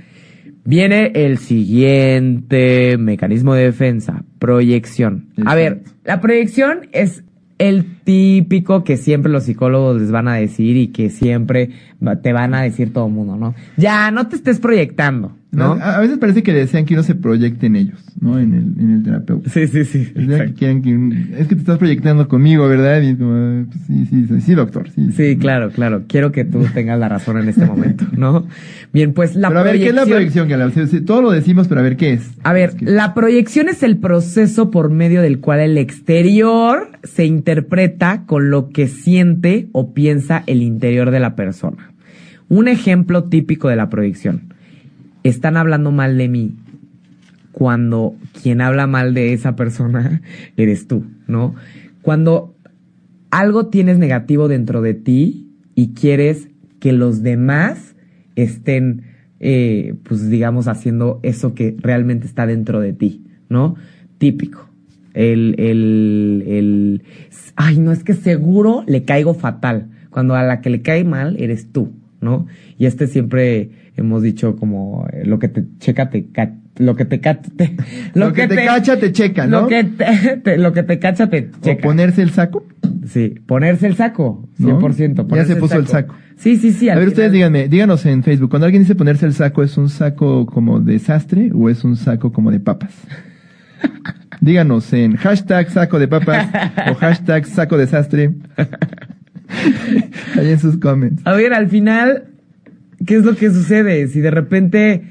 viene 0.66 1.12
el 1.16 1.38
siguiente 1.38 2.98
mecanismo 2.98 3.54
de 3.54 3.64
defensa, 3.64 4.24
proyección. 4.40 5.30
A 5.46 5.56
ver, 5.56 5.84
la 6.04 6.20
proyección 6.20 6.90
es 6.92 7.24
el 7.58 8.02
típico 8.04 8.84
que 8.84 8.98
siempre 8.98 9.32
los 9.32 9.44
psicólogos 9.46 10.02
les 10.02 10.12
van 10.12 10.28
a 10.28 10.36
decir 10.36 10.76
y 10.76 10.88
que 10.88 11.10
siempre 11.10 11.70
te 12.22 12.34
van 12.34 12.54
a 12.54 12.64
decir 12.64 12.92
todo 12.92 13.08
el 13.08 13.14
mundo, 13.14 13.38
¿no? 13.38 13.56
Ya, 13.78 14.12
no 14.12 14.28
te 14.28 14.36
estés 14.36 14.60
proyectando, 14.60 15.38
¿no? 15.56 15.74
a, 15.82 16.00
veces 16.00 16.18
parece 16.18 16.44
que 16.44 16.54
desean 16.54 16.86
que 16.86 16.94
uno 16.94 17.04
se 17.04 17.16
proyecte 17.16 17.68
en 17.68 17.76
ellos, 17.76 18.00
¿no? 18.20 18.38
En 18.40 18.54
el, 18.54 18.84
en 18.84 18.92
el 18.96 19.04
terapeuta. 19.04 19.50
Sí, 19.50 19.68
sí, 19.68 19.86
sí. 19.86 20.00
Es 20.02 20.12
que 20.14 20.22
exacto. 20.24 20.54
quieren 20.58 20.82
que 20.82 21.40
es 21.42 21.48
que 21.48 21.56
te 21.56 21.62
estás 21.62 21.78
proyectando 21.78 22.28
conmigo, 22.28 22.68
¿verdad? 22.68 23.02
Y 23.02 23.16
como, 23.16 23.36
eh, 23.36 23.66
pues, 23.68 23.80
sí, 23.88 24.06
sí, 24.10 24.26
sí, 24.28 24.42
sí, 24.42 24.54
doctor, 24.54 24.90
sí. 24.90 25.12
Sí, 25.16 25.38
claro, 25.38 25.70
claro. 25.72 26.04
Quiero 26.08 26.32
que 26.32 26.46
tú 26.46 26.66
tengas 26.74 27.00
la 27.00 27.10
razón 27.10 27.38
en 27.38 27.50
este 27.50 27.66
momento, 27.66 28.06
¿no? 28.18 28.48
Bien, 28.94 29.14
pues 29.14 29.36
la 29.36 29.48
pero 29.50 29.60
a 29.60 29.64
ver, 29.64 29.78
¿qué 29.78 29.88
es 29.88 29.96
la 29.96 30.06
proyección- 30.06 30.48
proyección? 30.48 30.86
O 30.86 30.88
sea, 30.88 31.06
todo 31.06 31.22
lo 31.22 31.32
decimos, 31.32 31.68
pero 31.68 31.82
a 31.82 31.84
ver, 31.84 31.98
¿qué 31.98 32.14
es? 32.14 32.32
A 32.44 32.54
ver, 32.54 32.70
Es 32.70 32.76
que- 32.76 32.86
la 32.86 33.14
proyección 33.14 33.70
es 33.70 33.84
el 33.84 33.98
proceso 33.98 34.72
por 34.72 34.90
medio 34.90 35.22
del 35.22 35.40
cual 35.40 35.60
el 35.60 35.78
exterior 35.78 36.90
se 37.04 37.26
interpreta 37.26 38.24
con 38.26 38.50
lo 38.50 38.70
que 38.70 38.88
siente 38.88 39.68
o 39.72 39.94
piensa 39.94 40.44
el 40.48 40.62
interior 40.62 41.12
de 41.12 41.20
la 41.20 41.36
persona. 41.36 41.92
Un 42.48 42.68
ejemplo 42.68 43.24
típico 43.26 43.70
de 43.70 43.76
la 43.76 43.90
proyección. 43.90 44.54
Están 45.26 45.58
hablando 45.58 45.92
mal 45.92 46.20
de 46.20 46.30
mí 46.30 46.56
cuando 47.52 48.16
quien 48.44 48.62
habla 48.62 48.86
mal 48.86 49.16
de 49.16 49.34
esa 49.34 49.56
persona 49.56 50.22
eres 50.56 50.88
tú, 50.88 51.04
¿no? 51.26 51.56
Cuando 52.04 52.54
algo 53.32 53.68
tienes 53.68 53.98
negativo 53.98 54.48
dentro 54.48 54.84
de 54.84 54.94
ti 54.94 55.50
y 55.74 55.94
quieres 55.94 56.50
que 56.80 56.92
los 56.92 57.24
demás 57.24 57.96
estén, 58.36 59.02
eh, 59.40 59.96
pues 60.04 60.30
digamos, 60.30 60.68
haciendo 60.68 61.20
eso 61.24 61.56
que 61.56 61.76
realmente 61.80 62.28
está 62.28 62.46
dentro 62.46 62.80
de 62.80 62.94
ti, 62.94 63.24
¿no? 63.50 63.76
Típico. 64.20 64.70
El, 65.16 65.56
el, 65.58 66.44
el, 66.46 67.04
ay, 67.56 67.80
no 67.80 67.92
es 67.92 68.04
que 68.04 68.14
seguro 68.14 68.84
le 68.86 69.06
caigo 69.06 69.34
fatal. 69.34 69.90
Cuando 70.12 70.36
a 70.36 70.44
la 70.44 70.62
que 70.62 70.70
le 70.70 70.84
cae 70.84 71.04
mal 71.04 71.36
eres 71.40 71.72
tú, 71.72 71.94
¿no? 72.22 72.46
Y 72.78 72.86
este 72.86 73.08
siempre 73.08 73.85
hemos 73.98 74.22
dicho 74.22 74.56
como 74.56 75.08
eh, 75.12 75.24
lo 75.26 75.40
que 75.40 75.48
te 75.48 75.64
checa 75.80 76.10
te 76.10 76.28
ca- 76.32 76.54
lo 76.78 76.96
que 76.96 77.06
te, 77.06 77.18
te- 77.20 77.76
Lo 78.14 78.34
que 78.34 78.48
te 78.50 78.56
cacha, 78.66 79.00
te 79.00 79.12
checa, 79.14 79.48
¿no? 79.48 79.62
Lo 79.62 79.68
que 79.68 79.84
te, 79.86 80.38
te- 80.44 80.58
lo 80.58 80.74
que 80.74 80.84
te 80.84 81.00
cacha 81.00 81.28
te 81.30 81.50
o 81.56 81.62
checa. 81.62 81.82
ponerse 81.82 82.22
el 82.22 82.32
saco. 82.32 82.66
Sí, 83.08 83.36
ponerse 83.46 83.88
el 83.88 83.96
saco, 83.96 84.50
¿No? 84.58 84.80
100%. 84.82 85.16
Ya 85.16 85.24
ponerse 85.28 85.54
se 85.54 85.60
puso 85.60 85.78
el 85.78 85.88
saco. 85.88 86.16
Sí, 86.38 86.58
sí, 86.58 86.74
sí. 86.74 86.90
a 86.90 86.96
ver, 86.96 87.08
ustedes 87.08 87.32
díganme, 87.32 87.70
díganos 87.70 88.06
en 88.06 88.24
Facebook, 88.24 88.50
cuando 88.50 88.66
alguien 88.66 88.82
dice 88.84 88.96
ponerse 88.96 89.26
el 89.26 89.34
saco, 89.34 89.64
¿es 89.64 89.78
un 89.78 89.88
saco 89.90 90.46
como 90.48 90.82
de 90.82 91.00
sastre 91.00 91.50
o 91.54 91.70
es 91.70 91.84
un 91.86 91.96
saco 91.96 92.34
como 92.34 92.52
de 92.52 92.60
papas? 92.60 92.92
Díganos 94.42 94.92
en 94.92 95.16
hashtag 95.16 95.70
saco 95.70 95.98
de 95.98 96.08
papas 96.10 96.50
o 96.92 96.96
hashtag 96.96 97.46
saco 97.46 97.78
de 97.78 97.88
sastre. 97.88 98.32
Ahí 100.38 100.50
en 100.52 100.60
sus 100.60 100.78
comments. 100.78 101.22
A 101.26 101.34
ver, 101.34 101.54
al 101.54 101.70
final, 101.70 102.26
¿qué 103.06 103.18
es 103.18 103.26
lo 103.26 103.36
que 103.36 103.52
sucede? 103.52 104.08
Si 104.08 104.22
de 104.22 104.32
repente 104.32 105.04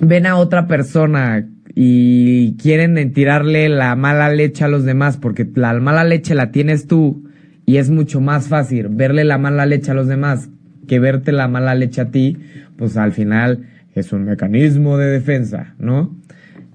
ven 0.00 0.26
a 0.26 0.36
otra 0.36 0.66
persona 0.66 1.48
y 1.74 2.56
quieren 2.56 3.12
tirarle 3.12 3.68
la 3.68 3.94
mala 3.96 4.30
leche 4.30 4.64
a 4.64 4.68
los 4.68 4.84
demás, 4.84 5.16
porque 5.16 5.48
la 5.54 5.78
mala 5.80 6.04
leche 6.04 6.34
la 6.34 6.50
tienes 6.50 6.86
tú 6.86 7.24
y 7.66 7.76
es 7.76 7.90
mucho 7.90 8.20
más 8.20 8.48
fácil 8.48 8.88
verle 8.88 9.24
la 9.24 9.38
mala 9.38 9.66
leche 9.66 9.90
a 9.90 9.94
los 9.94 10.08
demás 10.08 10.50
que 10.86 10.98
verte 10.98 11.32
la 11.32 11.48
mala 11.48 11.74
leche 11.74 12.00
a 12.00 12.10
ti, 12.10 12.38
pues 12.76 12.96
al 12.96 13.12
final 13.12 13.66
es 13.94 14.12
un 14.12 14.24
mecanismo 14.24 14.96
de 14.96 15.06
defensa, 15.06 15.74
¿no? 15.78 16.16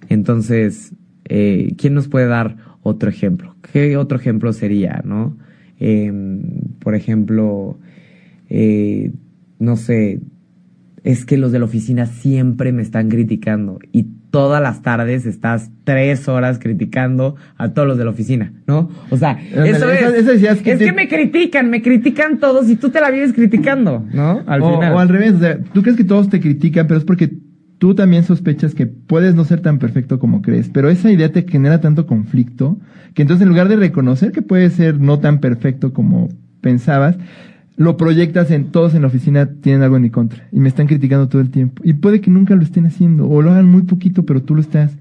Entonces, 0.08 0.94
eh, 1.26 1.74
¿quién 1.78 1.96
nos 1.96 2.08
puede 2.08 2.28
dar 2.28 2.58
otro 2.84 3.10
ejemplo? 3.10 3.56
¿Qué 3.72 3.98
otro 3.98 4.18
ejemplo 4.18 4.54
sería, 4.54 5.02
no? 5.04 5.38
Em, 5.80 6.44
por 6.80 6.96
ejemplo, 6.96 7.80
eh, 8.50 9.12
no 9.64 9.76
sé, 9.78 10.20
es 11.04 11.26
que 11.26 11.38
los 11.38 11.52
de 11.52 11.60
la 11.60 11.66
oficina 11.66 12.06
siempre 12.06 12.72
me 12.72 12.82
están 12.82 13.10
criticando 13.10 13.80
y 13.92 14.08
todas 14.32 14.62
las 14.62 14.82
tardes 14.82 15.26
estás 15.26 15.70
tres 15.84 16.28
horas 16.28 16.60
criticando 16.60 17.36
a 17.58 17.74
todos 17.74 17.88
los 17.88 17.98
de 17.98 18.04
la 18.06 18.10
oficina, 18.12 18.52
¿no? 18.68 18.90
O 19.10 19.18
sea, 19.18 19.40
eso 19.52 19.92
es. 19.92 20.62
que 20.62 20.72
es 20.72 20.80
te- 20.80 20.86
que 20.86 20.94
me 20.94 21.08
critican, 21.08 21.70
me 21.70 21.82
critican 21.82 22.40
todos 22.40 22.70
y 22.70 22.76
tú 22.78 22.90
te 22.90 23.00
la 23.00 23.12
vives 23.12 23.34
criticando, 23.34 24.04
¿no? 24.14 24.42
Al 24.48 24.62
o, 24.64 24.74
final. 24.74 24.94
o 24.94 25.00
al 25.00 25.10
revés, 25.10 25.34
o 25.36 25.40
sea, 25.40 25.60
tú 25.62 25.82
crees 25.82 25.98
que 25.98 26.04
todos 26.04 26.30
te 26.30 26.40
critican, 26.40 26.88
pero 26.88 26.98
es 26.98 27.06
porque 27.06 27.32
tú 27.78 27.94
también 27.96 28.24
sospechas 28.24 28.74
que 28.74 28.88
puedes 28.88 29.36
no 29.36 29.44
ser 29.46 29.62
tan 29.62 29.78
perfecto 29.78 30.18
como 30.20 30.42
crees, 30.42 30.70
pero 30.70 30.90
esa 30.90 31.12
idea 31.12 31.32
te 31.32 31.46
genera 31.48 31.80
tanto 31.82 32.08
conflicto 32.08 32.80
que 33.14 33.22
entonces 33.24 33.44
en 33.44 33.50
lugar 33.50 33.68
de 33.68 33.76
reconocer 33.76 34.32
que 34.32 34.42
puedes 34.42 34.74
ser 34.74 35.00
no 35.00 35.20
tan 35.20 35.40
perfecto 35.42 35.94
como 35.94 36.30
pensabas, 36.62 37.18
lo 37.76 37.98
proyectas 37.98 38.52
en 38.52 38.66
todos 38.66 38.94
en 38.94 39.02
la 39.02 39.08
oficina 39.08 39.50
tienen 39.62 39.82
algo 39.82 39.96
en 39.96 40.04
mi 40.04 40.10
contra 40.10 40.48
y 40.52 40.60
me 40.60 40.70
están 40.70 40.88
criticando 40.88 41.28
todo 41.28 41.42
el 41.42 41.50
tiempo. 41.50 41.82
Y 41.86 41.94
puede 41.94 42.22
que 42.22 42.30
nunca 42.30 42.56
lo 42.56 42.62
estén 42.62 42.86
haciendo 42.86 43.28
o 43.28 43.42
lo 43.42 43.52
hagan 43.52 43.70
muy 43.70 43.84
poquito, 43.84 44.26
pero 44.26 44.42
tú 44.42 44.56
lo 44.56 44.62
estás 44.62 44.92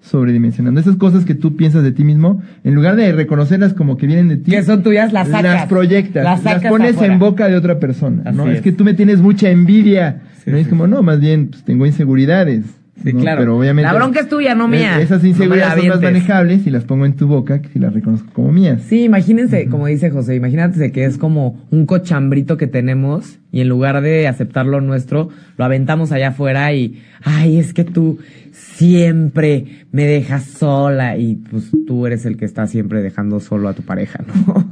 sobredimensionando. 0.00 0.80
Esas 0.80 0.96
cosas 0.96 1.24
que 1.24 1.34
tú 1.34 1.56
piensas 1.56 1.82
de 1.82 1.92
ti 1.92 2.04
mismo, 2.04 2.42
en 2.64 2.74
lugar 2.74 2.96
de 2.96 3.12
reconocerlas 3.12 3.74
como 3.74 3.96
que 3.96 4.06
vienen 4.06 4.28
de 4.28 4.36
ti, 4.36 4.50
que 4.50 4.62
son 4.62 4.82
tuyas, 4.82 5.12
las 5.12 5.28
sacas. 5.28 5.42
Las 5.42 5.66
proyectas, 5.66 6.24
las, 6.24 6.42
las 6.42 6.54
sacas 6.54 6.70
pones 6.70 6.94
afuera. 6.94 7.12
en 7.12 7.18
boca 7.18 7.48
de 7.48 7.56
otra 7.56 7.78
persona. 7.78 8.30
¿no? 8.32 8.48
Es. 8.48 8.58
es. 8.58 8.62
que 8.62 8.72
tú 8.72 8.84
me 8.84 8.94
tienes 8.94 9.20
mucha 9.20 9.50
envidia. 9.50 10.22
Sí, 10.44 10.50
¿no? 10.50 10.56
Es 10.56 10.68
como, 10.68 10.86
no, 10.86 11.02
más 11.02 11.20
bien 11.20 11.48
pues, 11.48 11.64
tengo 11.64 11.86
inseguridades. 11.86 12.64
Sí, 13.02 13.12
¿no? 13.12 13.20
claro. 13.20 13.40
Pero 13.40 13.58
obviamente. 13.58 13.90
La 13.90 13.94
bronca 13.94 14.20
es 14.20 14.28
tuya, 14.28 14.54
no 14.54 14.68
mía. 14.68 15.00
Esas 15.00 15.18
No 15.18 15.24
me 15.24 15.28
inseguridades 15.28 15.76
la 15.76 15.80
son 15.80 15.88
más 15.88 16.02
manejables 16.02 16.66
y 16.66 16.70
las 16.70 16.84
pongo 16.84 17.06
en 17.06 17.14
tu 17.14 17.26
boca 17.26 17.60
que 17.60 17.68
si 17.68 17.78
las 17.78 17.92
reconozco 17.92 18.30
como 18.32 18.52
mías. 18.52 18.82
Sí, 18.88 19.04
imagínense, 19.04 19.68
como 19.68 19.86
dice 19.86 20.10
José, 20.10 20.34
imagínate 20.34 20.92
que 20.92 21.04
es 21.04 21.18
como 21.18 21.66
un 21.70 21.86
cochambrito 21.86 22.56
que 22.56 22.66
tenemos 22.66 23.38
y 23.52 23.60
en 23.60 23.68
lugar 23.68 24.00
de 24.02 24.28
aceptar 24.28 24.66
lo 24.66 24.80
nuestro, 24.80 25.28
lo 25.56 25.64
aventamos 25.64 26.12
allá 26.12 26.28
afuera 26.28 26.72
y, 26.72 27.02
ay, 27.22 27.58
es 27.58 27.72
que 27.72 27.84
tú 27.84 28.18
siempre 28.52 29.86
me 29.92 30.04
dejas 30.04 30.44
sola 30.44 31.16
y 31.16 31.36
pues 31.36 31.70
tú 31.86 32.06
eres 32.06 32.26
el 32.26 32.36
que 32.36 32.44
está 32.44 32.66
siempre 32.66 33.02
dejando 33.02 33.40
solo 33.40 33.68
a 33.68 33.74
tu 33.74 33.82
pareja, 33.82 34.24
¿no? 34.46 34.68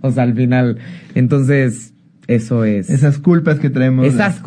o 0.00 0.10
sea, 0.10 0.22
al 0.22 0.34
final, 0.34 0.78
entonces, 1.14 1.91
eso 2.28 2.64
es... 2.64 2.88
Esas 2.90 3.18
culpas 3.18 3.58
que 3.58 3.70
traemos. 3.70 4.06
Esas 4.06 4.36
en 4.36 4.42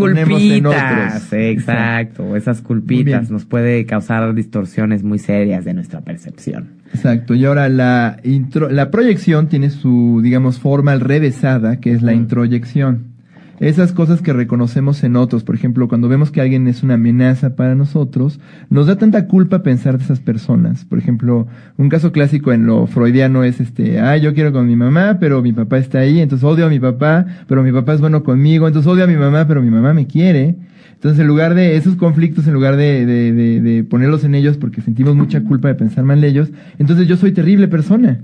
otros. 0.66 0.82
culpitas, 0.82 1.34
exacto, 1.34 2.36
esas 2.36 2.62
culpitas 2.62 3.30
nos 3.32 3.46
puede 3.46 3.86
causar 3.86 4.34
distorsiones 4.34 5.04
muy 5.04 5.20
serias 5.20 5.66
de 5.66 5.74
nuestra 5.74 6.02
percepción. 6.02 6.70
Exacto. 6.94 7.34
Y 7.36 7.46
ahora 7.46 7.68
la 7.70 8.18
intro, 8.24 8.70
la 8.70 8.90
proyección 8.92 9.50
tiene 9.50 9.70
su, 9.70 10.22
digamos, 10.24 10.60
forma 10.60 10.94
al 10.94 11.02
revésada, 11.02 11.80
que 11.80 11.92
es 11.92 12.02
la 12.02 12.14
Mm. 12.14 12.18
introyección. 12.18 13.15
Esas 13.60 13.94
cosas 13.94 14.22
que 14.22 14.34
reconocemos 14.34 15.02
en 15.06 15.16
otros, 15.16 15.46
por 15.46 15.56
ejemplo, 15.56 15.88
cuando 15.88 16.10
vemos 16.10 16.30
que 16.30 16.42
alguien 16.42 16.68
es 16.68 16.84
una 16.84 16.96
amenaza 16.96 17.56
para 17.56 17.74
nosotros, 17.74 18.40
nos 18.70 18.88
da 18.88 18.98
tanta 18.98 19.28
culpa 19.28 19.64
pensar 19.64 19.98
de 19.98 20.04
esas 20.04 20.20
personas. 20.20 20.84
Por 20.84 21.00
ejemplo, 21.00 21.48
un 21.78 21.88
caso 21.88 22.12
clásico 22.12 22.52
en 22.52 22.66
lo 22.66 22.86
freudiano 22.86 23.46
es 23.46 23.62
este, 23.62 24.00
ah, 24.02 24.18
yo 24.18 24.34
quiero 24.34 24.52
con 24.52 24.68
mi 24.68 24.76
mamá, 24.76 25.20
pero 25.22 25.42
mi 25.42 25.54
papá 25.54 25.78
está 25.78 26.00
ahí, 26.00 26.20
entonces 26.20 26.44
odio 26.44 26.66
a 26.66 26.70
mi 26.70 26.82
papá, 26.82 27.26
pero 27.48 27.64
mi 27.64 27.72
papá 27.72 27.94
es 27.94 28.02
bueno 28.02 28.24
conmigo, 28.24 28.68
entonces 28.68 28.92
odio 28.92 29.06
a 29.06 29.08
mi 29.08 29.16
mamá, 29.16 29.48
pero 29.48 29.62
mi 29.62 29.72
mamá 29.72 29.94
me 29.94 30.06
quiere. 30.06 30.58
Entonces, 30.94 31.20
en 31.20 31.28
lugar 31.28 31.56
de 31.56 31.78
esos 31.78 31.96
conflictos, 31.96 32.48
en 32.48 32.54
lugar 32.54 32.76
de, 32.76 33.06
de, 33.06 33.32
de, 33.32 33.62
de 33.62 33.84
ponerlos 33.86 34.26
en 34.26 34.36
ellos 34.36 34.58
porque 34.58 34.82
sentimos 34.82 35.16
mucha 35.16 35.42
culpa 35.44 35.70
de 35.70 35.76
pensar 35.76 36.04
mal 36.04 36.20
de 36.20 36.28
ellos, 36.28 36.52
entonces 36.78 37.08
yo 37.08 37.16
soy 37.16 37.32
terrible 37.32 37.70
persona. 37.70 38.20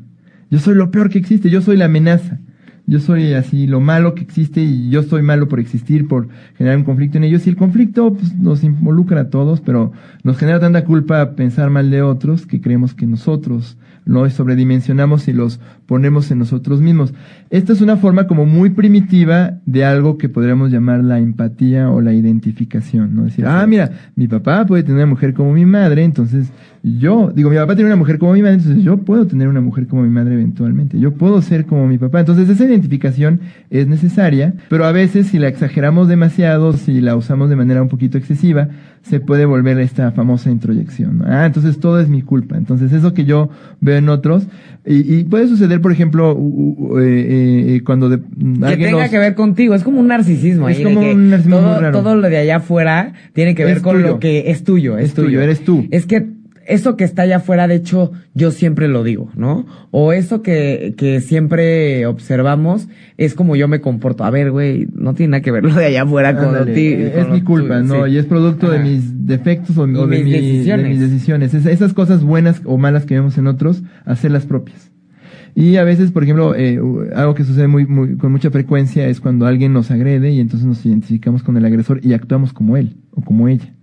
Yo 0.49 0.59
soy 0.59 0.75
lo 0.75 0.91
peor 0.91 1.09
que 1.09 1.19
existe, 1.19 1.49
yo 1.49 1.61
soy 1.61 1.77
la 1.77 1.85
amenaza. 1.85 2.39
Yo 2.87 2.99
soy 2.99 3.33
así 3.33 3.67
lo 3.67 3.79
malo 3.79 4.15
que 4.15 4.23
existe 4.23 4.61
y 4.61 4.89
yo 4.89 5.03
soy 5.03 5.21
malo 5.21 5.47
por 5.47 5.59
existir, 5.59 6.07
por 6.07 6.27
generar 6.57 6.77
un 6.77 6.83
conflicto 6.83 7.17
en 7.17 7.23
ellos. 7.23 7.45
Y 7.47 7.49
el 7.49 7.55
conflicto 7.55 8.13
pues, 8.13 8.35
nos 8.37 8.63
involucra 8.63 9.21
a 9.21 9.29
todos, 9.29 9.61
pero 9.61 9.91
nos 10.23 10.37
genera 10.37 10.59
tanta 10.59 10.83
culpa 10.83 11.35
pensar 11.35 11.69
mal 11.69 11.89
de 11.89 12.01
otros 12.01 12.45
que 12.45 12.61
creemos 12.61 12.93
que 12.93 13.05
nosotros 13.05 13.77
lo 14.05 14.29
sobredimensionamos 14.29 15.27
y 15.27 15.33
los 15.33 15.59
ponemos 15.85 16.31
en 16.31 16.39
nosotros 16.39 16.81
mismos. 16.81 17.13
Esta 17.49 17.73
es 17.73 17.81
una 17.81 17.97
forma 17.97 18.27
como 18.27 18.45
muy 18.45 18.71
primitiva 18.71 19.59
de 19.65 19.85
algo 19.85 20.17
que 20.17 20.29
podríamos 20.29 20.71
llamar 20.71 21.03
la 21.03 21.19
empatía 21.19 21.89
o 21.89 22.01
la 22.01 22.13
identificación, 22.13 23.15
¿no? 23.15 23.23
Decir, 23.23 23.45
ah, 23.45 23.65
mira, 23.67 23.91
mi 24.15 24.27
papá 24.27 24.65
puede 24.65 24.83
tener 24.83 24.97
una 24.97 25.11
mujer 25.11 25.33
como 25.33 25.53
mi 25.53 25.65
madre, 25.65 26.03
entonces 26.03 26.51
yo, 26.83 27.31
digo, 27.35 27.49
mi 27.51 27.57
papá 27.57 27.75
tiene 27.75 27.89
una 27.89 27.95
mujer 27.95 28.17
como 28.17 28.33
mi 28.33 28.41
madre, 28.41 28.55
entonces 28.55 28.83
yo 28.83 28.97
puedo 28.97 29.27
tener 29.27 29.47
una 29.47 29.61
mujer 29.61 29.85
como 29.85 30.01
mi 30.01 30.09
madre 30.09 30.33
eventualmente, 30.33 30.99
yo 30.99 31.13
puedo 31.13 31.41
ser 31.41 31.65
como 31.65 31.87
mi 31.87 31.97
papá. 31.97 32.21
Entonces 32.21 32.49
esa 32.49 32.65
identificación 32.65 33.41
es 33.69 33.87
necesaria, 33.87 34.55
pero 34.67 34.85
a 34.85 34.91
veces 34.91 35.27
si 35.27 35.37
la 35.37 35.47
exageramos 35.47 36.07
demasiado, 36.07 36.73
si 36.73 36.99
la 36.99 37.15
usamos 37.15 37.49
de 37.49 37.55
manera 37.55 37.81
un 37.81 37.89
poquito 37.89 38.17
excesiva, 38.17 38.69
se 39.03 39.19
puede 39.19 39.45
volver 39.45 39.79
esta 39.79 40.11
famosa 40.11 40.49
introyección. 40.51 41.23
Ah, 41.25 41.45
entonces 41.45 41.79
todo 41.79 41.99
es 41.99 42.07
mi 42.07 42.21
culpa. 42.21 42.55
Entonces 42.57 42.93
eso 42.93 43.13
que 43.13 43.25
yo 43.25 43.49
veo 43.79 43.97
en 43.97 44.09
otros, 44.09 44.47
y, 44.85 45.15
y 45.15 45.23
puede 45.23 45.47
suceder, 45.47 45.81
por 45.81 45.91
ejemplo, 45.91 46.33
u- 46.35 46.75
u- 46.77 46.99
eh, 46.99 47.75
eh, 47.77 47.81
cuando 47.83 48.09
de, 48.09 48.19
que 48.19 48.77
tenga 48.85 49.09
que 49.09 49.19
ver 49.19 49.35
contigo. 49.35 49.73
Es 49.75 49.83
como 49.83 49.99
un 49.99 50.07
narcisismo. 50.07 50.69
Es 50.69 50.77
ahí, 50.77 50.83
como 50.83 51.01
un 51.01 51.29
narcisismo 51.29 51.57
todo, 51.59 51.71
muy 51.73 51.81
raro. 51.81 51.97
todo 51.99 52.15
lo 52.15 52.29
de 52.29 52.37
allá 52.37 52.57
afuera 52.57 53.13
tiene 53.33 53.55
que 53.55 53.63
ver 53.65 53.77
Es 53.77 53.83
con 53.83 53.95
tuyo. 53.97 54.07
lo 54.07 54.19
que 54.19 54.49
es 54.51 54.63
tuyo. 54.63 54.97
Es, 54.97 55.05
Es 55.09 55.13
tuyo, 55.15 55.41
eres 55.41 55.63
tú. 55.63 55.85
Es 55.91 56.05
que 56.05 56.27
eso 56.71 56.97
que 56.97 57.03
está 57.03 57.21
allá 57.23 57.37
afuera, 57.37 57.67
de 57.67 57.75
hecho, 57.75 58.11
yo 58.33 58.51
siempre 58.51 58.87
lo 58.87 59.03
digo, 59.03 59.29
¿no? 59.35 59.65
O 59.91 60.13
eso 60.13 60.41
que, 60.41 60.93
que 60.97 61.21
siempre 61.21 62.05
observamos 62.05 62.87
es 63.17 63.33
como 63.33 63.55
yo 63.55 63.67
me 63.67 63.81
comporto. 63.81 64.23
A 64.23 64.29
ver, 64.29 64.51
güey, 64.51 64.87
no 64.95 65.13
tiene 65.13 65.31
nada 65.31 65.41
que 65.41 65.51
ver 65.51 65.63
lo 65.63 65.73
de 65.73 65.85
allá 65.85 66.03
afuera 66.03 66.35
con 66.35 66.53
lo 66.53 66.65
ti- 66.65 66.93
es 66.93 67.27
mi 67.29 67.41
culpa, 67.41 67.81
¿no? 67.81 68.05
sí. 68.05 68.11
Y 68.13 68.17
es 68.17 68.25
producto 68.25 68.69
de 68.71 68.79
mis 68.79 69.27
defectos 69.27 69.77
o, 69.77 69.81
o 69.83 69.87
de, 70.07 70.17
mis 70.17 70.25
mi- 70.25 70.31
de 70.31 70.41
decisiones. 70.41 70.87
mis 70.89 70.99
decisiones. 70.99 71.53
Es- 71.53 71.65
esas 71.65 71.93
cosas 71.93 72.23
buenas 72.23 72.61
o 72.65 72.77
malas 72.77 73.05
que 73.05 73.13
vemos 73.15 73.37
en 73.37 73.47
otros, 73.47 73.83
hacerlas 74.05 74.45
propias. 74.45 74.91
Y 75.53 75.75
a 75.75 75.83
veces, 75.83 76.11
por 76.11 76.23
ejemplo, 76.23 76.55
eh, 76.55 76.79
algo 77.13 77.35
que 77.35 77.43
sucede 77.43 77.67
muy, 77.67 77.85
muy, 77.85 78.15
con 78.15 78.31
mucha 78.31 78.49
frecuencia 78.51 79.07
es 79.07 79.19
cuando 79.19 79.45
alguien 79.45 79.73
nos 79.73 79.91
agrede 79.91 80.31
y 80.31 80.39
entonces 80.39 80.65
nos 80.65 80.85
identificamos 80.85 81.43
con 81.43 81.57
el 81.57 81.65
agresor 81.65 81.99
y 82.03 82.13
actuamos 82.13 82.53
como 82.53 82.77
él 82.77 82.95
o 83.11 83.21
como 83.21 83.49
ella. 83.49 83.73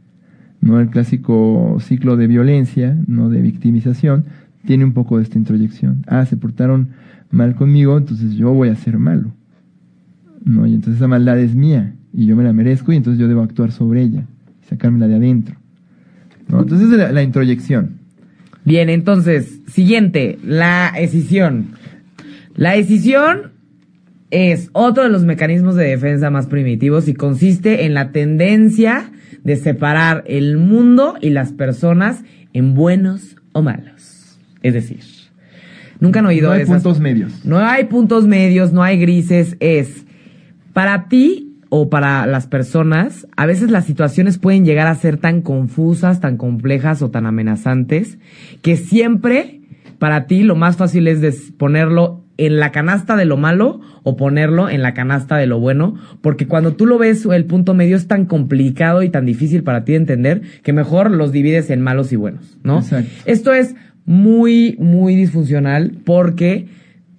¿No? 0.61 0.81
El 0.81 0.91
clásico 0.91 1.79
ciclo 1.81 2.17
de 2.17 2.27
violencia, 2.27 2.97
no 3.07 3.29
de 3.29 3.41
victimización, 3.41 4.25
tiene 4.67 4.85
un 4.85 4.93
poco 4.93 5.19
de 5.19 5.23
esta 5.23 5.39
introyección. 5.39 6.05
Ah, 6.07 6.27
se 6.27 6.37
portaron 6.37 6.91
mal 7.31 7.55
conmigo, 7.55 7.97
entonces 7.97 8.35
yo 8.35 8.53
voy 8.53 8.69
a 8.69 8.77
ser 8.77 8.99
malo. 8.99 9.33
¿no? 10.45 10.67
Y 10.67 10.75
entonces 10.75 10.97
esa 10.97 11.09
maldad 11.09 11.39
es 11.39 11.55
mía 11.55 11.95
y 12.13 12.27
yo 12.27 12.37
me 12.37 12.45
la 12.45 12.53
merezco 12.53 12.93
y 12.93 12.97
entonces 12.97 13.21
yo 13.21 13.29
debo 13.29 13.43
actuar 13.43 13.73
sobre 13.73 14.03
ella, 14.03 14.27
sacármela 14.69 15.07
de 15.09 15.17
adentro. 15.17 15.57
¿no? 16.49 16.61
Entonces 16.61 16.91
es 16.91 16.99
la, 16.99 17.13
la 17.13 17.23
introyección. 17.23 17.99
Bien, 18.65 18.89
entonces, 18.91 19.61
siguiente, 19.69 20.39
la 20.45 20.89
escisión. 20.99 21.69
La 22.55 22.77
escisión 22.77 23.53
es 24.31 24.69
otro 24.73 25.05
de 25.05 25.09
los 25.09 25.25
mecanismos 25.25 25.77
de 25.77 25.85
defensa 25.85 26.31
más 26.31 26.47
primitivos 26.47 27.09
y 27.09 27.15
consiste 27.15 27.87
en 27.87 27.95
la 27.95 28.13
tendencia 28.13 29.11
de 29.45 29.57
separar 29.57 30.25
el 30.27 30.57
mundo 30.59 31.17
y 31.21 31.31
las 31.31 31.53
personas 31.53 32.23
en 32.53 32.75
buenos 32.75 33.37
o 33.53 33.63
malos. 33.63 34.39
Es 34.63 34.75
decir, 34.75 35.01
nunca 36.01 36.21
han 36.21 36.27
oído 36.27 36.49
No 36.49 36.55
hay 36.55 36.63
esas- 36.63 36.83
puntos 36.83 37.01
medios. 37.01 37.45
No 37.45 37.59
hay 37.59 37.85
puntos 37.85 38.27
medios, 38.27 38.73
no 38.73 38.83
hay 38.83 38.99
grises, 38.99 39.57
es 39.61 40.05
para 40.73 41.09
ti 41.09 41.45
o 41.71 41.91
para 41.91 42.27
las 42.27 42.47
personas, 42.47 43.27
a 43.37 43.45
veces 43.45 43.71
las 43.71 43.85
situaciones 43.85 44.39
pueden 44.39 44.65
llegar 44.65 44.87
a 44.87 44.95
ser 44.95 45.19
tan 45.19 45.43
confusas, 45.43 46.21
tan 46.21 46.37
complejas 46.39 47.03
o 47.03 47.11
tan 47.11 47.27
amenazantes, 47.27 48.19
que 48.63 48.77
siempre 48.77 49.61
para 49.99 50.27
ti 50.27 50.45
lo 50.45 50.57
más 50.57 50.77
fácil 50.77 51.07
es 51.09 51.53
ponerlo 51.59 52.25
en 52.39 52.59
la 52.59 52.73
canasta 52.73 53.17
de 53.17 53.25
lo 53.25 53.37
malo 53.37 53.81
o 54.05 54.17
ponerlo 54.17 54.71
en 54.71 54.81
la 54.81 54.95
canasta 54.95 55.37
de 55.37 55.47
lo 55.47 55.59
bueno, 55.59 55.97
porque 56.23 56.47
cuando 56.47 56.75
tú 56.75 56.87
lo 56.87 56.97
ves, 56.97 57.27
el 57.27 57.45
punto 57.45 57.75
medio 57.75 57.97
es 57.97 58.07
tan 58.07 58.25
complicado 58.25 59.03
y 59.03 59.11
tan 59.11 59.27
difícil 59.27 59.65
para 59.65 59.85
ti 59.85 59.93
de 59.93 59.99
entender 59.99 60.43
que 60.63 60.73
mejor 60.73 61.11
los 61.11 61.33
divides 61.33 61.69
en 61.69 61.83
malos 61.83 62.13
y 62.13 62.17
buenos, 62.17 62.59
¿no? 62.63 62.79
Exacto. 62.79 63.11
Esto 63.27 63.53
es 63.53 63.75
muy, 64.07 64.77
muy 64.79 65.17
disfuncional 65.17 65.93
porque 66.05 66.69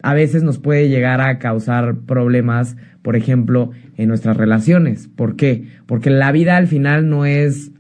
a 0.01 0.13
veces 0.13 0.41
nos 0.41 0.57
puede 0.57 0.88
llegar 0.88 1.20
a 1.20 1.38
causar 1.38 1.97
problemas, 2.07 2.78
por 3.01 3.17
ejemplo, 3.17 3.72
en 3.97 4.07
nuestras 4.07 4.38
relaciones. 4.38 5.09
¿Por 5.09 5.36
qué? 5.36 5.65
Porque 5.86 6.09
la 6.09 6.32
vida 6.32 6.55
al 6.55 6.67
final 6.67 7.09
no 7.09 7.26
es 7.26 7.72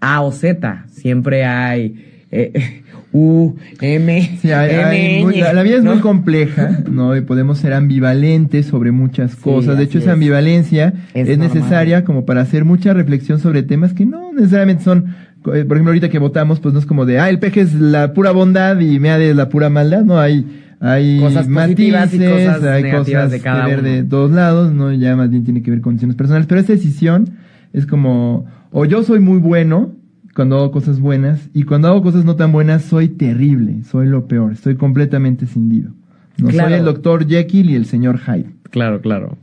A 0.00 0.22
o 0.22 0.30
Z, 0.30 0.84
siempre 0.88 1.44
hay 1.44 2.24
eh, 2.30 2.82
U, 3.12 3.54
M, 3.80 4.38
Sí, 4.42 4.50
hay- 4.52 4.70
M, 4.74 4.84
hay 4.84 5.24
muy- 5.24 5.34
ñ, 5.36 5.40
la, 5.40 5.52
la 5.54 5.62
vida 5.62 5.76
es 5.76 5.82
¿no? 5.84 5.92
muy 5.92 6.00
compleja, 6.00 6.80
¿no? 6.90 7.16
Y 7.16 7.22
podemos 7.22 7.58
ser 7.58 7.72
ambivalentes 7.72 8.66
sobre 8.66 8.92
muchas 8.92 9.34
cosas. 9.36 9.78
de 9.78 9.84
hecho, 9.84 9.98
esa 9.98 10.10
es. 10.10 10.14
ambivalencia 10.14 10.92
Es 11.14 11.38
necesaria 11.38 12.04
como 12.04 12.26
para 12.26 12.42
hacer 12.42 12.64
mucha 12.64 12.92
reflexión 12.92 13.38
sobre 13.38 13.62
temas 13.62 13.94
que 13.94 14.04
no 14.04 14.32
necesariamente 14.34 14.84
son, 14.84 15.06
eh, 15.08 15.64
por 15.64 15.76
ejemplo, 15.76 15.88
ahorita 15.88 16.10
que 16.10 16.18
votamos, 16.18 16.60
pues 16.60 16.74
no 16.74 16.80
es 16.80 16.86
como 16.86 17.06
de, 17.06 17.18
ah, 17.18 17.30
el 17.30 17.38
peje 17.38 17.62
es 17.62 17.74
la 17.74 18.12
pura 18.12 18.30
bondad 18.32 18.78
y 18.80 18.98
Meade 18.98 19.30
es 19.30 19.36
la 19.36 19.48
pura 19.48 19.70
maldad, 19.70 20.04
no 20.04 20.18
hay, 20.20 20.44
hay 20.80 21.18
Cosas 21.18 21.46
positivas 21.48 22.12
y 22.14 22.18
matices, 22.18 22.46
cosas 22.46 22.62
hay 22.64 22.90
cosas 22.90 23.30
de 23.30 23.40
cada 23.40 23.64
que 23.64 23.70
ver 23.70 23.78
uno. 23.80 23.88
de 23.88 24.02
todos 24.04 24.30
lados, 24.32 24.72
no, 24.72 24.92
ya 24.92 25.16
más 25.16 25.30
bien 25.30 25.44
tiene 25.44 25.62
que 25.62 25.70
ver 25.70 25.80
con 25.80 25.94
decisiones 25.94 26.16
personales, 26.16 26.46
pero 26.46 26.60
esa 26.60 26.74
decisión 26.74 27.30
es 27.72 27.86
como, 27.86 28.44
o 28.70 28.84
yo 28.84 29.02
soy 29.02 29.18
muy 29.20 29.38
bueno, 29.38 29.94
cuando 30.38 30.54
hago 30.54 30.70
cosas 30.70 31.00
buenas 31.00 31.50
y 31.52 31.64
cuando 31.64 31.88
hago 31.88 32.00
cosas 32.00 32.24
no 32.24 32.36
tan 32.36 32.52
buenas 32.52 32.84
soy 32.84 33.08
terrible, 33.08 33.82
soy 33.82 34.06
lo 34.06 34.28
peor, 34.28 34.52
estoy 34.52 34.76
completamente 34.76 35.46
cindido. 35.46 35.90
No 36.36 36.46
Claro. 36.46 36.68
soy 36.68 36.78
el 36.78 36.84
doctor 36.84 37.26
Jekyll 37.26 37.70
y 37.70 37.74
el 37.74 37.86
señor 37.86 38.20
Hyde. 38.20 38.46
Claro, 38.70 39.00
claro. 39.00 39.36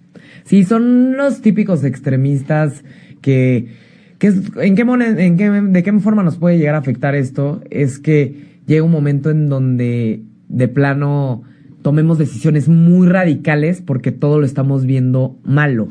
Sí, 0.45 0.63
son 0.63 1.17
los 1.17 1.41
típicos 1.41 1.83
extremistas 1.83 2.85
que, 3.21 3.67
que 4.19 4.27
es- 4.27 4.51
¿en 4.61 4.75
qué, 4.77 4.83
en 4.83 5.35
qué, 5.35 5.49
de 5.51 5.83
qué 5.83 5.91
forma 5.99 6.23
nos 6.23 6.37
puede 6.37 6.57
llegar 6.57 6.75
a 6.75 6.77
afectar 6.77 7.13
esto? 7.13 7.61
Es 7.69 7.99
que 7.99 8.61
llega 8.65 8.81
un 8.83 8.91
momento 8.91 9.29
en 9.29 9.49
donde 9.49 10.21
de 10.47 10.67
plano 10.69 11.43
tomemos 11.81 12.17
decisiones 12.17 12.69
muy 12.69 13.07
radicales 13.09 13.81
porque 13.85 14.13
todo 14.13 14.39
lo 14.39 14.45
estamos 14.45 14.85
viendo 14.85 15.37
malo. 15.43 15.89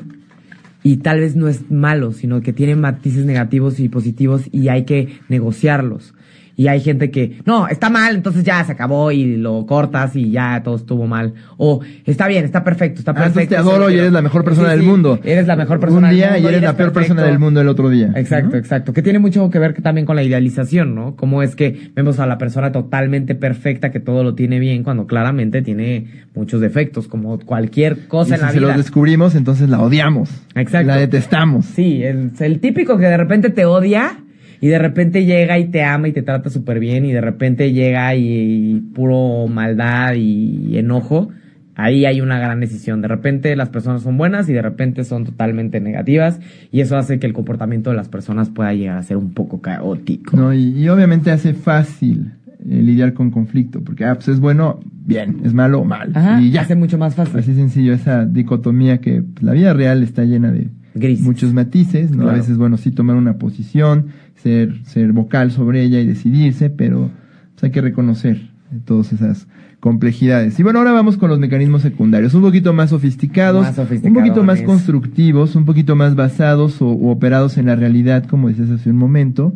Y 0.84 0.98
tal 0.98 1.18
vez 1.18 1.34
no 1.34 1.48
es 1.48 1.70
malo, 1.70 2.12
sino 2.12 2.42
que 2.42 2.52
tiene 2.52 2.76
matices 2.76 3.24
negativos 3.24 3.80
y 3.80 3.88
positivos 3.88 4.42
y 4.52 4.68
hay 4.68 4.84
que 4.84 5.18
negociarlos. 5.28 6.13
Y 6.56 6.68
hay 6.68 6.80
gente 6.80 7.10
que, 7.10 7.38
no, 7.44 7.66
está 7.68 7.90
mal, 7.90 8.14
entonces 8.14 8.44
ya 8.44 8.62
se 8.64 8.72
acabó 8.72 9.10
y 9.10 9.36
lo 9.36 9.66
cortas 9.66 10.14
y 10.16 10.30
ya 10.30 10.62
todo 10.62 10.76
estuvo 10.76 11.06
mal. 11.06 11.34
O 11.56 11.80
está 12.06 12.28
bien, 12.28 12.44
está 12.44 12.62
perfecto, 12.62 13.00
está 13.00 13.10
Ah, 13.10 13.26
entonces 13.26 13.34
perfecto. 13.48 13.54
te 13.54 13.60
adoro 13.60 13.90
y 13.90 13.98
eres 13.98 14.12
la 14.12 14.22
mejor 14.22 14.44
persona 14.44 14.68
Sí, 14.68 14.72
del 14.76 14.80
sí, 14.82 14.86
mundo. 14.86 15.18
Eres 15.24 15.46
la 15.46 15.56
mejor 15.56 15.80
persona 15.80 16.08
Un 16.08 16.10
del 16.10 16.16
día 16.16 16.30
mundo. 16.32 16.42
y 16.42 16.46
eres 16.50 16.62
la 16.62 16.76
peor 16.76 16.92
persona 16.92 17.22
del 17.24 17.38
mundo 17.38 17.60
el 17.60 17.68
otro 17.68 17.88
día. 17.90 18.12
Exacto, 18.14 18.50
¿no? 18.52 18.56
exacto. 18.58 18.92
Que 18.92 19.02
tiene 19.02 19.18
mucho 19.18 19.50
que 19.50 19.58
ver 19.58 19.74
también 19.82 20.06
con 20.06 20.16
la 20.16 20.22
idealización, 20.22 20.94
¿no? 20.94 21.16
Cómo 21.16 21.42
es 21.42 21.56
que 21.56 21.90
vemos 21.94 22.18
a 22.20 22.26
la 22.26 22.38
persona 22.38 22.70
totalmente 22.72 23.34
perfecta, 23.34 23.90
que 23.90 24.00
todo 24.00 24.22
lo 24.22 24.34
tiene 24.34 24.58
bien, 24.60 24.82
cuando 24.84 25.06
claramente 25.06 25.62
tiene 25.62 26.24
muchos 26.34 26.60
defectos, 26.60 27.08
como 27.08 27.38
cualquier 27.40 27.98
Y 28.04 28.08
cosa 28.08 28.28
si 28.28 28.34
en 28.34 28.40
la 28.46 28.52
vida. 28.52 28.60
los 28.68 28.76
descubrimos, 28.76 29.34
entonces 29.34 29.68
la 29.68 29.80
odiamos. 29.80 30.30
Exacto. 30.54 30.86
La 30.88 30.96
detestamos. 30.96 31.64
Sí, 31.66 32.02
el, 32.02 32.30
el 32.38 32.60
típico 32.60 32.96
que 32.96 33.06
de 33.06 33.16
repente 33.16 33.50
te 33.50 33.64
odia 33.64 34.18
y 34.64 34.68
de 34.68 34.78
repente 34.78 35.26
llega 35.26 35.58
y 35.58 35.66
te 35.66 35.82
ama 35.82 36.08
y 36.08 36.12
te 36.12 36.22
trata 36.22 36.48
súper 36.48 36.80
bien 36.80 37.04
y 37.04 37.12
de 37.12 37.20
repente 37.20 37.74
llega 37.74 38.14
y, 38.14 38.76
y 38.76 38.80
puro 38.80 39.46
maldad 39.46 40.14
y 40.14 40.78
enojo. 40.78 41.28
Ahí 41.74 42.06
hay 42.06 42.22
una 42.22 42.38
gran 42.38 42.60
decisión. 42.60 43.02
De 43.02 43.08
repente 43.08 43.54
las 43.56 43.68
personas 43.68 44.00
son 44.00 44.16
buenas 44.16 44.48
y 44.48 44.54
de 44.54 44.62
repente 44.62 45.04
son 45.04 45.26
totalmente 45.26 45.80
negativas 45.80 46.40
y 46.72 46.80
eso 46.80 46.96
hace 46.96 47.18
que 47.18 47.26
el 47.26 47.34
comportamiento 47.34 47.90
de 47.90 47.96
las 47.96 48.08
personas 48.08 48.48
pueda 48.48 48.72
llegar 48.72 48.96
a 48.96 49.02
ser 49.02 49.18
un 49.18 49.34
poco 49.34 49.60
caótico. 49.60 50.34
¿no? 50.34 50.54
Y, 50.54 50.70
y 50.78 50.88
obviamente 50.88 51.30
hace 51.30 51.52
fácil 51.52 52.32
eh, 52.66 52.80
lidiar 52.82 53.12
con 53.12 53.30
conflicto, 53.30 53.82
porque 53.84 54.06
ah, 54.06 54.14
pues 54.14 54.28
es 54.28 54.40
bueno, 54.40 54.80
bien, 55.04 55.42
es 55.44 55.52
malo, 55.52 55.84
mal. 55.84 56.12
Ajá, 56.14 56.40
y 56.40 56.52
ya. 56.52 56.62
hace 56.62 56.74
mucho 56.74 56.96
más 56.96 57.14
fácil. 57.14 57.38
Así 57.38 57.54
sencillo, 57.54 57.92
esa 57.92 58.24
dicotomía 58.24 59.02
que 59.02 59.20
pues, 59.20 59.42
la 59.42 59.52
vida 59.52 59.74
real 59.74 60.02
está 60.02 60.24
llena 60.24 60.50
de 60.50 60.70
Grises. 60.94 61.26
muchos 61.26 61.52
matices, 61.52 62.12
¿no? 62.12 62.30
A 62.30 62.32
veces, 62.32 62.56
bueno, 62.56 62.78
sí 62.78 62.90
tomar 62.92 63.16
una 63.16 63.36
posición, 63.36 64.06
ser, 64.44 64.84
ser 64.84 65.12
vocal 65.12 65.50
sobre 65.50 65.82
ella 65.82 65.98
y 66.00 66.06
decidirse, 66.06 66.68
pero 66.68 67.10
pues, 67.54 67.64
hay 67.64 67.70
que 67.70 67.80
reconocer 67.80 68.50
todas 68.84 69.12
esas 69.12 69.48
complejidades. 69.80 70.58
Y 70.60 70.62
bueno, 70.62 70.80
ahora 70.80 70.92
vamos 70.92 71.16
con 71.16 71.30
los 71.30 71.38
mecanismos 71.38 71.80
secundarios, 71.82 72.34
un 72.34 72.42
poquito 72.42 72.74
más 72.74 72.90
sofisticados, 72.90 73.62
Más 73.62 73.78
un 74.02 74.14
poquito 74.14 74.44
más 74.44 74.60
constructivos, 74.62 75.56
un 75.56 75.64
poquito 75.64 75.96
más 75.96 76.14
basados 76.14 76.82
o, 76.82 76.88
o 76.88 77.10
operados 77.10 77.56
en 77.56 77.66
la 77.66 77.74
realidad, 77.74 78.26
como 78.26 78.48
decías 78.48 78.70
hace 78.70 78.90
un 78.90 78.96
momento. 78.96 79.54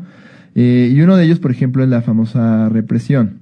Eh, 0.54 0.90
y 0.92 1.00
uno 1.02 1.16
de 1.16 1.24
ellos, 1.24 1.38
por 1.38 1.50
ejemplo, 1.50 1.84
es 1.84 1.90
la 1.90 2.00
famosa 2.00 2.68
represión. 2.70 3.40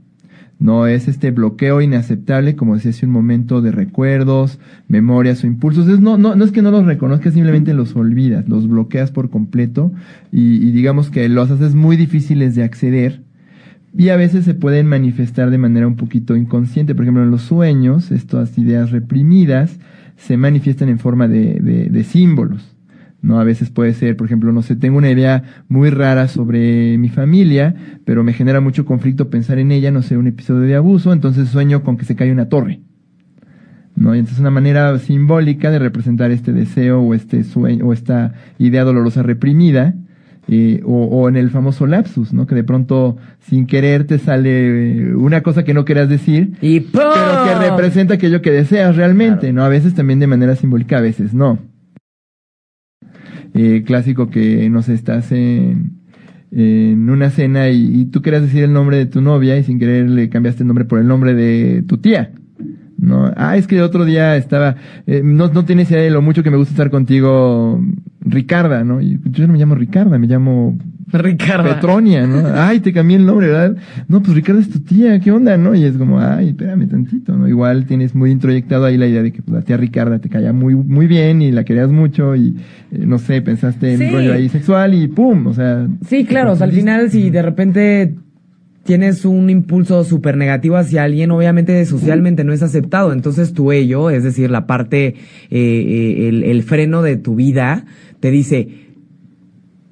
No 0.59 0.87
es 0.87 1.07
este 1.07 1.31
bloqueo 1.31 1.83
inaceptable, 1.83 2.57
como 2.57 2.75
decía 2.75 2.91
hace 2.91 3.05
un 3.07 3.13
momento, 3.13 3.61
de 3.61 3.73
recuerdos, 3.73 4.59
memorias 4.89 5.45
o 5.45 5.47
impulsos. 5.47 5.87
No, 6.01 6.17
no, 6.17 6.35
no 6.35 6.45
es 6.45 6.53
que 6.53 6.63
no 6.63 6.71
los 6.71 6.87
reconozcas, 6.87 7.35
simplemente 7.35 7.75
los 7.75 7.95
olvidas, 7.95 8.49
los 8.49 8.67
bloqueas 8.67 9.11
por 9.11 9.29
completo 9.29 9.93
y, 10.33 10.57
y 10.67 10.73
digamos 10.73 11.11
que 11.11 11.29
los 11.29 11.51
haces 11.51 11.75
muy 11.75 11.97
difíciles 11.97 12.55
de 12.55 12.65
acceder 12.65 13.23
y 13.97 14.11
a 14.11 14.17
veces 14.17 14.45
se 14.45 14.55
pueden 14.55 14.87
manifestar 14.87 15.51
de 15.51 15.59
manera 15.59 15.87
un 15.87 15.97
poquito 15.97 16.37
inconsciente. 16.37 16.95
Por 16.95 17.05
ejemplo, 17.05 17.23
en 17.23 17.31
los 17.31 17.43
sueños, 17.43 18.11
estas 18.11 18.59
ideas 18.59 18.91
reprimidas 18.91 19.79
se 20.17 20.37
manifiestan 20.37 20.91
en 20.91 20.99
forma 20.99 21.29
de, 21.29 21.55
de, 21.61 21.89
de 21.89 22.05
símbolos. 22.05 22.76
¿No? 23.23 23.41
A 23.41 23.45
veces 23.45 23.71
puede 23.71 23.93
ser, 23.95 24.17
por 24.17 24.27
ejemplo, 24.27 24.53
no 24.53 24.63
sé, 24.63 24.77
tengo 24.77 24.99
una 24.99 25.11
idea 25.11 25.43
muy 25.69 25.91
rara 25.91 26.29
sobre 26.29 26.97
mi 26.99 27.09
familia, 27.09 27.75
pero 28.05 28.23
me 28.23 28.33
genera 28.33 28.61
mucho 28.61 28.85
conflicto 28.85 29.31
pensar 29.31 29.59
en 29.59 29.73
ella, 29.73 29.91
no 29.91 30.03
sé, 30.03 30.17
un 30.17 30.27
episodio 30.29 30.61
de 30.63 30.77
abuso, 30.77 31.13
entonces 31.13 31.49
sueño 31.49 31.83
con 31.83 31.97
que 31.97 32.05
se 32.05 32.15
cae 32.17 32.31
una 32.33 32.49
torre. 32.49 32.81
¿no? 33.97 34.15
Y 34.15 34.19
entonces 34.19 34.37
es 34.37 34.41
una 34.41 34.51
manera 34.51 34.99
simbólica 34.99 35.71
de 35.71 35.79
representar 35.79 36.31
este 36.31 36.53
deseo 36.53 37.01
o 37.01 37.15
este 37.15 37.43
sueño 37.45 37.87
o 37.87 37.93
esta 37.95 38.35
idea 38.59 38.85
dolorosa 38.85 39.23
reprimida. 39.23 39.95
eh, 40.49 40.81
o, 40.85 41.07
o 41.07 41.29
en 41.29 41.35
el 41.37 41.51
famoso 41.51 41.89
lapsus, 41.89 42.33
¿no? 42.33 42.47
Que 42.47 42.55
de 42.55 42.63
pronto, 42.63 43.17
sin 43.41 43.67
querer, 43.67 44.05
te 44.07 44.19
sale 44.19 45.09
eh, 45.09 45.15
una 45.17 45.41
cosa 45.43 45.65
que 45.65 45.75
no 45.75 45.85
querías 45.85 46.09
decir, 46.09 46.53
Y 46.61 46.79
¡pum! 46.81 47.01
pero 47.13 47.45
que 47.63 47.69
representa 47.71 48.15
aquello 48.15 48.43
que 48.43 48.53
deseas 48.53 48.95
realmente, 48.95 49.41
Claro. 49.49 49.55
¿no? 49.57 49.65
A 49.65 49.69
veces 49.69 49.95
también 49.95 50.21
de 50.21 50.29
manera 50.29 50.55
simbólica, 50.55 50.99
a 50.99 51.01
veces 51.01 51.35
no. 51.35 51.59
Eh, 53.57 53.83
clásico 53.85 54.29
que, 54.29 54.69
no 54.69 54.83
sé, 54.83 54.95
estás 54.95 55.33
en, 55.33 55.93
en 56.51 57.09
una 57.09 57.31
cena 57.31 57.71
y, 57.71 58.01
y 58.01 58.05
tú 58.07 58.23
querías 58.23 58.43
decir 58.43 58.65
el 58.65 58.73
nombre 58.73 58.99
de 58.99 59.07
tu 59.07 59.21
novia 59.21 59.57
y 59.57 59.65
sin 59.65 59.79
querer 59.79 60.11
le 60.11 60.29
cambiaste 60.29 60.63
el 60.63 60.67
nombre 60.67 60.85
por 60.85 60.99
el 60.99 61.07
nombre 61.07 61.35
de 61.35 61.83
tu 61.83 61.99
tía. 61.99 62.33
No, 62.99 63.31
ah, 63.37 63.57
es 63.57 63.67
que 63.67 63.77
el 63.77 63.83
otro 63.83 64.05
día 64.05 64.37
estaba, 64.37 64.77
eh, 65.07 65.21
no, 65.23 65.49
no 65.49 65.65
tienes 65.65 65.91
idea 65.91 66.03
de 66.03 66.11
lo 66.11 66.23
mucho 66.23 66.43
que 66.43 66.51
me 66.51 66.57
gusta 66.57 66.73
estar 66.73 66.91
contigo, 66.91 67.81
Ricarda, 68.21 68.85
¿no? 68.85 69.01
Y 69.01 69.21
yo 69.25 69.47
no 69.47 69.53
me 69.53 69.59
llamo 69.59 69.75
Ricarda, 69.75 70.19
me 70.19 70.27
llamo 70.27 70.79
Ricardo. 71.13 71.69
Petronia, 71.75 72.27
¿no? 72.27 72.43
Ay, 72.55 72.81
te 72.81 72.93
cambié 72.93 73.17
el 73.17 73.27
nombre, 73.27 73.47
¿verdad? 73.49 73.77
No, 74.09 74.23
pues 74.23 74.35
Ricardo 74.35 74.61
es 74.61 74.71
tu 74.71 74.81
tía, 74.81 75.21
¿qué 75.21 75.31
onda, 75.31 75.57
no? 75.57 75.75
Y 75.75 75.85
es 75.85 75.97
como, 75.97 76.19
ay, 76.21 76.49
espérame 76.49 76.89
tantito, 76.89 77.37
¿no? 77.37 77.47
Igual 77.49 77.87
tienes 77.87 78.15
muy 78.15 78.31
introyectado 78.31 78.85
ahí 78.85 78.97
la 78.97 79.07
idea 79.07 79.23
de 79.23 79.33
que 79.33 79.43
pues, 79.43 79.55
la 79.55 79.63
tía 79.63 79.77
Ricarda 79.77 80.19
te 80.19 80.29
caía 80.29 80.53
muy, 80.53 80.75
muy 80.75 81.07
bien 81.07 81.43
y 81.43 81.53
la 81.53 81.65
querías 81.65 81.91
mucho 81.91 82.35
y, 82.35 82.57
eh, 82.93 83.05
no 83.07 83.19
sé, 83.19 83.41
pensaste 83.43 83.93
en 83.93 83.99
Sí. 83.99 84.05
un 84.07 84.13
rollo 84.13 84.33
ahí 84.33 84.49
sexual 84.49 84.95
y 84.95 85.09
pum, 85.09 85.47
o 85.47 85.55
sea. 85.55 85.87
Sí, 86.09 86.25
claro, 86.25 86.53
o 86.53 86.57
sea, 86.57 86.67
al 86.67 86.73
final 86.73 87.11
si 87.11 87.31
de 87.31 87.43
repente 87.43 88.15
tienes 88.83 89.25
un 89.25 89.51
impulso 89.51 90.05
súper 90.05 90.37
negativo 90.37 90.77
hacia 90.77 91.03
alguien, 91.03 91.33
obviamente 91.33 91.85
socialmente 91.87 92.45
no 92.45 92.53
es 92.53 92.63
aceptado. 92.63 93.13
Entonces 93.13 93.53
tu 93.53 93.73
ello, 93.73 94.11
es 94.11 94.23
decir, 94.23 94.49
la 94.51 94.67
parte, 94.69 95.07
eh, 95.09 95.15
eh, 95.51 96.29
el, 96.29 96.45
el 96.45 96.63
freno 96.63 97.03
de 97.03 97.17
tu 97.17 97.35
vida, 97.35 97.85
te 98.21 98.31
dice 98.31 98.86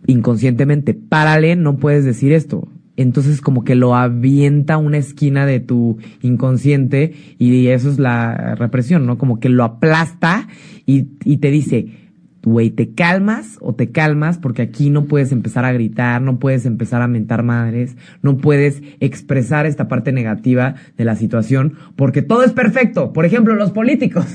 inconscientemente, 0.07 0.95
párale, 0.95 1.57
no 1.57 1.77
puedes 1.77 2.05
decir 2.05 2.33
esto. 2.33 2.69
Entonces 2.97 3.41
como 3.41 3.65
que 3.65 3.75
lo 3.75 3.97
avienta 3.97 4.77
una 4.77 4.99
esquina 4.99 5.47
de 5.47 5.61
tu 5.61 5.99
inconsciente 6.23 7.13
y 7.39 7.67
eso 7.67 7.91
es 7.91 7.99
la 7.99 8.55
represión, 8.55 9.05
¿no? 9.05 9.19
Como 9.19 9.41
que 9.41 9.49
lo 9.49 9.65
aplasta 9.65 10.47
y, 10.87 11.09
y 11.25 11.39
te 11.39 11.51
dice, 11.51 12.04
güey, 12.45 12.71
¿te 12.71 12.93
calmas 12.93 13.59
o 13.61 13.75
te 13.75 13.91
calmas? 13.91 14.39
Porque 14.39 14.63
aquí 14.63 14.91
no 14.91 15.05
puedes 15.07 15.33
empezar 15.33 15.65
a 15.65 15.73
gritar, 15.73 16.23
no 16.23 16.39
puedes 16.39 16.67
empezar 16.67 17.03
a 17.03 17.09
mentar 17.09 17.43
madres, 17.43 17.97
no 18.23 18.37
puedes 18.37 18.83
expresar 19.01 19.67
esta 19.67 19.89
parte 19.89 20.13
negativa 20.13 20.75
de 20.97 21.05
la 21.05 21.17
situación, 21.17 21.75
porque 21.97 22.23
todo 22.23 22.45
es 22.45 22.53
perfecto. 22.53 23.13
Por 23.13 23.25
ejemplo, 23.25 23.55
los 23.55 23.71
políticos. 23.71 24.27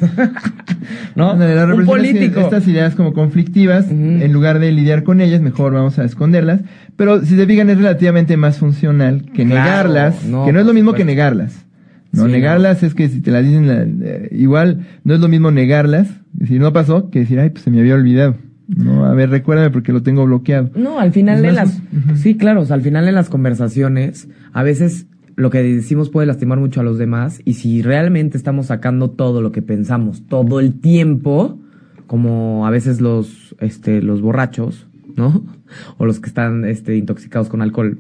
¿No? 1.16 1.36
La 1.36 1.66
Un 1.66 2.06
es 2.06 2.14
que. 2.14 2.40
Estas 2.40 2.68
ideas 2.68 2.96
como 2.96 3.14
conflictivas, 3.14 3.90
en 3.90 4.32
lugar 4.34 4.60
de 4.60 4.72
lidiar 4.72 5.04
con 5.04 5.22
ellas, 5.22 5.42
mejor 5.42 5.74
vamos 5.74 6.00
a 6.00 6.04
esconderlas. 6.04 6.62
Pero 6.96 7.22
si 7.24 7.36
se 7.36 7.46
fijan, 7.46 7.70
es 7.70 7.78
relativamente 7.78 8.38
más 8.38 8.58
funcional 8.58 9.24
que 9.34 9.46
Claro, 9.46 9.90
negarlas, 9.90 10.24
no, 10.26 10.46
que 10.46 10.54
no 10.54 10.60
es 10.60 10.66
lo 10.66 10.74
mismo 10.74 10.94
que 10.94 11.06
negarlas. 11.06 11.66
No, 12.12 12.26
Sí, 12.26 12.32
negarlas 12.32 12.82
es 12.84 12.96
que 12.96 13.08
si 13.10 13.22
te 13.22 13.32
las 13.32 13.44
dicen, 13.46 13.68
la- 13.68 13.84
eh, 13.84 14.30
igual 14.32 14.88
no 15.04 15.14
es 15.14 15.20
lo 15.20 15.28
mismo 15.28 15.52
negarlas, 15.52 16.10
decir 16.34 16.60
no 16.60 16.74
pasó, 16.74 17.10
que 17.10 17.20
decir, 17.20 17.40
ay, 17.40 17.52
pues 17.52 17.64
se 17.64 17.72
me 17.72 17.80
había 17.80 17.96
olvidado. 17.96 18.36
No, 18.68 19.06
a 19.06 19.14
ver, 19.14 19.30
recuérdame 19.32 19.70
porque 19.72 19.92
lo 19.92 20.04
tengo 20.04 20.26
bloqueado. 20.26 20.70
No, 20.76 21.00
al 21.00 21.12
final 21.12 21.42
de 21.42 21.52
las... 21.52 21.82
Sí, 22.16 22.36
claro, 22.36 22.62
o 22.62 22.66
sea, 22.66 22.76
al 22.76 22.82
final 22.84 23.08
en 23.08 23.16
las 23.16 23.30
conversaciones, 23.30 24.28
a 24.54 24.62
veces 24.64 25.08
lo 25.36 25.50
que 25.50 25.64
decimos 25.64 26.10
puede 26.10 26.28
lastimar 26.28 26.60
mucho 26.60 26.82
a 26.82 26.84
los 26.84 26.98
demás 26.98 27.42
y 27.46 27.54
si 27.54 27.82
realmente 27.82 28.38
estamos 28.38 28.68
sacando 28.68 29.10
todo 29.10 29.42
lo 29.42 29.52
que 29.52 29.62
pensamos 29.62 30.24
todo 30.28 30.60
el 30.60 30.80
tiempo, 30.80 31.60
como 32.08 32.66
a 32.68 32.70
veces 32.70 33.02
los, 33.02 33.56
este, 33.60 34.02
los 34.02 34.22
borrachos, 34.22 34.88
¿no? 35.16 35.44
O 36.00 36.06
los 36.08 36.20
que 36.20 36.28
están, 36.30 36.66
este, 36.66 36.96
intoxicados 36.96 37.48
con 37.50 37.62
alcohol, 37.62 38.00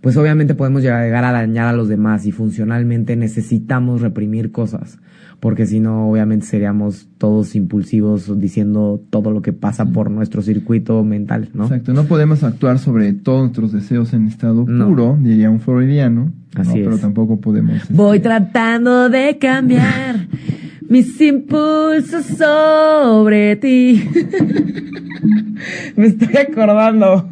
pues 0.00 0.16
obviamente 0.16 0.54
podemos 0.54 0.82
llegar 0.82 1.24
a 1.24 1.32
dañar 1.32 1.66
a 1.68 1.72
los 1.72 1.88
demás 1.88 2.24
y 2.26 2.32
funcionalmente 2.32 3.16
necesitamos 3.16 4.00
reprimir 4.00 4.52
cosas, 4.52 4.98
porque 5.40 5.66
si 5.66 5.80
no, 5.80 6.10
obviamente 6.10 6.46
seríamos 6.46 7.08
todos 7.18 7.54
impulsivos 7.56 8.38
diciendo 8.40 9.00
todo 9.10 9.30
lo 9.30 9.42
que 9.42 9.52
pasa 9.52 9.86
por 9.86 10.10
nuestro 10.10 10.42
circuito 10.42 11.02
mental, 11.04 11.48
¿no? 11.54 11.64
Exacto, 11.64 11.92
no 11.92 12.04
podemos 12.04 12.42
actuar 12.44 12.78
sobre 12.78 13.12
todos 13.12 13.40
nuestros 13.42 13.72
deseos 13.72 14.12
en 14.14 14.26
estado 14.28 14.64
No. 14.68 14.88
puro, 14.88 15.18
diría 15.20 15.50
un 15.50 15.60
freudiano. 15.60 16.32
Así 16.54 16.68
no, 16.78 16.84
Pero 16.84 16.94
es. 16.96 17.00
tampoco 17.02 17.40
podemos. 17.40 17.76
este, 17.76 17.92
Voy 17.94 18.20
tratando 18.20 19.08
de 19.10 19.36
cambiar 19.38 20.26
mis 20.88 21.20
impulsos 21.20 22.24
sobre 22.24 23.56
ti. 23.56 24.02
Me 25.96 26.06
estoy 26.06 26.36
acordando. 26.36 27.28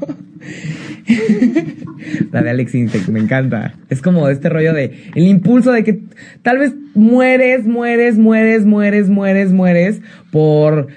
La 2.33 2.43
de 2.43 2.51
Alex 2.51 2.75
Intec, 2.75 3.09
me 3.09 3.21
encanta. 3.21 3.75
Es 3.91 4.03
como 4.03 4.29
este 4.29 4.49
rollo 4.49 4.73
de 4.73 5.11
el 5.15 5.27
impulso 5.27 5.73
de 5.73 5.85
que 5.85 6.01
tal 6.43 6.59
vez 6.59 6.75
mueres, 6.95 7.67
mueres, 7.67 8.19
mueres, 8.19 8.65
mueres, 8.65 9.09
mueres, 9.09 9.53
mueres 9.53 10.01
por 10.31 10.89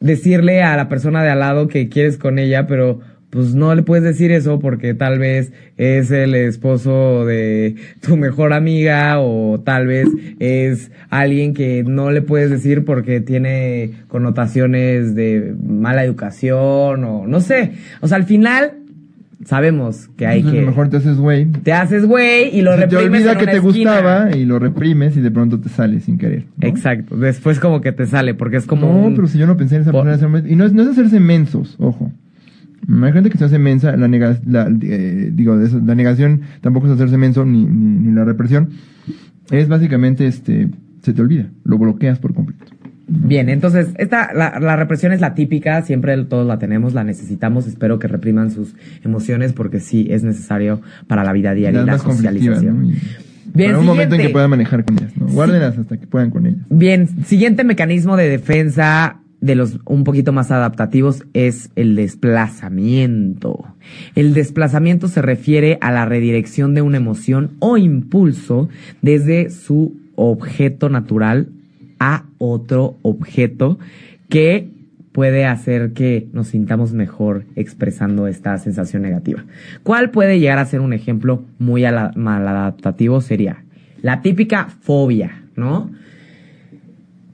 decirle 0.00 0.62
a 0.62 0.76
la 0.76 0.88
persona 0.88 1.22
de 1.22 1.30
al 1.30 1.40
lado 1.40 1.68
que 1.68 1.88
quieres 1.88 2.16
con 2.16 2.38
ella, 2.38 2.66
pero 2.66 3.00
pues 3.28 3.54
no 3.54 3.74
le 3.74 3.82
puedes 3.82 4.02
decir 4.02 4.32
eso 4.32 4.58
porque 4.58 4.92
tal 4.92 5.18
vez 5.20 5.52
es 5.76 6.10
el 6.10 6.34
esposo 6.34 7.24
de 7.24 7.76
tu 8.00 8.16
mejor 8.16 8.52
amiga 8.52 9.20
o 9.20 9.60
tal 9.60 9.86
vez 9.86 10.08
es 10.40 10.90
alguien 11.10 11.54
que 11.54 11.84
no 11.84 12.10
le 12.10 12.22
puedes 12.22 12.50
decir 12.50 12.84
porque 12.84 13.20
tiene 13.20 13.92
connotaciones 14.08 15.14
de 15.14 15.54
mala 15.62 16.04
educación 16.04 17.04
o 17.04 17.26
no 17.28 17.40
sé. 17.40 17.72
O 18.00 18.08
sea, 18.08 18.16
al 18.16 18.24
final 18.24 18.79
sabemos 19.44 20.08
que 20.16 20.26
hay 20.26 20.38
Entonces, 20.40 20.52
que... 20.52 20.58
a 20.58 20.62
lo 20.64 20.70
mejor 20.70 20.88
te 20.90 20.96
haces 20.98 21.16
güey. 21.18 21.46
Te 21.46 21.72
haces 21.72 22.06
güey 22.06 22.56
y 22.56 22.62
lo 22.62 22.72
Se 22.72 22.78
te 22.78 22.82
reprimes 22.86 23.20
olvida 23.20 23.32
en 23.32 23.38
que 23.38 23.44
una 23.44 23.52
te 23.52 23.58
esquina. 23.58 23.90
gustaba 24.00 24.36
y 24.36 24.44
lo 24.44 24.58
reprimes 24.58 25.16
y 25.16 25.20
de 25.20 25.30
pronto 25.30 25.58
te 25.60 25.68
sale 25.68 26.00
sin 26.00 26.18
querer. 26.18 26.44
¿no? 26.56 26.68
Exacto. 26.68 27.16
Después 27.16 27.58
como 27.60 27.80
que 27.80 27.92
te 27.92 28.06
sale 28.06 28.34
porque 28.34 28.56
es 28.58 28.66
como... 28.66 28.86
No, 28.86 29.06
un- 29.08 29.14
pero 29.14 29.26
si 29.28 29.38
yo 29.38 29.46
no 29.46 29.56
pensé 29.56 29.76
en 29.76 29.82
esa 29.82 29.92
Po- 29.92 30.02
persona. 30.02 30.42
Y 30.46 30.56
no 30.56 30.64
es, 30.64 30.72
no 30.72 30.82
es 30.82 30.88
hacerse 30.88 31.20
mensos, 31.20 31.76
ojo. 31.78 32.12
Hay 33.02 33.12
gente 33.12 33.28
que 33.30 33.38
se 33.38 33.44
hace 33.44 33.58
mensa, 33.58 33.96
la, 33.96 34.08
nega, 34.08 34.38
la, 34.46 34.68
eh, 34.82 35.30
digo, 35.32 35.54
la 35.54 35.94
negación 35.94 36.40
tampoco 36.60 36.86
es 36.86 36.92
hacerse 36.94 37.18
menso 37.18 37.44
ni, 37.44 37.64
ni, 37.64 38.06
ni 38.08 38.12
la 38.14 38.24
represión. 38.24 38.70
Es 39.50 39.68
básicamente, 39.68 40.26
este, 40.26 40.68
se 41.02 41.12
te 41.12 41.20
olvida, 41.22 41.50
lo 41.64 41.76
bloqueas 41.78 42.18
por 42.18 42.32
completo. 42.34 42.64
Bien, 43.12 43.48
entonces, 43.48 43.88
esta, 43.98 44.32
la, 44.32 44.60
la 44.60 44.76
represión 44.76 45.10
es 45.12 45.20
la 45.20 45.34
típica, 45.34 45.82
siempre 45.82 46.16
todos 46.24 46.46
la 46.46 46.60
tenemos, 46.60 46.94
la 46.94 47.02
necesitamos, 47.02 47.66
espero 47.66 47.98
que 47.98 48.06
repriman 48.06 48.52
sus 48.52 48.76
emociones 49.04 49.52
porque 49.52 49.80
sí 49.80 50.06
es 50.10 50.22
necesario 50.22 50.80
para 51.08 51.24
la 51.24 51.32
vida 51.32 51.52
diaria 51.52 51.82
y 51.82 51.86
la 51.86 51.98
socialización. 51.98 52.82
¿no? 52.82 52.88
Y 52.88 52.98
Bien, 53.52 53.70
para 53.70 53.80
un 53.80 53.86
momento 53.86 54.14
en 54.14 54.22
que 54.22 54.28
puedan 54.28 54.50
manejar 54.50 54.84
con 54.84 54.96
ellas, 54.96 55.16
¿no? 55.16 55.26
Guárdenlas 55.26 55.76
hasta 55.76 55.96
que 55.96 56.06
puedan 56.06 56.30
con 56.30 56.46
ellas. 56.46 56.60
Bien, 56.70 57.08
siguiente 57.24 57.64
mecanismo 57.64 58.16
de 58.16 58.28
defensa 58.28 59.20
de 59.40 59.56
los 59.56 59.80
un 59.86 60.04
poquito 60.04 60.32
más 60.32 60.52
adaptativos 60.52 61.24
es 61.32 61.70
el 61.74 61.96
desplazamiento. 61.96 63.64
El 64.14 64.34
desplazamiento 64.34 65.08
se 65.08 65.20
refiere 65.20 65.78
a 65.80 65.90
la 65.90 66.04
redirección 66.04 66.74
de 66.74 66.82
una 66.82 66.98
emoción 66.98 67.52
o 67.58 67.76
impulso 67.76 68.68
desde 69.02 69.50
su 69.50 69.96
objeto 70.14 70.90
natural 70.90 71.48
a 72.00 72.24
otro 72.38 72.96
objeto 73.02 73.78
que 74.28 74.68
puede 75.12 75.44
hacer 75.44 75.92
que 75.92 76.28
nos 76.32 76.48
sintamos 76.48 76.92
mejor 76.92 77.44
expresando 77.56 78.26
esta 78.26 78.56
sensación 78.58 79.02
negativa. 79.02 79.44
¿Cuál 79.82 80.10
puede 80.10 80.40
llegar 80.40 80.58
a 80.58 80.64
ser 80.64 80.80
un 80.80 80.92
ejemplo 80.92 81.44
muy 81.58 81.84
ala- 81.84 82.12
maladaptativo? 82.16 83.20
Sería 83.20 83.64
la 84.02 84.22
típica 84.22 84.66
fobia, 84.66 85.44
¿no? 85.56 85.90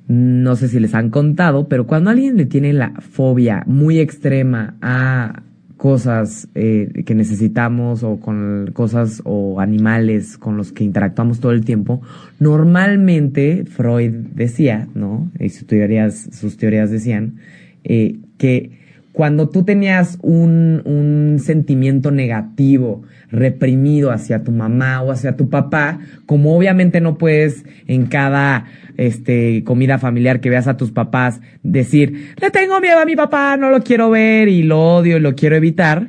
No 0.08 0.54
sé 0.56 0.68
si 0.68 0.78
les 0.78 0.94
han 0.94 1.10
contado, 1.10 1.68
pero 1.68 1.86
cuando 1.86 2.10
alguien 2.10 2.36
le 2.36 2.46
tiene 2.46 2.72
la 2.72 2.92
fobia 3.00 3.64
muy 3.66 3.98
extrema 3.98 4.76
a 4.80 5.42
cosas 5.76 6.48
eh, 6.54 7.02
que 7.04 7.14
necesitamos 7.14 8.02
o 8.02 8.18
con 8.18 8.70
cosas 8.72 9.20
o 9.24 9.60
animales 9.60 10.38
con 10.38 10.56
los 10.56 10.72
que 10.72 10.84
interactuamos 10.84 11.40
todo 11.40 11.52
el 11.52 11.64
tiempo, 11.64 12.00
normalmente 12.38 13.64
Freud 13.66 14.12
decía, 14.34 14.88
¿no? 14.94 15.30
Y 15.38 15.50
sus 15.50 15.66
teorías, 15.66 16.28
sus 16.32 16.56
teorías 16.56 16.90
decían 16.90 17.36
eh, 17.84 18.16
que 18.38 18.75
cuando 19.16 19.48
tú 19.48 19.64
tenías 19.64 20.18
un, 20.20 20.82
un 20.84 21.38
sentimiento 21.38 22.10
negativo, 22.10 23.04
reprimido 23.30 24.10
hacia 24.10 24.42
tu 24.42 24.52
mamá 24.52 25.00
o 25.00 25.10
hacia 25.10 25.38
tu 25.38 25.48
papá, 25.48 26.00
como 26.26 26.54
obviamente 26.54 27.00
no 27.00 27.16
puedes 27.16 27.64
en 27.86 28.08
cada 28.08 28.66
este 28.98 29.64
comida 29.64 29.96
familiar 29.96 30.40
que 30.40 30.50
veas 30.50 30.68
a 30.68 30.76
tus 30.76 30.92
papás 30.92 31.40
decir, 31.62 32.34
le 32.38 32.50
tengo 32.50 32.78
miedo 32.82 33.00
a 33.00 33.06
mi 33.06 33.16
papá, 33.16 33.56
no 33.56 33.70
lo 33.70 33.80
quiero 33.80 34.10
ver 34.10 34.48
y 34.48 34.62
lo 34.62 34.96
odio 34.96 35.16
y 35.16 35.20
lo 35.20 35.34
quiero 35.34 35.56
evitar, 35.56 36.08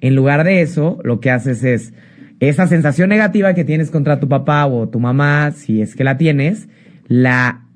en 0.00 0.14
lugar 0.14 0.42
de 0.44 0.62
eso, 0.62 1.00
lo 1.04 1.20
que 1.20 1.30
haces 1.30 1.62
es 1.64 1.92
esa 2.40 2.66
sensación 2.66 3.10
negativa 3.10 3.52
que 3.52 3.64
tienes 3.64 3.90
contra 3.90 4.20
tu 4.20 4.28
papá 4.28 4.64
o 4.64 4.88
tu 4.88 5.00
mamá, 5.00 5.50
si 5.50 5.82
es 5.82 5.94
que 5.94 6.02
la 6.02 6.16
tienes, 6.16 6.70
la 7.08 7.67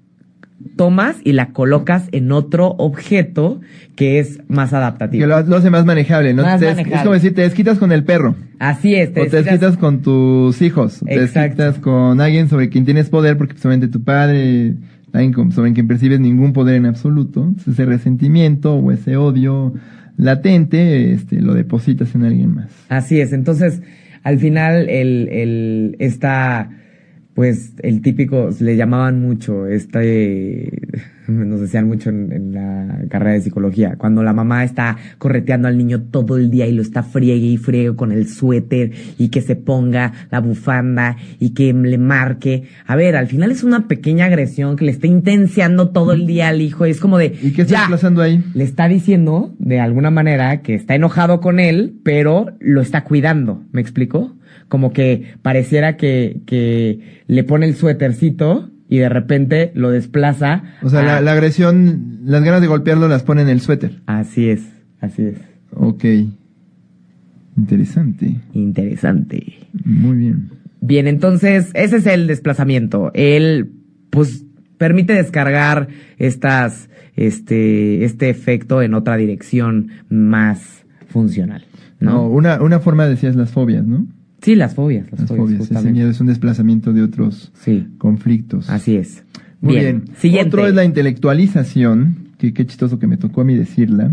tomas 0.76 1.16
y 1.24 1.32
la 1.32 1.52
colocas 1.52 2.08
en 2.12 2.32
otro 2.32 2.68
objeto 2.78 3.60
que 3.96 4.18
es 4.18 4.40
más 4.48 4.72
adaptativo. 4.72 5.20
Que 5.22 5.26
lo, 5.26 5.40
lo 5.42 5.56
hace 5.56 5.70
más 5.70 5.84
manejable, 5.84 6.34
¿no? 6.34 6.42
Más 6.42 6.60
Te 6.60 6.66
des- 6.66 6.74
manejable. 6.76 6.96
Es 6.96 7.02
como 7.02 7.14
decir, 7.14 7.34
te 7.34 7.42
desquitas 7.42 7.78
con 7.78 7.92
el 7.92 8.04
perro. 8.04 8.34
Así 8.58 8.94
es, 8.94 9.10
o 9.10 9.12
te 9.12 9.20
desquitas- 9.22 9.44
desquitas 9.44 9.76
con 9.76 10.02
tus 10.02 10.60
hijos. 10.62 11.00
Te 11.04 11.14
Exacto. 11.14 11.62
desquitas 11.62 11.78
con 11.82 12.20
alguien 12.20 12.48
sobre 12.48 12.68
quien 12.68 12.84
tienes 12.84 13.10
poder, 13.10 13.36
porque 13.36 13.56
solamente 13.58 13.88
tu 13.88 14.02
padre, 14.02 14.74
alguien 15.12 15.52
sobre 15.52 15.72
quien 15.72 15.86
percibes 15.88 16.20
ningún 16.20 16.52
poder 16.52 16.76
en 16.76 16.86
absoluto. 16.86 17.42
Entonces, 17.42 17.74
ese 17.74 17.84
resentimiento 17.86 18.74
o 18.74 18.92
ese 18.92 19.16
odio 19.16 19.74
latente, 20.16 21.12
este, 21.12 21.40
lo 21.40 21.54
depositas 21.54 22.14
en 22.14 22.24
alguien 22.24 22.54
más. 22.54 22.70
Así 22.88 23.20
es, 23.20 23.32
entonces 23.32 23.82
al 24.22 24.38
final 24.38 24.88
el, 24.88 25.28
el 25.28 25.96
esta 25.98 26.70
pues 27.34 27.72
el 27.82 28.02
típico 28.02 28.50
le 28.60 28.76
llamaban 28.76 29.20
mucho 29.20 29.66
este 29.66 30.70
nos 31.28 31.60
decían 31.60 31.86
mucho 31.86 32.10
en, 32.10 32.32
en 32.32 32.54
la 32.54 32.98
carrera 33.08 33.32
de 33.32 33.40
psicología 33.40 33.94
cuando 33.96 34.22
la 34.22 34.32
mamá 34.32 34.64
está 34.64 34.96
correteando 35.18 35.68
al 35.68 35.78
niño 35.78 36.02
todo 36.02 36.36
el 36.36 36.50
día 36.50 36.66
y 36.66 36.72
lo 36.72 36.82
está 36.82 37.02
friegue 37.02 37.46
y 37.46 37.56
friegue 37.56 37.94
con 37.94 38.12
el 38.12 38.28
suéter 38.28 38.92
y 39.18 39.28
que 39.28 39.40
se 39.40 39.56
ponga 39.56 40.12
la 40.30 40.40
bufanda 40.40 41.16
y 41.38 41.50
que 41.50 41.72
le 41.72 41.98
marque 41.98 42.64
a 42.86 42.96
ver 42.96 43.16
al 43.16 43.28
final 43.28 43.50
es 43.50 43.62
una 43.62 43.88
pequeña 43.88 44.26
agresión 44.26 44.76
que 44.76 44.84
le 44.84 44.90
está 44.90 45.06
intensiando 45.06 45.90
todo 45.90 46.12
el 46.12 46.26
día 46.26 46.48
al 46.48 46.60
hijo 46.60 46.86
y 46.86 46.90
es 46.90 47.00
como 47.00 47.18
de 47.18 47.34
¿Y 47.42 47.52
qué 47.52 47.62
está 47.62 47.80
desplazando 47.80 48.22
ahí? 48.22 48.42
le 48.54 48.64
está 48.64 48.88
diciendo 48.88 49.54
de 49.58 49.80
alguna 49.80 50.10
manera 50.10 50.62
que 50.62 50.74
está 50.74 50.94
enojado 50.94 51.40
con 51.40 51.60
él, 51.60 52.00
pero 52.02 52.46
lo 52.60 52.80
está 52.80 53.04
cuidando. 53.04 53.62
¿Me 53.72 53.80
explico? 53.80 54.36
Como 54.72 54.94
que 54.94 55.34
pareciera 55.42 55.98
que, 55.98 56.40
que 56.46 57.20
le 57.26 57.44
pone 57.44 57.66
el 57.66 57.74
suétercito 57.76 58.70
y 58.88 58.96
de 58.96 59.10
repente 59.10 59.70
lo 59.74 59.90
desplaza. 59.90 60.62
O 60.82 60.88
sea, 60.88 61.00
a- 61.00 61.04
la, 61.04 61.20
la 61.20 61.32
agresión, 61.32 62.20
las 62.24 62.42
ganas 62.42 62.62
de 62.62 62.68
golpearlo 62.68 63.06
las 63.06 63.22
pone 63.22 63.42
en 63.42 63.50
el 63.50 63.60
suéter. 63.60 64.00
Así 64.06 64.48
es, 64.48 64.62
así 65.00 65.24
es. 65.26 65.36
Ok. 65.74 66.04
Interesante. 67.56 68.36
Interesante. 68.54 69.44
Muy 69.84 70.16
bien. 70.16 70.48
Bien, 70.80 71.06
entonces 71.06 71.70
ese 71.74 71.98
es 71.98 72.06
el 72.06 72.26
desplazamiento. 72.26 73.10
Él, 73.14 73.72
pues, 74.10 74.46
permite 74.78 75.12
descargar 75.12 75.88
estas, 76.16 76.88
este, 77.14 78.04
este 78.04 78.30
efecto 78.30 78.80
en 78.80 78.94
otra 78.94 79.16
dirección 79.18 79.88
más 80.08 80.84
funcional, 81.08 81.66
No, 82.00 82.12
¿no? 82.12 82.28
una, 82.28 82.62
una 82.62 82.80
forma 82.80 83.06
decías 83.06 83.36
las 83.36 83.50
fobias, 83.50 83.84
¿no? 83.86 84.06
Sí, 84.42 84.54
las 84.56 84.74
fobias, 84.74 85.06
las, 85.10 85.20
Las 85.20 85.28
fobias, 85.30 85.66
fobias. 85.66 85.82
Ese 85.84 85.92
miedo 85.92 86.10
es 86.10 86.20
un 86.20 86.26
desplazamiento 86.26 86.92
de 86.92 87.02
otros 87.02 87.50
Sí, 87.54 87.86
conflictos. 87.98 88.68
así 88.68 88.96
es. 88.96 89.24
Muy 89.60 89.76
bien. 89.76 90.04
Siguiente. 90.18 90.48
Otro 90.48 90.66
es 90.66 90.74
la 90.74 90.84
intelectualización, 90.84 92.16
que 92.38 92.52
qué 92.52 92.66
chistoso 92.66 92.98
que 92.98 93.06
me 93.06 93.16
tocó 93.16 93.42
a 93.42 93.44
mí 93.44 93.54
decirla, 93.54 94.10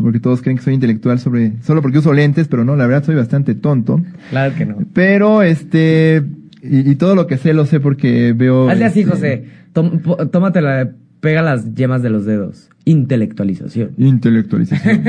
porque 0.00 0.20
todos 0.20 0.40
creen 0.42 0.56
que 0.58 0.62
soy 0.62 0.74
intelectual 0.74 1.18
sobre 1.18 1.54
solo 1.62 1.82
porque 1.82 1.98
uso 1.98 2.12
lentes, 2.12 2.46
pero 2.46 2.64
no, 2.64 2.76
la 2.76 2.86
verdad 2.86 3.04
soy 3.04 3.16
bastante 3.16 3.54
tonto. 3.56 4.00
Claro 4.30 4.54
que 4.54 4.64
no. 4.66 4.76
Pero 4.92 5.42
este 5.42 6.22
y, 6.62 6.88
y 6.90 6.94
todo 6.94 7.16
lo 7.16 7.26
que 7.26 7.36
sé 7.36 7.52
lo 7.52 7.66
sé 7.66 7.80
porque 7.80 8.32
veo 8.32 8.70
Hazle 8.70 8.84
así, 8.84 9.00
este, 9.00 9.10
José. 9.12 9.44
Tom- 9.72 10.00
tómatela, 10.30 10.92
pega 11.24 11.40
las 11.40 11.74
yemas 11.74 12.02
de 12.02 12.10
los 12.10 12.26
dedos. 12.26 12.68
Intelectualización. 12.84 13.92
Intelectualización. 13.96 15.02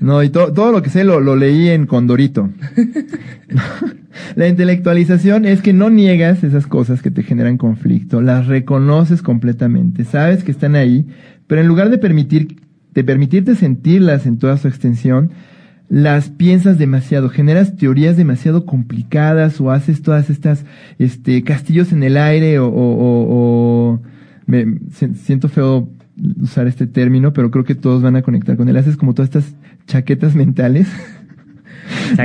No, 0.00 0.14
No, 0.14 0.22
y 0.24 0.28
to- 0.28 0.52
todo 0.52 0.72
lo 0.72 0.82
que 0.82 0.90
sé 0.90 1.04
lo, 1.04 1.20
lo 1.20 1.36
leí 1.36 1.68
en 1.68 1.86
Condorito. 1.86 2.50
La 4.34 4.48
intelectualización 4.48 5.44
es 5.44 5.62
que 5.62 5.72
no 5.72 5.88
niegas 5.88 6.42
esas 6.42 6.66
cosas 6.66 7.02
que 7.02 7.10
te 7.10 7.22
generan 7.22 7.58
conflicto, 7.58 8.20
las 8.20 8.46
reconoces 8.46 9.22
completamente, 9.22 10.04
sabes 10.04 10.42
que 10.42 10.50
están 10.50 10.74
ahí, 10.74 11.06
pero 11.46 11.60
en 11.60 11.68
lugar 11.68 11.90
de 11.90 11.98
permitir, 11.98 12.56
de 12.94 13.04
permitirte 13.04 13.54
sentirlas 13.54 14.26
en 14.26 14.38
toda 14.38 14.56
su 14.56 14.68
extensión, 14.68 15.30
las 15.88 16.30
piensas 16.30 16.78
demasiado, 16.78 17.28
generas 17.28 17.76
teorías 17.76 18.16
demasiado 18.16 18.66
complicadas 18.66 19.60
o 19.60 19.70
haces 19.70 20.02
todas 20.02 20.28
estas 20.30 20.64
este, 20.98 21.44
castillos 21.44 21.92
en 21.92 22.02
el 22.02 22.16
aire 22.16 22.58
o, 22.58 22.66
o- 22.66 22.96
o- 22.96 23.26
o- 23.92 24.00
me 24.46 24.78
si- 24.92 25.14
siento 25.14 25.48
feo 25.48 25.88
usar 26.42 26.66
este 26.66 26.86
término, 26.86 27.32
pero 27.32 27.50
creo 27.50 27.64
que 27.64 27.74
todos 27.74 28.02
van 28.02 28.16
a 28.16 28.22
conectar 28.22 28.56
con 28.56 28.68
él. 28.68 28.76
Haces 28.76 28.96
como 28.96 29.14
todas 29.14 29.28
estas 29.34 29.54
chaquetas 29.86 30.34
mentales. 30.34 30.88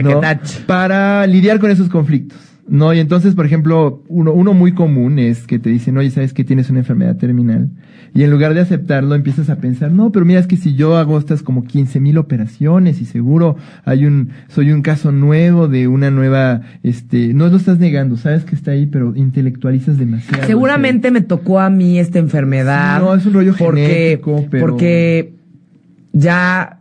Para 0.66 1.26
lidiar 1.28 1.60
con 1.60 1.72
esos 1.72 1.90
conflictos. 1.90 2.40
No, 2.68 2.94
y 2.94 3.00
entonces, 3.00 3.36
por 3.36 3.46
ejemplo, 3.46 4.04
uno, 4.08 4.32
uno 4.34 4.54
muy 4.54 4.72
común 4.74 5.20
es 5.20 5.46
que 5.46 5.60
te 5.60 5.70
dicen, 5.70 5.98
oye, 5.98 6.10
sabes 6.10 6.34
que 6.34 6.44
tienes 6.44 6.70
una 6.70 6.80
enfermedad 6.80 7.18
terminal. 7.18 7.70
Y 8.14 8.24
en 8.24 8.32
lugar 8.32 8.54
de 8.54 8.60
aceptarlo, 8.62 9.16
empiezas 9.16 9.50
a 9.50 9.58
pensar, 9.58 9.92
no, 9.92 10.12
pero 10.12 10.26
mira, 10.26 10.40
es 10.40 10.48
que 10.48 10.58
si 10.58 10.76
yo 10.76 10.96
hago 10.98 11.18
estas 11.18 11.44
como 11.44 11.64
15 11.64 12.00
mil 12.00 12.18
operaciones 12.18 13.02
y 13.02 13.06
seguro 13.06 13.56
hay 13.84 14.06
un, 14.06 14.30
soy 14.50 14.72
un 14.72 14.82
caso 14.82 15.12
nuevo 15.12 15.68
de 15.68 15.88
una 15.88 16.12
nueva, 16.12 16.62
este, 16.84 17.34
no 17.34 17.48
lo 17.48 17.58
estás 17.58 17.80
negando, 17.80 18.16
sabes 18.18 18.44
que 18.46 18.56
está 18.56 18.72
ahí, 18.72 18.86
pero 18.86 19.16
intelectualizas 19.16 19.98
demasiado. 19.98 20.46
Seguramente 20.46 21.10
me 21.12 21.22
tocó 21.22 21.60
a 21.60 21.70
mí 21.70 22.00
esta 22.00 22.20
enfermedad. 22.20 23.00
Sí, 23.00 23.06
no, 23.06 23.16
es 23.16 23.26
un 23.26 23.34
rollo 23.34 23.54
porque, 23.58 23.88
genético, 23.88 24.46
pero- 24.50 24.66
Porque 24.68 25.34
ya 26.14 26.80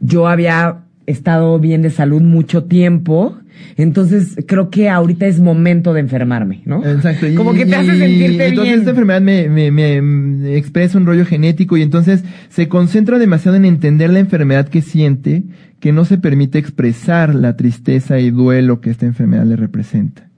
yo 0.00 0.26
había 0.28 0.84
estado 1.08 1.58
bien 1.58 1.82
de 1.82 1.90
salud 1.90 2.22
mucho 2.22 2.64
tiempo. 2.64 3.36
Entonces, 3.76 4.36
creo 4.46 4.70
que 4.70 4.88
ahorita 4.88 5.26
es 5.26 5.40
momento 5.40 5.92
de 5.92 6.00
enfermarme, 6.00 6.62
¿no? 6.64 6.84
Exacto. 6.86 7.26
y- 7.26 7.34
Como 7.34 7.52
que 7.54 7.66
te 7.66 7.74
hace 7.74 7.96
sentirte 7.98 8.46
entonces 8.48 8.64
bien. 8.70 8.78
esta 8.80 8.90
enfermedad 8.90 9.20
me, 9.20 9.48
me, 9.48 9.70
me, 9.72 10.00
me 10.00 10.56
expresa 10.56 10.96
un 10.96 11.06
rollo 11.06 11.26
genético 11.26 11.76
y 11.76 11.82
entonces 11.82 12.22
se 12.50 12.68
concentra 12.68 13.18
demasiado 13.18 13.56
en 13.56 13.64
entender 13.64 14.10
la 14.10 14.20
enfermedad 14.20 14.68
que 14.68 14.80
siente 14.80 15.42
que 15.80 15.92
no 15.92 16.04
se 16.04 16.18
permite 16.18 16.58
expresar 16.58 17.34
la 17.34 17.56
tristeza 17.56 18.20
y 18.20 18.30
duelo 18.30 18.80
que 18.80 18.90
esta 18.90 19.06
enfermedad 19.06 19.44
le 19.44 19.56
representa. 19.56 20.28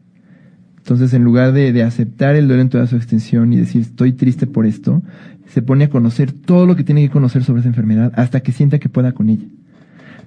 Entonces, 0.79 1.13
en 1.13 1.23
lugar 1.23 1.53
de, 1.53 1.73
de 1.73 1.83
aceptar 1.83 2.37
el 2.37 2.49
duelo 2.49 2.63
en 2.63 2.69
toda 2.71 2.87
su 2.87 2.97
extensión 2.97 3.53
y 3.53 3.57
decir 3.59 3.83
estoy 3.83 4.13
triste 4.13 4.47
por 4.47 4.65
esto, 4.67 5.03
se 5.47 5.63
pone 5.63 5.85
a 5.85 5.89
conocer 5.91 6.33
todo 6.33 6.65
lo 6.65 6.75
que 6.75 6.85
tiene 6.85 7.03
que 7.03 7.11
conocer 7.11 7.45
sobre 7.45 7.61
esa 7.61 7.69
enfermedad 7.69 8.13
hasta 8.17 8.41
que 8.41 8.53
sienta 8.53 8.79
que 8.79 8.89
pueda 8.89 9.13
con 9.13 9.29
ella. 9.29 9.45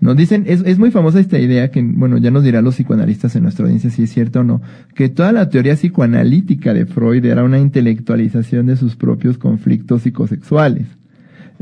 Nos 0.02 0.16
dicen, 0.16 0.46
es, 0.48 0.62
es 0.66 0.80
muy 0.80 0.92
famosa 0.92 1.20
esta 1.20 1.40
idea 1.40 1.72
que, 1.72 1.82
bueno, 1.82 2.18
ya 2.18 2.32
nos 2.32 2.44
dirán 2.44 2.64
los 2.64 2.76
psicoanalistas 2.76 3.36
en 3.36 3.44
nuestra 3.44 3.66
audiencia 3.66 3.90
si 3.90 4.04
es 4.04 4.12
cierto 4.12 4.42
o 4.42 4.44
no, 4.44 4.62
que 4.96 5.10
toda 5.10 5.32
la 5.32 5.50
teoría 5.50 5.76
psicoanalítica 5.76 6.74
de 6.74 6.86
Freud 6.86 7.26
era 7.26 7.44
una 7.44 7.60
intelectualización 7.60 8.66
de 8.66 8.76
sus 8.76 8.96
propios 8.96 9.38
conflictos 9.38 10.04
psicosexuales. 10.04 10.88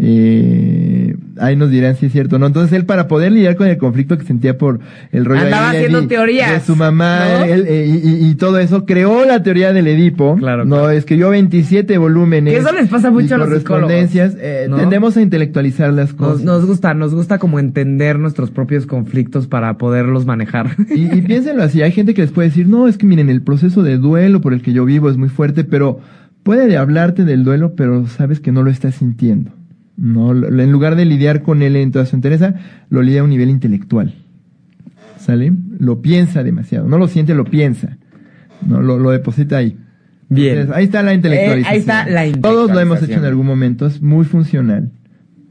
Eh, 0.03 1.15
ahí 1.37 1.55
nos 1.55 1.69
dirán 1.69 1.95
si 1.95 2.07
es 2.07 2.11
cierto 2.11 2.37
o 2.37 2.39
no. 2.39 2.47
Entonces 2.47 2.73
él 2.73 2.85
para 2.85 3.07
poder 3.07 3.31
lidiar 3.31 3.55
con 3.55 3.67
el 3.67 3.77
conflicto 3.77 4.17
que 4.17 4.25
sentía 4.25 4.57
por 4.57 4.79
el 5.11 5.25
rollo 5.25 5.41
Andaba 5.41 5.71
de 5.71 5.77
haciendo 5.77 5.99
Lady, 5.99 6.07
teorías, 6.09 6.51
de 6.53 6.59
su 6.61 6.75
mamá 6.75 7.19
¿no? 7.39 7.43
él, 7.45 7.65
eh, 7.67 7.85
y, 7.87 8.09
y- 8.25 8.29
y 8.31 8.35
todo 8.35 8.57
eso, 8.57 8.85
creó 8.85 9.25
la 9.25 9.43
teoría 9.43 9.73
del 9.73 9.87
Edipo. 9.87 10.35
Claro, 10.37 10.65
No, 10.65 10.77
claro. 10.77 10.89
escribió 10.91 11.29
27 11.29 11.97
volúmenes. 11.99 12.53
Que 12.53 12.59
eso 12.59 12.71
les 12.71 12.89
pasa 12.89 13.11
mucho 13.11 13.35
a 13.35 13.37
los 13.37 13.47
correspondencias. 13.49 14.35
Eh, 14.39 14.65
¿no? 14.69 14.77
Tendemos 14.77 15.15
a 15.17 15.21
intelectualizar 15.21 15.93
las 15.93 16.09
Nos, 16.09 16.13
cosas. 16.15 16.43
nos 16.43 16.65
gusta, 16.65 16.93
nos 16.95 17.13
gusta 17.13 17.37
como 17.37 17.59
entender 17.59 18.17
nuestros 18.17 18.49
propios 18.51 18.85
conflictos 18.87 19.47
para 19.47 19.77
poderlos 19.77 20.25
manejar. 20.25 20.75
Y, 20.89 21.15
y 21.15 21.21
piénsenlo 21.27 21.63
así, 21.63 21.81
hay 21.83 21.91
gente 21.91 22.13
que 22.13 22.21
les 22.23 22.31
puede 22.31 22.49
decir, 22.49 22.67
no, 22.67 22.87
es 22.87 22.97
que 22.97 23.05
miren, 23.05 23.29
el 23.29 23.43
proceso 23.43 23.83
de 23.83 23.97
duelo 23.97 24.41
por 24.41 24.53
el 24.53 24.61
que 24.63 24.73
yo 24.73 24.83
vivo 24.85 25.09
es 25.09 25.17
muy 25.17 25.29
fuerte, 25.29 25.63
pero 25.63 25.99
puede 26.43 26.67
de 26.67 26.77
hablarte 26.77 27.23
del 27.23 27.43
duelo, 27.43 27.75
pero 27.75 28.07
sabes 28.07 28.39
que 28.39 28.51
no 28.51 28.63
lo 28.63 28.71
estás 28.71 28.95
sintiendo. 28.95 29.51
No, 29.97 30.31
en 30.31 30.71
lugar 30.71 30.95
de 30.95 31.05
lidiar 31.05 31.43
con 31.43 31.61
él 31.61 31.75
en 31.75 31.91
toda 31.91 32.05
su 32.05 32.15
entereza, 32.15 32.55
lo 32.89 33.01
lidia 33.01 33.21
a 33.21 33.23
un 33.23 33.29
nivel 33.29 33.49
intelectual. 33.49 34.15
¿Sale? 35.17 35.53
Lo 35.79 36.01
piensa 36.01 36.43
demasiado, 36.43 36.87
no 36.87 36.97
lo 36.97 37.07
siente, 37.07 37.35
lo 37.35 37.45
piensa. 37.45 37.97
No, 38.65 38.81
lo, 38.81 38.97
lo 38.97 39.11
deposita 39.11 39.57
ahí. 39.57 39.77
Bien. 40.29 40.59
Entonces, 40.59 40.75
ahí 40.75 40.85
está 40.85 41.03
la 41.03 41.13
intelectualización. 41.13 41.65
Eh, 41.65 41.75
ahí 41.75 41.79
está 41.79 42.09
la 42.09 42.39
Todos 42.39 42.71
lo 42.71 42.79
hemos 42.79 42.97
hecho 42.97 43.05
en 43.05 43.19
intelectualización. 43.19 43.25
algún 43.25 43.45
momento, 43.45 43.85
es 43.85 44.01
muy 44.01 44.25
funcional. 44.25 44.91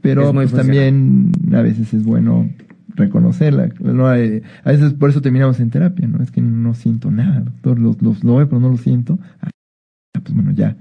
Pero 0.01 0.33
muy 0.33 0.47
pues, 0.47 0.51
funcional. 0.51 0.75
también 0.75 1.31
a 1.53 1.61
veces 1.61 1.93
es 1.93 2.03
bueno 2.03 2.49
reconocerla. 2.95 3.69
No, 3.79 4.13
eh, 4.13 4.41
a 4.63 4.71
veces 4.71 4.93
por 4.93 5.09
eso 5.09 5.21
terminamos 5.21 5.59
en 5.59 5.69
terapia, 5.69 6.07
¿no? 6.07 6.21
Es 6.23 6.31
que 6.31 6.41
no 6.41 6.73
siento 6.73 7.11
nada, 7.11 7.41
doctor, 7.41 7.79
lo, 7.79 7.95
lo, 8.01 8.15
lo 8.21 8.35
veo, 8.37 8.49
pero 8.49 8.59
no 8.59 8.69
lo 8.69 8.77
siento. 8.77 9.19
Ah, 9.41 9.49
pues 10.21 10.33
bueno, 10.33 10.51
ya, 10.51 10.75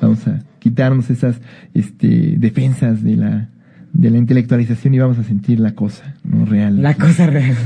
vamos 0.00 0.26
a 0.26 0.40
quitarnos 0.62 1.10
esas 1.10 1.40
este, 1.74 2.36
defensas 2.38 3.02
de 3.02 3.16
la, 3.16 3.48
de 3.92 4.10
la 4.10 4.18
intelectualización 4.18 4.94
y 4.94 5.00
vamos 5.00 5.18
a 5.18 5.24
sentir 5.24 5.58
la 5.58 5.74
cosa, 5.74 6.14
¿no? 6.22 6.44
Real. 6.44 6.80
La 6.80 6.94
cosa 6.94 7.26
real, 7.26 7.56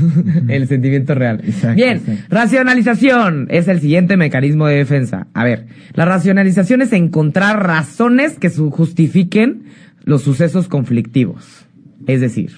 el 0.47 0.67
sentimiento 0.67 1.13
real. 1.13 1.41
Exacto, 1.43 1.75
Bien, 1.75 1.97
exacto. 1.97 2.23
racionalización 2.29 3.47
es 3.51 3.67
el 3.67 3.79
siguiente 3.81 4.17
mecanismo 4.17 4.65
de 4.65 4.77
defensa. 4.77 5.27
A 5.33 5.43
ver, 5.43 5.67
la 5.93 6.05
racionalización 6.05 6.81
es 6.81 6.91
encontrar 6.91 7.63
razones 7.63 8.39
que 8.39 8.49
justifiquen 8.49 9.63
los 10.03 10.23
sucesos 10.23 10.67
conflictivos. 10.67 11.65
Es 12.07 12.21
decir, 12.21 12.51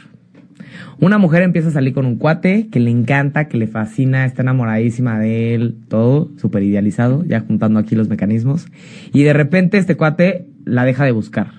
una 1.00 1.18
mujer 1.18 1.44
empieza 1.44 1.70
a 1.70 1.72
salir 1.72 1.94
con 1.94 2.06
un 2.06 2.18
cuate 2.18 2.68
que 2.70 2.80
le 2.80 2.92
encanta, 2.92 3.48
que 3.48 3.58
le 3.58 3.68
fascina, 3.68 4.26
está 4.26 4.42
enamoradísima 4.42 5.20
de 5.20 5.56
él, 5.56 5.78
todo 5.88 6.30
súper 6.38 6.64
idealizado, 6.64 7.24
ya 7.26 7.42
juntando 7.42 7.80
aquí 7.80 7.96
los 7.96 8.10
mecanismos. 8.10 8.68
Y 9.14 9.24
de 9.24 9.34
repente 9.34 9.78
este 9.78 9.96
cuate 9.96 10.48
la 10.66 10.86
deja 10.86 11.06
de 11.06 11.12
buscar. 11.12 11.52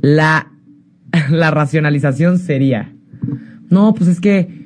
La, 0.00 0.52
la 1.30 1.50
racionalización 1.50 2.38
sería, 2.38 2.92
no, 3.68 3.94
pues 3.94 4.08
es 4.08 4.20
que 4.20 4.62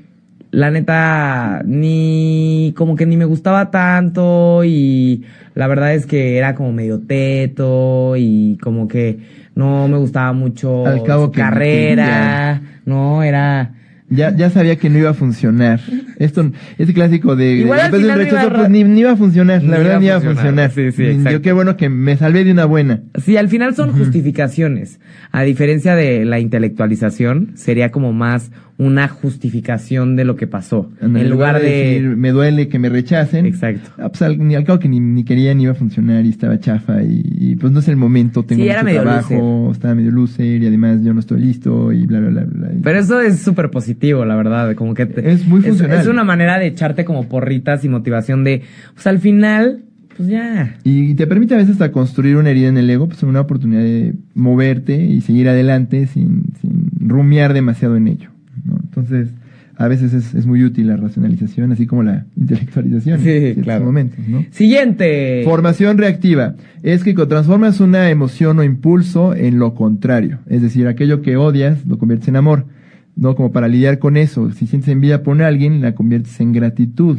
la 0.51 0.71
neta 0.71 1.63
ni 1.67 2.73
como 2.77 2.97
que 2.97 3.05
ni 3.05 3.17
me 3.17 3.25
gustaba 3.25 3.71
tanto 3.71 4.65
y 4.65 5.25
la 5.55 5.67
verdad 5.67 5.95
es 5.95 6.07
que 6.07 6.39
era 6.39 6.55
como 6.55 6.73
medio 6.73 7.01
teto 7.01 8.15
y 8.17 8.57
como 8.63 8.89
que 8.89 9.19
no 9.57 9.89
me 9.89 9.97
gustaba 9.99 10.33
mucho 10.33 10.87
Al 10.87 11.03
cabo 11.03 11.25
su 11.27 11.33
que 11.33 11.41
carrera, 11.41 12.61
no 12.85 13.23
era 13.25 13.73
Ya, 14.09 14.33
ya 14.37 14.51
sabía 14.51 14.77
que 14.77 14.89
no 14.89 14.99
iba 14.99 15.11
a 15.11 15.15
funcionar. 15.15 15.81
Esto, 16.21 16.49
este 16.79 16.95
clásico 16.95 17.35
de 17.35 17.55
Igual 17.55 17.81
al 17.81 17.91
después 17.91 18.03
de 18.03 18.09
un 18.09 18.15
final 18.15 18.19
no 18.19 18.23
iba 18.31 18.41
rechazo, 18.41 18.55
a- 18.55 18.59
pues 18.61 18.71
ni, 18.71 18.85
ni 18.85 19.01
iba 19.01 19.11
a 19.11 19.17
funcionar. 19.17 19.63
La 19.65 19.79
Ni 19.79 19.83
verdad, 19.85 19.85
iba 19.89 19.97
a 19.97 19.99
ni 20.01 20.07
iba 20.07 20.17
a 20.17 20.21
funcionar. 20.21 20.71
funcionar. 20.71 20.71
Sí, 20.71 20.93
sí, 20.97 21.03
Ni- 21.03 21.09
exacto. 21.09 21.31
Yo 21.33 21.43
qué 21.43 21.53
bueno 21.53 21.77
que 21.77 21.89
me 21.89 22.17
salvé 22.17 22.45
de 22.45 22.53
una 22.53 22.65
buena. 22.67 23.01
Sí, 23.21 23.37
al 23.37 23.49
final 23.49 23.75
son 23.75 23.91
justificaciones. 23.93 25.01
A 25.33 25.43
diferencia 25.43 25.97
de 25.97 26.25
la 26.25 26.39
intelectualización, 26.39 27.53
sería 27.57 27.91
como 27.91 28.13
más 28.13 28.53
una 28.79 29.09
justificación 29.09 30.17
de 30.17 30.25
lo 30.25 30.37
que 30.37 30.47
pasó. 30.47 30.91
En 31.01 31.31
lugar 31.31 31.61
de... 31.61 31.69
decir, 31.71 32.17
me 32.17 32.31
duele 32.31 32.69
que 32.69 32.79
me 32.79 32.89
rechacen. 32.91 33.47
Exacto. 33.47 33.91
Ah, 33.99 34.09
pues 34.11 34.21
al, 34.23 34.39
ni 34.39 34.55
al 34.55 34.65
cabo 34.65 34.79
que 34.79 34.89
ni, 34.89 35.01
ni 35.01 35.25
quería 35.25 35.55
ni 35.55 35.63
iba 35.63 35.73
a 35.73 35.75
funcionar 35.75 36.27
y 36.27 36.29
estaba 36.31 36.59
chafa 36.61 37.03
y, 37.03 37.23
y, 37.25 37.57
pues 37.57 37.73
no 37.73 37.79
es 37.81 37.89
el 37.89 37.97
momento, 37.97 38.43
tengo 38.45 38.63
Sí, 38.63 38.69
era 38.69 38.83
mucho 38.83 38.87
medio 38.87 39.03
trabajo, 39.03 39.71
estaba 39.73 39.95
medio 39.95 40.11
loser 40.11 40.63
y 40.63 40.67
además 40.67 41.03
yo 41.03 41.15
no 41.15 41.21
estoy 41.21 41.41
listo 41.41 41.93
y 41.93 42.05
bla 42.07 42.21
bla 42.21 42.29
bla 42.31 42.45
bla. 42.45 42.73
Y- 42.75 42.81
Pero 42.83 42.99
eso 42.99 43.21
es 43.21 43.39
súper 43.41 43.71
positivo, 43.71 44.25
la 44.25 44.37
verdad. 44.37 44.75
Como 44.75 44.93
que 44.95 45.07
te- 45.07 45.31
Es 45.31 45.47
muy 45.47 45.63
funcional. 45.63 45.99
Es, 46.01 46.07
una 46.07 46.25
manera 46.25 46.59
de 46.59 46.67
echarte 46.67 47.05
como 47.05 47.29
porritas 47.29 47.85
y 47.85 47.89
motivación 47.89 48.45
de, 48.45 48.63
pues 48.95 49.07
al 49.07 49.19
final, 49.21 49.85
pues 50.17 50.29
ya. 50.29 50.77
Y 50.85 51.15
te 51.15 51.27
permite 51.27 51.55
a 51.55 51.59
veces 51.59 51.73
hasta 51.73 51.93
construir 51.93 52.37
una 52.37 52.51
herida 52.51 52.69
en 52.69 52.77
el 52.77 52.89
ego, 52.91 53.09
pues 53.09 53.23
una 53.23 53.41
oportunidad 53.41 53.81
de 53.83 54.15
moverte 54.35 55.03
y 55.03 55.21
seguir 55.23 55.49
adelante 55.49 56.07
sin, 56.07 56.43
sin 56.61 56.91
rumiar 57.01 57.55
demasiado 57.55 57.97
en 57.97 58.09
ello. 58.09 58.31
Entonces, 58.97 59.35
a 59.77 59.89
veces 59.89 60.15
es, 60.15 60.35
es 60.35 60.47
muy 60.47 60.65
útil 60.65 60.87
la 60.89 60.97
racionalización, 60.97 61.71
así 61.73 61.87
como 61.87 62.03
la 62.03 62.27
intelectualización 62.37 63.21
Sí, 63.21 63.31
en 63.31 63.63
claro. 63.63 63.85
momentos, 63.85 64.27
¿no? 64.27 64.45
Siguiente. 64.51 65.43
Formación 65.45 65.99
reactiva. 65.99 66.55
Es 66.83 67.05
que 67.05 67.15
transformas 67.15 67.81
una 67.81 68.11
emoción 68.11 68.59
o 68.59 68.65
impulso 68.65 69.35
en 69.35 69.59
lo 69.59 69.75
contrario. 69.75 70.39
Es 70.47 70.63
decir, 70.63 70.87
aquello 70.87 71.21
que 71.21 71.37
odias 71.37 71.87
lo 71.87 71.99
conviertes 71.99 72.29
en 72.29 72.37
amor. 72.37 72.67
No 73.17 73.35
como 73.35 73.53
para 73.53 73.69
lidiar 73.69 73.99
con 73.99 74.17
eso. 74.17 74.51
Si 74.53 74.67
sientes 74.67 74.89
envidia 74.89 75.23
por 75.23 75.41
alguien, 75.43 75.81
la 75.81 75.95
conviertes 75.95 76.39
en 76.41 76.53
gratitud. 76.53 77.19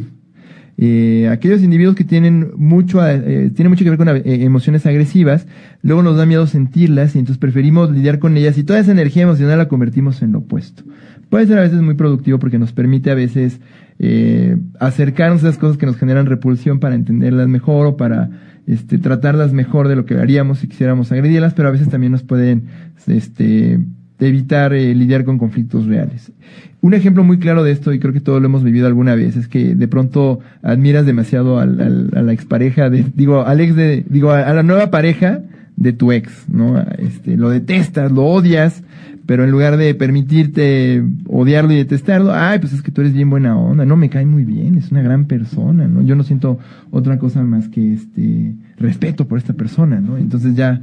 Eh, 0.80 1.28
aquellos 1.28 1.60
individuos 1.64 1.96
que 1.96 2.04
tienen 2.04 2.52
mucho, 2.56 3.04
eh, 3.04 3.50
tienen 3.52 3.70
mucho 3.70 3.82
que 3.82 3.90
ver 3.90 3.98
con 3.98 4.08
eh, 4.08 4.22
emociones 4.24 4.86
agresivas, 4.86 5.48
luego 5.82 6.04
nos 6.04 6.16
da 6.16 6.24
miedo 6.24 6.46
sentirlas 6.46 7.16
y 7.16 7.18
entonces 7.18 7.38
preferimos 7.40 7.90
lidiar 7.90 8.20
con 8.20 8.36
ellas 8.36 8.56
y 8.58 8.62
toda 8.62 8.78
esa 8.78 8.92
energía 8.92 9.24
emocional 9.24 9.58
la 9.58 9.66
convertimos 9.66 10.22
en 10.22 10.30
lo 10.30 10.38
opuesto. 10.38 10.84
Puede 11.30 11.46
ser 11.46 11.58
a 11.58 11.62
veces 11.62 11.80
muy 11.82 11.94
productivo 11.94 12.38
porque 12.38 12.58
nos 12.58 12.72
permite 12.72 13.10
a 13.10 13.14
veces 13.14 13.60
eh, 13.98 14.56
acercarnos 14.80 15.44
a 15.44 15.48
esas 15.48 15.58
cosas 15.58 15.76
que 15.76 15.86
nos 15.86 15.96
generan 15.96 16.26
repulsión 16.26 16.78
para 16.80 16.94
entenderlas 16.94 17.48
mejor 17.48 17.86
o 17.86 17.96
para 17.96 18.30
este, 18.66 18.98
tratarlas 18.98 19.52
mejor 19.52 19.88
de 19.88 19.96
lo 19.96 20.04
que 20.06 20.14
haríamos 20.14 20.58
si 20.60 20.68
quisiéramos 20.68 21.12
agredirlas, 21.12 21.54
pero 21.54 21.68
a 21.68 21.72
veces 21.72 21.88
también 21.88 22.12
nos 22.12 22.22
pueden 22.22 22.64
este, 23.06 23.78
evitar 24.20 24.72
eh, 24.72 24.94
lidiar 24.94 25.24
con 25.24 25.38
conflictos 25.38 25.86
reales. 25.86 26.32
Un 26.80 26.94
ejemplo 26.94 27.24
muy 27.24 27.38
claro 27.38 27.64
de 27.64 27.72
esto, 27.72 27.92
y 27.92 27.98
creo 27.98 28.12
que 28.12 28.20
todos 28.20 28.40
lo 28.40 28.46
hemos 28.46 28.62
vivido 28.62 28.86
alguna 28.86 29.14
vez, 29.16 29.36
es 29.36 29.48
que 29.48 29.74
de 29.74 29.88
pronto 29.88 30.38
admiras 30.62 31.04
demasiado 31.06 31.58
al, 31.58 31.80
al- 31.80 32.10
a 32.14 32.22
la 32.22 32.32
expareja 32.32 32.88
de, 32.88 33.04
digo, 33.14 33.42
al 33.44 33.60
ex 33.60 33.74
de, 33.74 34.04
digo, 34.08 34.30
a 34.30 34.52
la 34.54 34.62
nueva 34.62 34.90
pareja 34.90 35.40
de 35.78 35.92
tu 35.92 36.10
ex, 36.10 36.48
¿no? 36.48 36.80
Este, 36.98 37.36
lo 37.36 37.50
detestas, 37.50 38.10
lo 38.10 38.24
odias, 38.24 38.82
pero 39.26 39.44
en 39.44 39.50
lugar 39.50 39.76
de 39.76 39.94
permitirte 39.94 41.04
odiarlo 41.28 41.72
y 41.72 41.76
detestarlo, 41.76 42.32
ay, 42.34 42.58
pues 42.58 42.72
es 42.72 42.82
que 42.82 42.90
tú 42.90 43.00
eres 43.00 43.12
bien 43.12 43.30
buena 43.30 43.56
onda, 43.56 43.84
no, 43.84 43.96
me 43.96 44.10
cae 44.10 44.26
muy 44.26 44.44
bien, 44.44 44.74
es 44.74 44.90
una 44.90 45.02
gran 45.02 45.26
persona, 45.26 45.86
¿no? 45.86 46.02
Yo 46.02 46.16
no 46.16 46.24
siento 46.24 46.58
otra 46.90 47.18
cosa 47.18 47.44
más 47.44 47.68
que 47.68 47.92
este 47.92 48.54
respeto 48.76 49.28
por 49.28 49.38
esta 49.38 49.52
persona, 49.52 50.00
¿no? 50.00 50.18
Entonces 50.18 50.56
ya, 50.56 50.82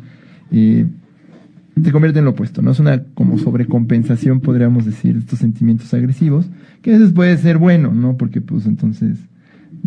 eh, 0.51 0.85
te 1.83 1.91
convierte 1.91 2.19
en 2.19 2.25
lo 2.25 2.31
opuesto, 2.31 2.61
¿no? 2.61 2.71
Es 2.71 2.79
una 2.79 3.03
como 3.15 3.37
sobrecompensación, 3.37 4.39
podríamos 4.39 4.85
decir, 4.85 5.15
de 5.15 5.19
estos 5.19 5.39
sentimientos 5.39 5.93
agresivos, 5.93 6.45
que 6.81 6.93
a 6.93 6.97
veces 6.97 7.11
puede 7.11 7.35
ser 7.37 7.57
bueno, 7.57 7.93
¿no? 7.93 8.15
Porque 8.15 8.39
pues 8.39 8.65
entonces 8.65 9.17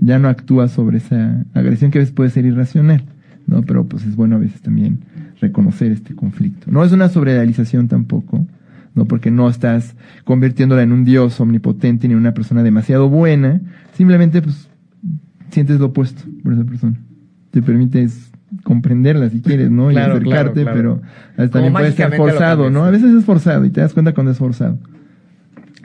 ya 0.01 0.19
no 0.19 0.29
actúas 0.29 0.73
sobre 0.73 0.99
esa 0.99 1.47
agresión 1.55 1.91
que 1.91 1.99
a 1.99 2.03
veces 2.03 2.15
puede 2.15 2.29
ser 2.29 2.45
irracional, 2.45 3.05
¿no? 3.49 3.63
Pero 3.63 3.85
pues 3.85 4.05
es 4.05 4.15
bueno 4.15 4.37
a 4.37 4.39
veces 4.39 4.61
también 4.61 5.01
reconocer 5.41 5.91
este 5.91 6.15
conflicto. 6.15 6.71
No 6.71 6.85
es 6.85 6.93
una 6.93 7.09
sobrerealización 7.09 7.89
tampoco, 7.89 8.47
¿no? 8.95 9.07
Porque 9.07 9.31
no 9.31 9.49
estás 9.49 9.97
convirtiéndola 10.25 10.83
en 10.83 10.93
un 10.93 11.05
dios 11.05 11.41
omnipotente 11.41 12.07
ni 12.07 12.15
en 12.15 12.21
una 12.21 12.35
persona 12.35 12.63
demasiado 12.63 13.09
buena, 13.09 13.61
simplemente 13.95 14.43
pues 14.43 14.69
sientes 15.51 15.81
lo 15.81 15.87
opuesto 15.87 16.23
por 16.45 16.53
esa 16.53 16.65
persona. 16.65 16.97
Te 17.51 17.63
permites 17.63 18.31
comprenderla 18.63 19.31
si 19.31 19.41
quieres, 19.41 19.71
¿no? 19.71 19.89
Claro, 19.91 20.15
y 20.15 20.17
acercarte, 20.19 20.63
claro, 20.63 21.01
claro. 21.01 21.01
pero 21.37 21.51
también 21.51 21.73
puede 21.73 21.93
ser 21.93 22.15
forzado, 22.17 22.71
¿no? 22.71 22.85
A 22.85 22.91
veces 22.91 23.15
es 23.15 23.25
forzado 23.25 23.65
y 23.65 23.71
te 23.71 23.81
das 23.81 23.95
cuenta 23.95 24.13
cuando 24.13 24.33
es 24.33 24.39
forzado. 24.39 24.79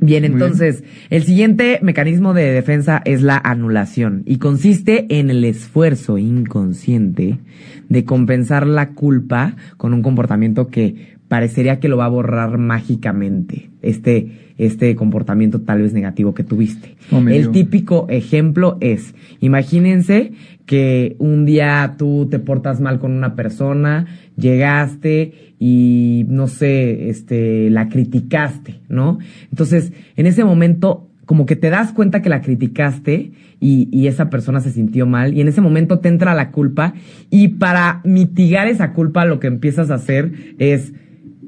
Bien, 0.05 0.25
entonces, 0.25 0.83
el 1.09 1.23
siguiente 1.23 1.79
mecanismo 1.81 2.33
de 2.33 2.51
defensa 2.51 3.01
es 3.05 3.21
la 3.21 3.37
anulación 3.37 4.23
y 4.25 4.37
consiste 4.37 5.05
en 5.09 5.29
el 5.29 5.45
esfuerzo 5.45 6.17
inconsciente 6.17 7.39
de 7.87 8.05
compensar 8.05 8.67
la 8.67 8.89
culpa 8.89 9.55
con 9.77 9.93
un 9.93 10.01
comportamiento 10.01 10.67
que 10.67 11.13
parecería 11.29 11.79
que 11.79 11.87
lo 11.87 11.97
va 11.97 12.05
a 12.05 12.09
borrar 12.09 12.57
mágicamente. 12.57 13.69
Este, 13.81 14.53
este 14.57 14.95
comportamiento 14.95 15.61
tal 15.61 15.81
vez 15.81 15.93
negativo 15.93 16.33
que 16.33 16.43
tuviste. 16.43 16.95
Oh, 17.11 17.19
el 17.27 17.51
típico 17.51 18.05
ejemplo 18.09 18.77
es, 18.81 19.15
imagínense 19.39 20.33
que 20.65 21.15
un 21.19 21.45
día 21.45 21.95
tú 21.97 22.27
te 22.29 22.39
portas 22.39 22.79
mal 22.79 22.99
con 22.99 23.11
una 23.11 23.35
persona, 23.35 24.05
llegaste 24.37 25.53
y 25.59 26.25
no 26.27 26.47
sé, 26.47 27.09
este, 27.09 27.69
la 27.69 27.89
criticaste, 27.89 28.81
¿no? 28.89 29.19
Entonces, 29.49 29.93
en 30.15 30.25
ese 30.25 30.43
momento, 30.43 31.09
como 31.25 31.45
que 31.45 31.55
te 31.55 31.69
das 31.69 31.93
cuenta 31.93 32.21
que 32.21 32.29
la 32.29 32.41
criticaste 32.41 33.31
y, 33.59 33.87
y 33.91 34.07
esa 34.07 34.29
persona 34.29 34.59
se 34.59 34.71
sintió 34.71 35.05
mal 35.05 35.33
y 35.33 35.41
en 35.41 35.47
ese 35.47 35.61
momento 35.61 35.99
te 35.99 36.09
entra 36.09 36.35
la 36.35 36.51
culpa 36.51 36.93
y 37.29 37.47
para 37.49 38.01
mitigar 38.03 38.67
esa 38.67 38.91
culpa 38.91 39.25
lo 39.25 39.39
que 39.39 39.47
empiezas 39.47 39.89
a 39.89 39.95
hacer 39.95 40.33
es 40.59 40.93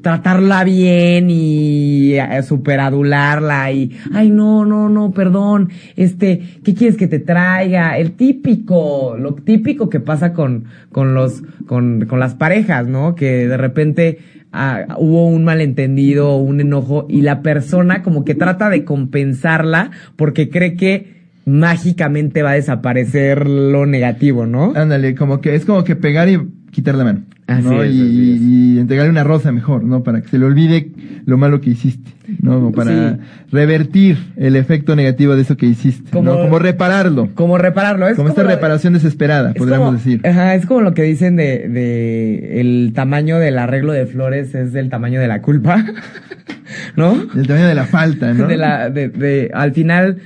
tratarla 0.06 0.64
bien 0.64 1.32
y 1.32 2.14
eh, 2.14 2.44
superadularla 2.44 3.72
y 3.72 3.92
ay 4.14 4.30
no 4.30 4.64
no 4.64 4.88
no 4.88 5.10
perdón 5.10 5.70
este 5.96 6.44
qué 6.64 6.76
quieres 6.76 6.96
que 6.96 7.08
te 7.08 7.18
traiga 7.18 7.98
el 7.98 8.12
típico 8.12 9.16
lo 9.18 9.34
típico 9.34 9.90
que 9.90 10.00
pasa 10.00 10.32
con 10.32 10.66
con 10.92 11.16
los 11.16 11.42
con, 11.66 12.06
con 12.06 12.20
las 12.20 12.36
parejas 12.36 12.86
no 12.86 13.16
que 13.16 13.48
de 13.48 13.58
repente 13.58 14.20
ah, 14.52 14.96
hubo 15.00 15.28
un 15.28 15.44
malentendido 15.44 16.38
un 16.38 16.62
enojo 16.62 17.08
y 17.10 17.22
la 17.22 17.42
persona 17.42 18.04
como 18.04 18.24
que 18.24 18.36
trata 18.36 18.70
de 18.70 18.84
compensarla 18.84 19.90
porque 20.18 20.52
cree 20.52 20.76
que 20.76 21.16
mágicamente 21.46 22.44
va 22.44 22.52
a 22.52 22.54
desaparecer 22.54 23.48
lo 23.48 23.88
negativo 23.88 24.46
no 24.46 24.72
Ándale, 24.76 25.16
como 25.16 25.42
que 25.42 25.56
es 25.56 25.66
como 25.66 25.84
que 25.84 25.96
pegar 25.96 26.30
y 26.30 26.40
quitar 26.76 26.96
la 26.96 27.04
mano. 27.06 27.22
Así 27.48 27.64
¿no? 27.68 27.84
es, 27.84 27.94
y, 27.94 28.02
así 28.02 28.32
es. 28.34 28.42
y 28.42 28.80
entregarle 28.80 29.12
una 29.12 29.24
rosa 29.24 29.52
mejor, 29.52 29.84
¿no? 29.84 30.04
Para 30.04 30.22
que 30.22 30.28
se 30.30 30.38
le 30.40 30.46
olvide 30.46 30.92
lo 31.26 31.38
malo 31.38 31.62
que 31.62 31.70
hiciste, 31.72 32.12
¿no? 32.42 32.72
Para 32.72 33.14
Sí. 33.14 33.18
revertir 33.52 34.18
el 34.36 34.56
efecto 34.56 34.96
negativo 34.96 35.36
de 35.36 35.44
eso 35.44 35.56
que 35.56 35.66
hiciste, 35.68 36.10
Como- 36.12 36.34
¿no? 36.34 36.40
Como 36.42 36.60
repararlo. 36.60 37.30
como 37.36 37.58
repararlo 37.58 38.08
es 38.08 38.16
Como 38.16 38.30
esta 38.30 38.44
lo- 38.44 38.50
reparación 38.50 38.94
desesperada, 38.94 39.52
Es 39.52 39.58
podríamos 39.58 39.88
como- 39.88 39.98
decir. 39.98 40.22
Ajá, 40.28 40.56
es 40.56 40.66
como 40.66 40.82
lo 40.82 40.94
que 40.94 41.04
dicen 41.04 41.36
de, 41.36 41.68
de 41.70 42.60
el 42.62 42.92
tamaño 42.94 43.38
del 43.40 43.58
arreglo 43.60 43.94
de 43.94 44.06
flores 44.08 44.54
es 44.56 44.74
el 44.76 44.90
tamaño 44.90 45.20
de 45.20 45.28
la 45.28 45.42
culpa, 45.42 45.86
¿no? 46.96 47.14
El 47.36 47.48
tamaño 47.48 47.68
de 47.68 47.76
la 47.76 47.86
falta, 47.86 48.34
¿no? 48.34 48.48
De 48.48 48.58
la, 48.58 48.90
de, 48.90 49.10
de, 49.10 49.52
al 49.54 49.72
final 49.74 50.18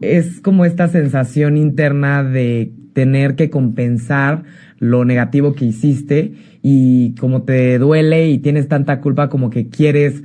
es 0.00 0.40
como 0.40 0.64
esta 0.64 0.88
sensación 0.88 1.56
interna 1.56 2.24
de 2.24 2.72
tener 2.94 3.36
que 3.36 3.50
compensar 3.50 4.42
lo 4.82 5.04
negativo 5.04 5.54
que 5.54 5.64
hiciste 5.64 6.32
y 6.60 7.14
como 7.14 7.42
te 7.42 7.78
duele 7.78 8.28
y 8.30 8.38
tienes 8.38 8.66
tanta 8.66 9.00
culpa 9.00 9.28
como 9.28 9.48
que 9.48 9.68
quieres 9.68 10.24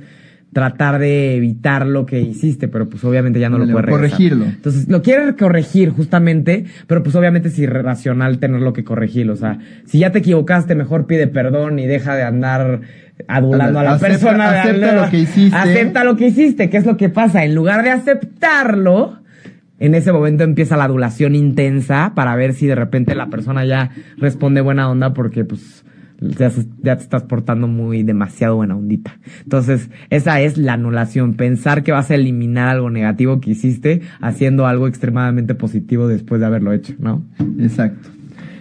tratar 0.52 0.98
de 0.98 1.36
evitar 1.36 1.86
lo 1.86 2.06
que 2.06 2.20
hiciste, 2.20 2.66
pero 2.66 2.88
pues 2.88 3.04
obviamente 3.04 3.38
ya 3.38 3.50
no 3.50 3.58
lo 3.58 3.66
puedes 3.70 3.84
regresar. 3.84 4.10
corregirlo. 4.16 4.44
Entonces, 4.46 4.88
lo 4.88 5.02
quieres 5.02 5.34
corregir 5.38 5.90
justamente, 5.90 6.64
pero 6.88 7.02
pues 7.04 7.14
obviamente 7.14 7.48
es 7.48 7.58
irracional 7.60 8.38
tenerlo 8.38 8.72
que 8.72 8.82
corregir. 8.82 9.30
O 9.30 9.36
sea, 9.36 9.58
si 9.84 9.98
ya 10.00 10.10
te 10.10 10.18
equivocaste, 10.20 10.74
mejor 10.74 11.06
pide 11.06 11.28
perdón 11.28 11.78
y 11.78 11.86
deja 11.86 12.16
de 12.16 12.22
andar 12.22 12.80
adulando 13.28 13.78
a 13.78 13.84
la 13.84 13.92
Acepta- 13.92 14.08
persona. 14.08 14.62
acepta 14.62 14.94
lo 15.04 15.10
que 15.10 15.18
hiciste. 15.18 15.56
Acepta 15.56 16.04
lo 16.04 16.16
que 16.16 16.26
hiciste. 16.28 16.70
¿Qué 16.70 16.78
es 16.78 16.86
lo 16.86 16.96
que 16.96 17.10
pasa? 17.10 17.44
En 17.44 17.54
lugar 17.54 17.84
de 17.84 17.90
aceptarlo, 17.90 19.17
en 19.78 19.94
ese 19.94 20.12
momento 20.12 20.44
empieza 20.44 20.76
la 20.76 20.84
adulación 20.84 21.34
intensa 21.34 22.12
para 22.14 22.34
ver 22.36 22.54
si 22.54 22.66
de 22.66 22.74
repente 22.74 23.14
la 23.14 23.28
persona 23.28 23.64
ya 23.64 23.90
responde 24.16 24.60
buena 24.60 24.90
onda 24.90 25.14
porque 25.14 25.44
pues 25.44 25.84
ya, 26.20 26.50
ya 26.82 26.96
te 26.96 27.02
estás 27.02 27.22
portando 27.22 27.68
muy 27.68 28.02
demasiado 28.02 28.56
buena 28.56 28.76
ondita. 28.76 29.18
Entonces, 29.44 29.88
esa 30.10 30.40
es 30.40 30.58
la 30.58 30.72
anulación, 30.72 31.34
pensar 31.34 31.82
que 31.82 31.92
vas 31.92 32.10
a 32.10 32.16
eliminar 32.16 32.68
algo 32.68 32.90
negativo 32.90 33.40
que 33.40 33.50
hiciste 33.50 34.02
haciendo 34.20 34.66
algo 34.66 34.88
extremadamente 34.88 35.54
positivo 35.54 36.08
después 36.08 36.40
de 36.40 36.46
haberlo 36.46 36.72
hecho, 36.72 36.94
¿no? 36.98 37.24
Exacto. 37.60 38.17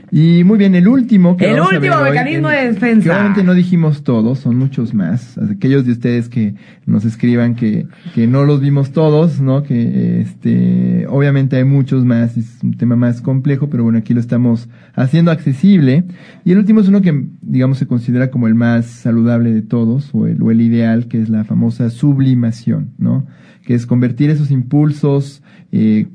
Y 0.09 0.43
muy 0.45 0.57
bien, 0.57 0.73
el 0.75 0.87
último 0.87 1.35
que 1.35 1.49
El 1.49 1.55
vamos 1.55 1.73
a 1.73 1.75
último 1.75 1.95
hoy, 1.95 2.11
mecanismo 2.11 2.47
de 2.47 2.71
defensa. 2.71 3.03
Que 3.03 3.11
obviamente 3.11 3.43
no 3.43 3.53
dijimos 3.53 4.03
todos, 4.03 4.39
son 4.39 4.55
muchos 4.55 4.93
más. 4.93 5.37
Aquellos 5.37 5.85
de 5.85 5.91
ustedes 5.91 6.29
que 6.29 6.55
nos 6.85 7.03
escriban 7.03 7.55
que, 7.55 7.87
que 8.15 8.25
no 8.25 8.45
los 8.45 8.61
vimos 8.61 8.91
todos, 8.91 9.41
¿no? 9.41 9.63
Que 9.63 10.21
este, 10.21 11.07
obviamente 11.07 11.57
hay 11.57 11.65
muchos 11.65 12.05
más, 12.05 12.37
es 12.37 12.59
un 12.63 12.77
tema 12.77 12.95
más 12.95 13.21
complejo, 13.21 13.69
pero 13.69 13.83
bueno, 13.83 13.99
aquí 13.99 14.13
lo 14.13 14.21
estamos 14.21 14.69
haciendo 14.95 15.29
accesible. 15.29 16.05
Y 16.45 16.53
el 16.53 16.59
último 16.59 16.79
es 16.79 16.87
uno 16.87 17.01
que, 17.01 17.25
digamos, 17.41 17.77
se 17.77 17.85
considera 17.87 18.31
como 18.31 18.47
el 18.47 18.55
más 18.55 18.85
saludable 18.85 19.53
de 19.53 19.61
todos, 19.61 20.11
o 20.13 20.25
el, 20.25 20.41
o 20.41 20.51
el 20.51 20.61
ideal, 20.61 21.07
que 21.07 21.21
es 21.21 21.27
la 21.27 21.43
famosa 21.43 21.89
sublimación, 21.89 22.91
¿no? 22.97 23.27
Que 23.65 23.73
es 23.73 23.85
convertir 23.85 24.29
esos 24.29 24.51
impulsos, 24.51 25.43
eh, 25.73 26.07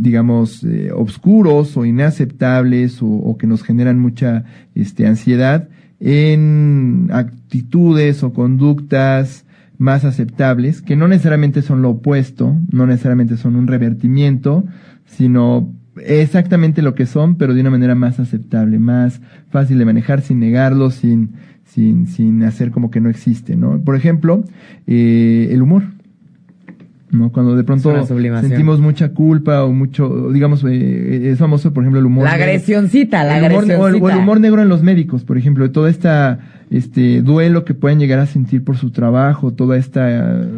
digamos, 0.00 0.64
eh, 0.64 0.90
obscuros 0.92 1.76
o 1.76 1.84
inaceptables 1.84 3.02
o, 3.02 3.06
o 3.06 3.38
que 3.38 3.46
nos 3.46 3.62
generan 3.62 3.98
mucha 3.98 4.44
este, 4.74 5.06
ansiedad 5.06 5.68
en 6.00 7.08
actitudes 7.12 8.22
o 8.22 8.32
conductas 8.32 9.44
más 9.78 10.04
aceptables, 10.04 10.82
que 10.82 10.96
no 10.96 11.08
necesariamente 11.08 11.62
son 11.62 11.82
lo 11.82 11.90
opuesto, 11.90 12.56
no 12.70 12.86
necesariamente 12.86 13.36
son 13.36 13.56
un 13.56 13.66
revertimiento, 13.66 14.64
sino 15.06 15.72
exactamente 16.02 16.82
lo 16.82 16.94
que 16.94 17.06
son, 17.06 17.36
pero 17.36 17.54
de 17.54 17.60
una 17.60 17.70
manera 17.70 17.94
más 17.94 18.20
aceptable, 18.20 18.78
más 18.78 19.20
fácil 19.50 19.78
de 19.78 19.84
manejar 19.84 20.20
sin 20.20 20.40
negarlo, 20.40 20.90
sin, 20.90 21.34
sin, 21.64 22.06
sin 22.06 22.42
hacer 22.42 22.70
como 22.70 22.90
que 22.90 23.00
no 23.00 23.10
existe, 23.10 23.56
¿no? 23.56 23.80
Por 23.80 23.96
ejemplo, 23.96 24.44
eh, 24.86 25.48
el 25.50 25.62
humor. 25.62 25.84
¿No? 27.14 27.30
Cuando 27.32 27.56
de 27.56 27.64
pronto 27.64 27.90
sentimos 28.40 28.80
mucha 28.80 29.10
culpa 29.10 29.64
o 29.64 29.72
mucho, 29.72 30.30
digamos, 30.30 30.64
eh, 30.68 31.30
es 31.30 31.38
famoso, 31.38 31.72
por 31.72 31.82
ejemplo, 31.82 32.00
el 32.00 32.06
humor. 32.06 32.24
La 32.24 32.32
agresioncita, 32.32 33.24
la 33.24 33.38
El 33.38 33.44
humor- 33.44 33.64
o, 33.64 33.66
el, 33.66 33.70
agresioncita. 33.72 34.04
o 34.04 34.10
el 34.10 34.16
humor 34.18 34.40
negro 34.40 34.62
en 34.62 34.68
los 34.68 34.82
médicos, 34.82 35.24
por 35.24 35.38
ejemplo, 35.38 35.70
todo 35.70 35.88
esta 35.88 36.38
este 36.70 37.22
duelo 37.22 37.64
que 37.64 37.74
pueden 37.74 37.98
llegar 38.00 38.18
a 38.18 38.26
sentir 38.26 38.64
por 38.64 38.76
su 38.76 38.90
trabajo, 38.90 39.52
toda 39.52 39.76
esta 39.76 40.08
eh, 40.10 40.48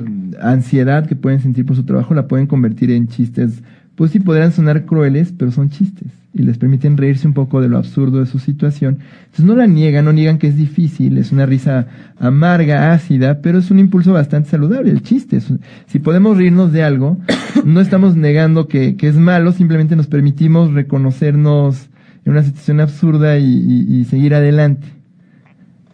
ansiedad 0.41 1.07
que 1.07 1.17
pueden 1.17 1.41
sentir 1.41 1.67
por 1.67 1.77
su 1.77 1.85
trabajo, 1.85 2.15
la 2.15 2.27
pueden 2.27 2.47
convertir 2.47 2.91
en 2.91 3.09
chistes. 3.09 3.63
Pues 3.97 4.11
sí, 4.11 4.21
podrán 4.21 4.53
sonar 4.53 4.85
crueles, 4.85 5.33
pero 5.37 5.51
son 5.51 5.71
chistes 5.71 6.09
y 6.39 6.43
les 6.43 6.59
permiten 6.59 6.97
reírse 6.97 7.27
un 7.27 7.33
poco 7.35 7.61
de 7.61 7.69
lo 7.69 7.79
absurdo 7.79 8.21
de 8.21 8.27
su 8.27 8.39
situación. 8.39 8.99
Entonces 9.25 9.45
no 9.47 9.57
la 9.57 9.67
niegan, 9.67 10.05
no 10.05 10.13
niegan 10.13 10.39
que 10.39 10.47
es 10.49 10.57
difícil, 10.57 11.17
es 11.19 11.33
una 11.33 11.47
risa 11.47 11.87
amarga, 12.19 12.93
ácida, 12.93 13.41
pero 13.41 13.59
es 13.59 13.71
un 13.71 13.79
impulso 13.79 14.13
bastante 14.13 14.51
saludable, 14.51 14.91
el 14.91 15.03
chiste. 15.03 15.41
Si 15.87 15.99
podemos 15.99 16.37
reírnos 16.37 16.73
de 16.73 16.83
algo, 16.85 17.19
no 17.65 17.81
estamos 17.81 18.17
negando 18.17 18.69
que, 18.69 18.97
que 18.97 19.09
es 19.09 19.17
malo, 19.17 19.53
simplemente 19.53 19.97
nos 19.97 20.07
permitimos 20.07 20.73
reconocernos 20.73 21.89
en 22.25 22.33
una 22.33 22.43
situación 22.43 22.81
absurda 22.81 23.39
y, 23.39 23.45
y- 23.47 23.97
y 24.01 24.05
seguir 24.05 24.35
adelante. 24.35 24.89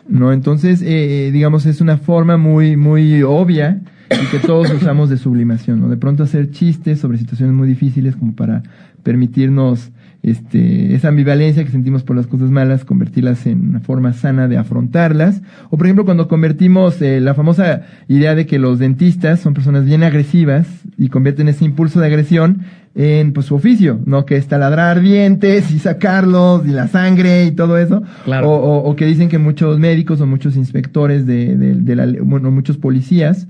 ¿No? 0.08 0.32
Entonces, 0.32 0.82
eh, 0.82 1.28
eh, 1.28 1.30
digamos, 1.32 1.64
es 1.66 1.80
una 1.80 1.96
forma 1.96 2.36
muy, 2.36 2.76
muy 2.76 3.22
obvia 3.22 3.80
y 4.10 4.26
que 4.30 4.40
todos 4.44 4.70
usamos 4.74 5.08
de 5.08 5.16
sublimación, 5.16 5.80
¿no? 5.80 5.88
De 5.88 5.96
pronto 5.96 6.22
hacer 6.24 6.50
chistes 6.50 6.98
sobre 6.98 7.18
situaciones 7.18 7.54
muy 7.54 7.68
difíciles 7.68 8.16
como 8.16 8.34
para 8.34 8.62
permitirnos 9.04 9.90
este, 10.22 10.94
esa 10.94 11.08
ambivalencia 11.08 11.64
que 11.64 11.70
sentimos 11.70 12.04
por 12.04 12.14
las 12.16 12.26
cosas 12.28 12.50
malas, 12.50 12.84
convertirlas 12.84 13.44
en 13.46 13.68
una 13.70 13.80
forma 13.80 14.12
sana 14.12 14.46
de 14.48 14.56
afrontarlas. 14.56 15.42
O 15.70 15.76
por 15.76 15.86
ejemplo, 15.86 16.04
cuando 16.04 16.28
convertimos 16.28 17.00
eh, 17.02 17.20
la 17.20 17.34
famosa 17.34 17.82
idea 18.08 18.34
de 18.34 18.46
que 18.46 18.58
los 18.58 18.78
dentistas 18.78 19.40
son 19.40 19.54
personas 19.54 19.84
bien 19.84 20.02
agresivas 20.04 20.66
y 20.96 21.08
convierten 21.08 21.48
ese 21.48 21.64
impulso 21.64 21.98
de 22.00 22.06
agresión 22.06 22.62
en 22.94 23.32
pues 23.32 23.46
su 23.46 23.54
oficio, 23.54 24.00
¿no? 24.04 24.26
Que 24.26 24.36
es 24.36 24.46
taladrar 24.46 25.00
dientes 25.00 25.70
y 25.70 25.78
sacarlos 25.78 26.66
y 26.66 26.70
la 26.70 26.88
sangre 26.88 27.46
y 27.46 27.52
todo 27.52 27.78
eso. 27.78 28.02
Claro. 28.24 28.50
O, 28.50 28.54
o- 28.80 28.90
o 28.90 28.96
que 28.96 29.06
dicen 29.06 29.28
que 29.28 29.38
muchos 29.38 29.78
médicos 29.78 30.20
o 30.20 30.26
muchos 30.26 30.56
inspectores 30.56 31.26
de, 31.26 31.56
de- 31.56 31.74
de 31.74 31.96
la, 31.96 32.06
bueno, 32.22 32.50
muchos 32.50 32.76
policías 32.76 33.48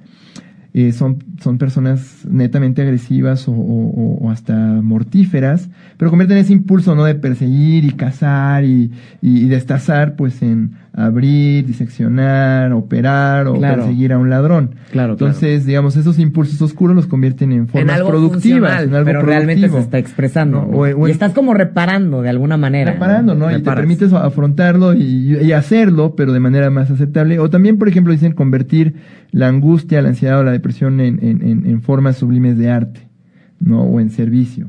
eh, 0.74 0.92
son, 0.92 1.18
son 1.40 1.58
personas 1.58 2.24
netamente 2.28 2.82
agresivas 2.82 3.46
o, 3.48 3.52
o- 3.52 4.30
hasta 4.30 4.54
mortíferas, 4.82 5.68
pero 5.98 6.10
convierten 6.10 6.38
ese 6.38 6.52
impulso, 6.52 6.94
¿no? 6.94 7.04
De 7.04 7.14
perseguir 7.14 7.84
y 7.84 7.90
cazar 7.92 8.64
y, 8.64 8.90
y, 9.20 9.44
y 9.44 9.48
destazar, 9.48 10.16
pues 10.16 10.40
en 10.42 10.72
abrir, 10.94 11.64
diseccionar, 11.66 12.72
operar 12.72 13.46
o 13.46 13.54
Claro. 13.54 13.82
perseguir 13.84 14.12
a 14.12 14.18
un 14.18 14.28
ladrón. 14.28 14.74
Claro, 14.90 15.12
Entonces, 15.12 15.64
digamos, 15.64 15.96
esos 15.96 16.18
impulsos 16.18 16.60
oscuros 16.60 16.94
los 16.94 17.06
convierten 17.06 17.50
en 17.52 17.58
en 17.60 17.68
formas 17.68 17.96
algo 17.96 18.10
productivas, 18.10 18.82
en 18.82 18.94
algo 18.94 19.06
pero 19.06 19.22
realmente 19.22 19.68
se 19.68 19.78
está 19.78 19.98
expresando. 19.98 20.62
No, 20.62 20.66
¿no? 20.70 20.76
o- 20.78 21.02
o 21.04 21.08
y 21.08 21.10
estás 21.10 21.32
como 21.32 21.54
reparando 21.54 22.20
de 22.22 22.28
alguna 22.28 22.56
manera. 22.56 22.92
reparando, 22.92 23.34
¿no? 23.34 23.50
Y 23.50 23.62
te 23.62 23.70
permites 23.72 24.12
afrontarlo 24.12 24.92
y, 24.94 25.38
y 25.42 25.52
hacerlo, 25.52 26.14
pero 26.16 26.32
de 26.32 26.40
manera 26.40 26.68
más 26.70 26.90
aceptable. 26.90 27.38
O 27.38 27.48
también, 27.48 27.78
por 27.78 27.88
ejemplo, 27.88 28.12
dicen 28.12 28.32
convertir 28.32 28.94
la 29.30 29.48
angustia, 29.48 30.02
la 30.02 30.10
ansiedad 30.10 30.40
o 30.40 30.44
la 30.44 30.52
depresión 30.52 31.00
en, 31.00 31.18
en- 31.22 31.42
en- 31.42 31.66
en 31.66 31.80
formas 31.82 32.16
sublimes 32.18 32.58
de 32.58 32.70
arte, 32.70 33.08
¿no? 33.60 33.82
O 33.82 33.98
en 33.98 34.10
servicios. 34.10 34.68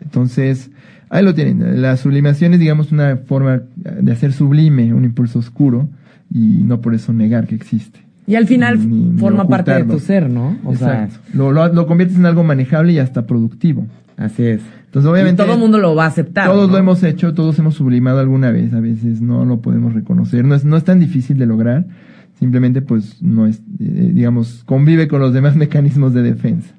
Entonces, 0.00 0.70
ahí 1.10 1.22
lo 1.24 1.34
tienen. 1.34 1.82
La 1.82 1.96
sublimación 1.98 2.54
es, 2.54 2.60
digamos, 2.60 2.90
una 2.92 3.16
forma 3.18 3.60
de 3.76 4.10
hacer 4.12 4.32
sublime 4.32 4.94
un 4.94 5.04
impulso 5.04 5.38
oscuro 5.38 5.88
y 6.32 6.62
no 6.64 6.80
por 6.80 6.94
eso 6.94 7.12
negar 7.12 7.46
que 7.46 7.54
existe. 7.56 8.00
Y 8.26 8.36
al 8.36 8.46
final 8.46 8.78
Ni- 8.88 9.10
ni 9.10 9.18
forma 9.18 9.46
parte 9.48 9.72
de 9.74 9.84
tu 9.84 9.98
ser, 9.98 10.30
¿no? 10.30 10.56
O 10.64 10.72
Exacto. 10.72 11.16
Lo, 11.34 11.50
lo, 11.52 11.72
lo 11.72 11.86
conviertes 11.86 12.16
en 12.16 12.26
algo 12.26 12.44
manejable 12.44 12.92
y 12.92 12.98
hasta 12.98 13.26
productivo. 13.26 13.86
sea, 14.16 14.26
así 14.26 14.44
es. 14.44 14.60
Entonces, 14.86 15.10
obviamente. 15.10 15.42
y 15.42 15.44
todo 15.46 15.54
el 15.54 15.60
mundo 15.60 15.78
lo 15.78 15.94
va 15.94 16.04
a 16.04 16.08
aceptar. 16.08 16.46
Todos 16.46 16.68
¿no? 16.68 16.72
lo 16.74 16.78
hemos 16.78 17.02
hecho, 17.02 17.34
todos 17.34 17.58
hemos 17.58 17.74
sublimado 17.74 18.18
alguna 18.20 18.50
vez, 18.50 18.72
a 18.72 18.80
veces 18.80 19.20
no 19.20 19.44
lo 19.44 19.60
podemos 19.60 19.94
reconocer, 19.94 20.44
no 20.44 20.54
es, 20.54 20.64
no 20.64 20.76
es 20.76 20.84
tan 20.84 20.98
difícil 21.00 21.38
de 21.38 21.46
lograr, 21.46 21.86
simplemente 22.38 22.82
pues 22.82 23.22
no 23.22 23.46
es, 23.46 23.58
eh, 23.80 24.10
digamos, 24.14 24.62
convive 24.64 25.06
con 25.08 25.20
los 25.20 25.32
demás 25.32 25.56
mecanismos 25.64 26.12
de 26.14 26.22
defensa. 26.22 26.70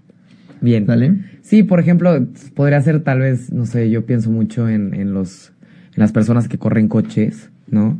Bien. 0.61 0.86
¿Sale? 0.86 1.15
Sí, 1.41 1.63
por 1.63 1.79
ejemplo, 1.79 2.27
podría 2.55 2.81
ser 2.81 3.01
tal 3.01 3.19
vez, 3.19 3.51
no 3.51 3.65
sé, 3.65 3.89
yo 3.89 4.05
pienso 4.05 4.29
mucho 4.29 4.69
en, 4.69 4.93
en 4.93 5.13
los 5.13 5.51
en 5.95 6.01
las 6.01 6.11
personas 6.11 6.47
que 6.47 6.57
corren 6.57 6.87
coches, 6.87 7.49
¿no? 7.67 7.99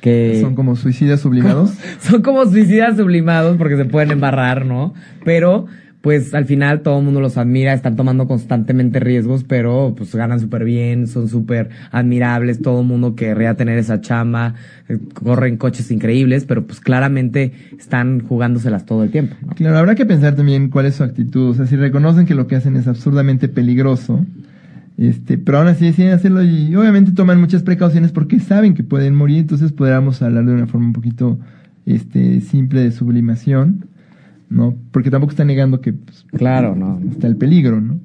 Que 0.00 0.38
Son 0.40 0.54
como 0.54 0.76
suicidas 0.76 1.20
sublimados. 1.20 1.74
son 2.00 2.22
como 2.22 2.44
suicidas 2.46 2.96
sublimados 2.96 3.56
porque 3.56 3.76
se 3.76 3.84
pueden 3.84 4.10
embarrar, 4.10 4.64
¿no? 4.64 4.94
Pero 5.24 5.66
pues 6.00 6.32
al 6.34 6.46
final 6.46 6.80
todo 6.80 6.98
el 6.98 7.04
mundo 7.04 7.20
los 7.20 7.36
admira, 7.36 7.74
están 7.74 7.96
tomando 7.96 8.26
constantemente 8.26 9.00
riesgos, 9.00 9.44
pero 9.44 9.94
pues 9.96 10.14
ganan 10.14 10.40
súper 10.40 10.64
bien, 10.64 11.06
son 11.06 11.28
súper 11.28 11.68
admirables, 11.90 12.62
todo 12.62 12.80
el 12.80 12.86
mundo 12.86 13.14
querría 13.14 13.54
tener 13.54 13.76
esa 13.76 14.00
chamba, 14.00 14.54
eh, 14.88 14.98
corren 15.12 15.58
coches 15.58 15.90
increíbles, 15.90 16.44
pero 16.46 16.66
pues 16.66 16.80
claramente 16.80 17.52
están 17.78 18.20
jugándoselas 18.20 18.86
todo 18.86 19.04
el 19.04 19.10
tiempo. 19.10 19.36
Claro, 19.56 19.76
habrá 19.76 19.94
que 19.94 20.06
pensar 20.06 20.34
también 20.36 20.70
cuál 20.70 20.86
es 20.86 20.94
su 20.94 21.04
actitud, 21.04 21.50
o 21.50 21.54
sea, 21.54 21.66
si 21.66 21.76
reconocen 21.76 22.24
que 22.24 22.34
lo 22.34 22.46
que 22.46 22.56
hacen 22.56 22.76
es 22.76 22.88
absurdamente 22.88 23.48
peligroso, 23.48 24.24
este, 24.96 25.36
pero 25.36 25.58
aún 25.58 25.68
así 25.68 25.84
deciden 25.84 26.12
hacerlo 26.12 26.42
y 26.42 26.74
obviamente 26.76 27.12
toman 27.12 27.40
muchas 27.40 27.62
precauciones 27.62 28.12
porque 28.12 28.40
saben 28.40 28.72
que 28.72 28.82
pueden 28.82 29.14
morir, 29.14 29.38
entonces 29.38 29.72
podríamos 29.72 30.22
hablar 30.22 30.46
de 30.46 30.52
una 30.54 30.66
forma 30.66 30.86
un 30.86 30.92
poquito 30.94 31.38
este, 31.84 32.40
simple 32.40 32.82
de 32.82 32.92
sublimación, 32.92 33.86
¿no? 34.50 34.74
Porque 34.90 35.10
tampoco 35.10 35.30
está 35.30 35.44
negando 35.44 35.80
que 35.80 35.92
pues, 35.94 36.26
Claro, 36.32 36.74
no. 36.76 37.00
está 37.10 37.26
el 37.26 37.36
peligro, 37.36 37.80
¿no? 37.80 37.98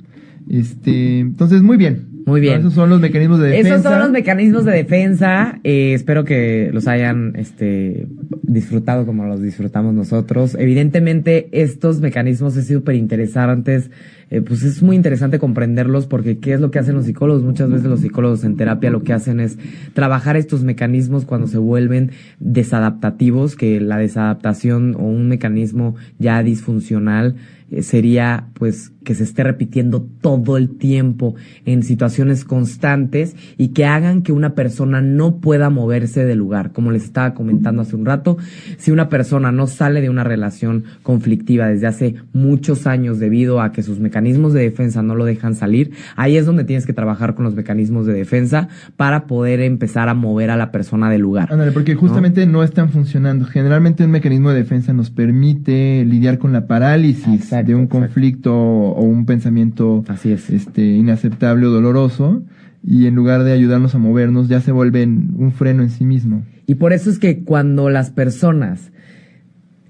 Este, 0.48 1.20
entonces, 1.20 1.62
muy 1.62 1.76
bien. 1.76 2.08
Muy 2.26 2.42
bien. 2.42 2.62
Esos 2.62 2.74
son 2.74 2.90
los 2.90 3.00
mecanismos 3.00 3.40
de 3.40 3.50
defensa. 3.50 3.70
Esos 3.76 3.84
son 3.84 4.00
los 4.00 4.10
mecanismos 4.10 4.66
de 4.66 4.72
defensa. 4.72 5.60
Eh, 5.64 5.94
espero 5.94 6.26
que 6.26 6.72
los 6.74 6.88
hayan 6.88 7.34
este, 7.36 8.08
disfrutado 8.42 9.06
como 9.06 9.26
los 9.26 9.42
disfrutamos 9.42 9.94
nosotros. 9.94 10.56
Evidentemente, 10.60 11.50
estos 11.52 12.02
mecanismos 12.02 12.58
es 12.58 12.68
súper 12.68 12.96
interesantes. 12.96 13.92
Eh, 14.32 14.42
pues 14.42 14.64
es 14.64 14.82
muy 14.82 14.96
interesante 14.96 15.38
comprenderlos 15.38 16.08
porque 16.08 16.40
¿qué 16.40 16.54
es 16.54 16.60
lo 16.60 16.72
que 16.72 16.80
hacen 16.80 16.96
los 16.96 17.06
psicólogos? 17.06 17.44
Muchas 17.44 17.70
veces 17.70 17.86
los 17.86 18.00
psicólogos 18.00 18.44
en 18.44 18.58
terapia 18.58 18.90
lo 18.90 19.04
que 19.04 19.14
hacen 19.14 19.40
es 19.40 19.60
trabajar 19.94 20.36
estos 20.36 20.64
mecanismos 20.64 21.26
cuando 21.26 21.46
se 21.46 21.60
vuelven 21.60 22.10
desadaptativos, 22.40 23.56
que 23.56 23.80
la 23.80 23.98
desadaptación 23.98 24.96
o 24.96 25.04
un 25.04 25.28
mecanismo 25.28 25.96
ya 26.18 26.42
disfuncional 26.42 27.36
eh, 27.70 27.84
sería 27.84 28.48
pues 28.56 28.94
que 29.06 29.16
se 29.16 29.24
esté 29.24 29.44
repitiendo 29.44 30.06
todo 30.20 30.58
el 30.58 30.78
tiempo 30.78 31.36
en 31.66 31.84
situaciones 31.84 32.44
constantes 32.44 33.38
y 33.58 33.70
que 33.70 33.86
hagan 33.86 34.22
que 34.22 34.34
una 34.34 34.56
persona 34.56 35.02
no 35.02 35.38
pueda 35.38 35.70
moverse 35.70 36.26
del 36.26 36.40
lugar. 36.40 36.74
Como 36.74 36.92
les 36.92 37.06
estaba 37.06 37.34
comentando 37.34 37.84
hace 37.84 37.96
un 37.96 38.06
rato, 38.06 38.38
si 38.78 38.92
una 38.92 39.08
persona 39.08 39.54
no 39.54 39.68
sale 39.68 40.02
de 40.02 40.10
una 40.10 40.26
relación 40.26 40.84
conflictiva 41.04 41.68
desde 41.68 41.88
hace 41.88 42.16
muchos 42.34 42.88
años 42.88 43.20
debido 43.20 43.62
a 43.62 43.72
que 43.72 43.84
sus 43.84 44.00
mecanismos 44.00 44.52
de 44.52 44.64
defensa 44.64 45.02
no 45.02 45.16
lo 45.16 45.24
dejan 45.24 45.56
salir, 45.56 45.92
ahí 46.18 46.36
es 46.36 46.46
donde 46.46 46.66
tienes 46.66 46.86
que 46.86 46.94
trabajar 46.94 47.36
con 47.36 47.46
los 47.46 47.56
mecanismos 47.56 48.06
de 48.06 48.14
defensa 48.14 48.68
para 48.98 49.28
poder 49.28 49.62
empezar 49.62 50.10
a 50.10 50.14
mover 50.14 50.50
a 50.50 50.58
la 50.58 50.72
persona 50.72 51.10
del 51.10 51.22
lugar. 51.22 51.54
Ándale, 51.54 51.72
porque 51.72 51.96
justamente 51.96 52.46
¿no? 52.46 52.64
están 52.64 52.90
funcionando. 52.90 53.46
Generalmente 53.46 54.04
un 54.04 54.12
mecanismo 54.12 54.50
de 54.50 54.58
defensa 54.58 54.94
nos 54.94 55.12
permite 55.12 56.04
lidiar 56.06 56.40
con 56.40 56.52
la 56.52 56.68
parálisis 56.68 57.28
Exacto, 57.28 57.68
de 57.68 57.76
un 57.76 57.84
exacto. 57.84 58.00
conflicto 58.00 58.95
o 58.96 59.04
un 59.04 59.26
pensamiento 59.26 60.04
Así 60.08 60.32
es. 60.32 60.50
este, 60.50 60.82
inaceptable 60.86 61.66
o 61.68 61.70
doloroso 61.72 62.44
y 62.84 63.08
en 63.08 63.16
lugar 63.16 63.44
de 63.44 63.52
ayudarnos 63.52 63.96
a 63.96 63.98
movernos 63.98 64.48
ya 64.48 64.62
se 64.62 64.72
vuelven 64.72 65.32
un 65.38 65.52
freno 65.52 65.84
en 65.84 65.90
sí 65.90 66.06
mismo. 66.06 66.44
Y 66.68 66.76
por 66.76 66.94
eso 66.94 67.10
es 67.10 67.20
que 67.20 67.44
cuando 67.44 67.90
las 67.90 68.10
personas 68.12 68.92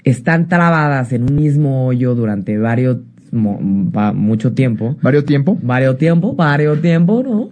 están 0.03 0.47
trabadas 0.47 1.11
en 1.13 1.23
un 1.23 1.35
mismo 1.35 1.85
hoyo 1.87 2.15
durante 2.15 2.57
varios, 2.57 2.97
mo- 3.31 3.59
va- 3.95 4.13
mucho 4.13 4.53
tiempo, 4.53 4.97
¿Vario 5.01 5.23
tiempo? 5.25 5.57
varios 5.61 5.97
tiempo, 5.97 6.35
varios 6.35 6.81
tiempo, 6.81 7.23
¿no? 7.23 7.49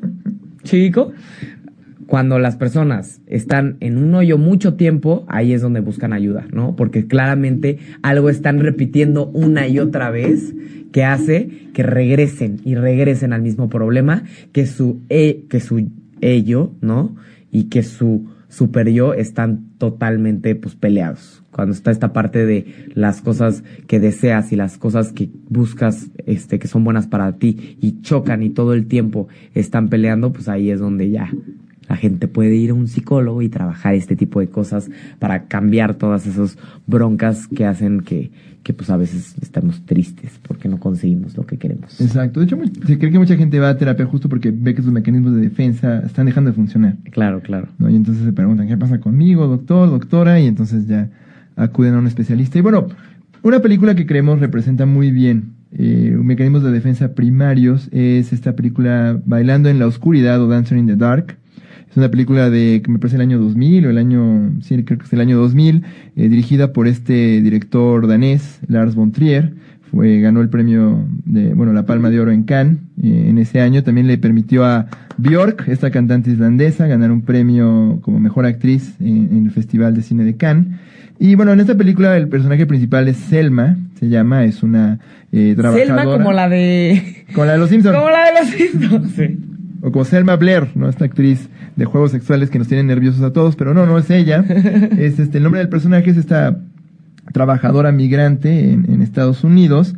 Chico. 0.63 1.11
Cuando 2.05 2.37
las 2.37 2.57
personas 2.57 3.21
están 3.27 3.77
en 3.79 3.97
un 3.97 4.13
hoyo 4.13 4.37
mucho 4.37 4.75
tiempo, 4.75 5.25
ahí 5.29 5.53
es 5.53 5.61
donde 5.61 5.79
buscan 5.79 6.13
ayuda, 6.13 6.45
¿no? 6.51 6.75
Porque 6.75 7.07
claramente 7.07 7.79
algo 8.03 8.29
están 8.29 8.59
repitiendo 8.59 9.27
una 9.29 9.67
y 9.67 9.79
otra 9.79 10.11
vez 10.11 10.53
que 10.93 11.03
hace 11.03 11.49
que 11.73 11.83
regresen 11.83 12.61
y 12.63 12.75
regresen 12.75 13.33
al 13.33 13.41
mismo 13.41 13.67
problema 13.67 14.23
que 14.53 14.65
su 14.65 15.01
e- 15.09 15.43
que 15.49 15.59
su 15.59 15.89
ello, 16.21 16.71
¿no? 16.79 17.15
Y 17.51 17.65
que 17.65 17.83
su 17.83 18.29
super 18.47 18.87
yo 18.89 19.13
están 19.13 19.65
totalmente 19.79 20.55
pues 20.55 20.75
peleados. 20.75 21.43
Cuando 21.51 21.73
está 21.73 21.91
esta 21.91 22.13
parte 22.13 22.45
de 22.45 22.91
las 22.93 23.21
cosas 23.21 23.63
que 23.87 23.99
deseas 23.99 24.51
y 24.51 24.55
las 24.55 24.77
cosas 24.77 25.11
que 25.11 25.29
buscas 25.49 26.09
este 26.25 26.59
que 26.59 26.67
son 26.67 26.83
buenas 26.83 27.07
para 27.07 27.33
ti 27.33 27.77
y 27.81 28.01
chocan 28.01 28.43
y 28.43 28.51
todo 28.51 28.73
el 28.73 28.85
tiempo 28.85 29.27
están 29.53 29.89
peleando, 29.89 30.31
pues 30.31 30.47
ahí 30.47 30.69
es 30.69 30.79
donde 30.79 31.09
ya 31.09 31.31
la 31.89 31.97
gente 31.97 32.27
puede 32.27 32.55
ir 32.55 32.71
a 32.71 32.73
un 32.73 32.87
psicólogo 32.87 33.41
y 33.41 33.49
trabajar 33.49 33.93
este 33.95 34.15
tipo 34.15 34.39
de 34.39 34.47
cosas 34.47 34.89
para 35.19 35.47
cambiar 35.47 35.95
todas 35.95 36.25
esas 36.25 36.57
broncas 36.87 37.47
que 37.47 37.65
hacen 37.65 38.01
que, 38.01 38.31
que 38.63 38.73
pues 38.73 38.89
a 38.89 38.97
veces 38.97 39.35
estamos 39.41 39.85
tristes 39.85 40.39
porque 40.63 40.69
no 40.69 40.79
conseguimos 40.79 41.35
lo 41.35 41.45
que 41.45 41.57
queremos. 41.57 41.99
Exacto. 41.99 42.39
De 42.39 42.45
hecho, 42.45 42.57
se 42.87 42.97
cree 42.97 43.11
que 43.11 43.19
mucha 43.19 43.35
gente 43.35 43.59
va 43.59 43.67
a 43.67 43.77
terapia 43.77 44.05
justo 44.05 44.29
porque 44.29 44.49
ve 44.55 44.73
que 44.73 44.81
sus 44.81 44.93
mecanismos 44.93 45.35
de 45.35 45.41
defensa 45.41 45.99
están 46.05 46.25
dejando 46.25 46.51
de 46.51 46.55
funcionar. 46.55 46.95
Claro, 47.11 47.41
claro. 47.41 47.67
¿no? 47.79 47.89
Y 47.89 47.97
entonces 47.97 48.23
se 48.23 48.31
preguntan, 48.31 48.69
¿qué 48.69 48.77
pasa 48.77 49.01
conmigo, 49.01 49.45
doctor, 49.47 49.89
doctora? 49.89 50.39
Y 50.39 50.47
entonces 50.47 50.87
ya 50.87 51.09
acuden 51.57 51.95
a 51.95 51.99
un 51.99 52.07
especialista. 52.07 52.59
Y 52.59 52.61
bueno, 52.61 52.87
una 53.41 53.59
película 53.59 53.93
que 53.93 54.05
creemos 54.05 54.39
representa 54.39 54.85
muy 54.85 55.11
bien 55.11 55.51
eh, 55.73 56.15
mecanismos 56.17 56.63
de 56.63 56.71
defensa 56.71 57.13
primarios 57.13 57.89
es 57.91 58.31
esta 58.31 58.55
película 58.55 59.19
Bailando 59.25 59.67
en 59.67 59.79
la 59.79 59.87
Oscuridad 59.87 60.41
o 60.41 60.47
Dancing 60.47 60.77
in 60.77 60.87
the 60.87 60.95
Dark. 60.95 61.35
Es 61.91 61.97
una 61.97 62.09
película 62.09 62.49
de, 62.49 62.81
que 62.81 62.89
me 62.89 62.99
parece 62.99 63.17
el 63.17 63.21
año 63.21 63.37
2000 63.37 63.85
o 63.85 63.89
el 63.89 63.97
año, 63.97 64.53
sí, 64.61 64.81
creo 64.83 64.97
que 64.97 65.05
es 65.05 65.13
el 65.13 65.19
año 65.19 65.37
2000, 65.37 65.83
eh, 66.15 66.29
dirigida 66.29 66.71
por 66.71 66.87
este 66.87 67.41
director 67.41 68.07
danés, 68.07 68.61
Lars 68.67 68.95
von 68.95 69.11
Trier. 69.11 69.53
Fue, 69.93 70.19
ganó 70.21 70.41
el 70.41 70.49
premio 70.49 71.05
de, 71.25 71.53
bueno, 71.53 71.71
la 71.71 71.85
Palma 71.85 72.09
de 72.09 72.19
Oro 72.19 72.31
en 72.31 72.43
Cannes 72.43 72.77
eh, 73.03 73.25
en 73.29 73.37
ese 73.37 73.61
año. 73.61 73.83
También 73.83 74.07
le 74.07 74.17
permitió 74.17 74.65
a 74.65 74.87
Björk, 75.17 75.67
esta 75.67 75.91
cantante 75.91 76.31
islandesa, 76.31 76.87
ganar 76.87 77.11
un 77.11 77.21
premio 77.21 77.99
como 78.01 78.19
mejor 78.19 78.45
actriz 78.47 78.95
en, 78.99 79.29
en 79.31 79.45
el 79.45 79.51
Festival 79.51 79.93
de 79.93 80.01
Cine 80.01 80.23
de 80.23 80.35
Cannes. 80.35 80.79
Y 81.19 81.35
bueno, 81.35 81.53
en 81.53 81.59
esta 81.59 81.75
película 81.75 82.17
el 82.17 82.27
personaje 82.27 82.65
principal 82.65 83.07
es 83.07 83.17
Selma, 83.17 83.77
se 83.99 84.09
llama, 84.09 84.45
es 84.45 84.63
una 84.63 84.99
eh, 85.31 85.53
trabajadora. 85.55 85.85
Selma 85.85 86.17
como 86.17 86.33
la 86.33 86.49
de... 86.49 87.25
Como 87.33 87.45
la 87.45 87.53
de 87.53 87.57
los 87.59 87.69
Simpsons. 87.69 87.95
Como 87.95 88.09
la 88.09 88.25
de 88.25 88.39
los 88.39 88.49
Simpsons. 88.49 89.11
Sí. 89.15 89.39
O 89.81 89.91
como 89.91 90.05
Selma 90.05 90.35
Blair, 90.37 90.69
¿no? 90.75 90.89
Esta 90.89 91.05
actriz 91.05 91.49
de 91.75 91.85
juegos 91.85 92.11
sexuales 92.11 92.49
que 92.49 92.57
nos 92.57 92.67
tienen 92.67 92.87
nerviosos 92.87 93.21
a 93.21 93.31
todos, 93.31 93.55
pero 93.55 93.73
no, 93.73 93.85
no 93.85 93.97
es 93.97 94.09
ella. 94.09 94.43
es 94.97 95.19
este, 95.19 95.37
el 95.37 95.43
nombre 95.43 95.59
del 95.59 95.69
personaje 95.69 96.09
es 96.09 96.17
esta 96.17 96.57
trabajadora 97.33 97.91
migrante 97.91 98.71
en, 98.71 99.01
Estados 99.01 99.43
Unidos 99.43 99.95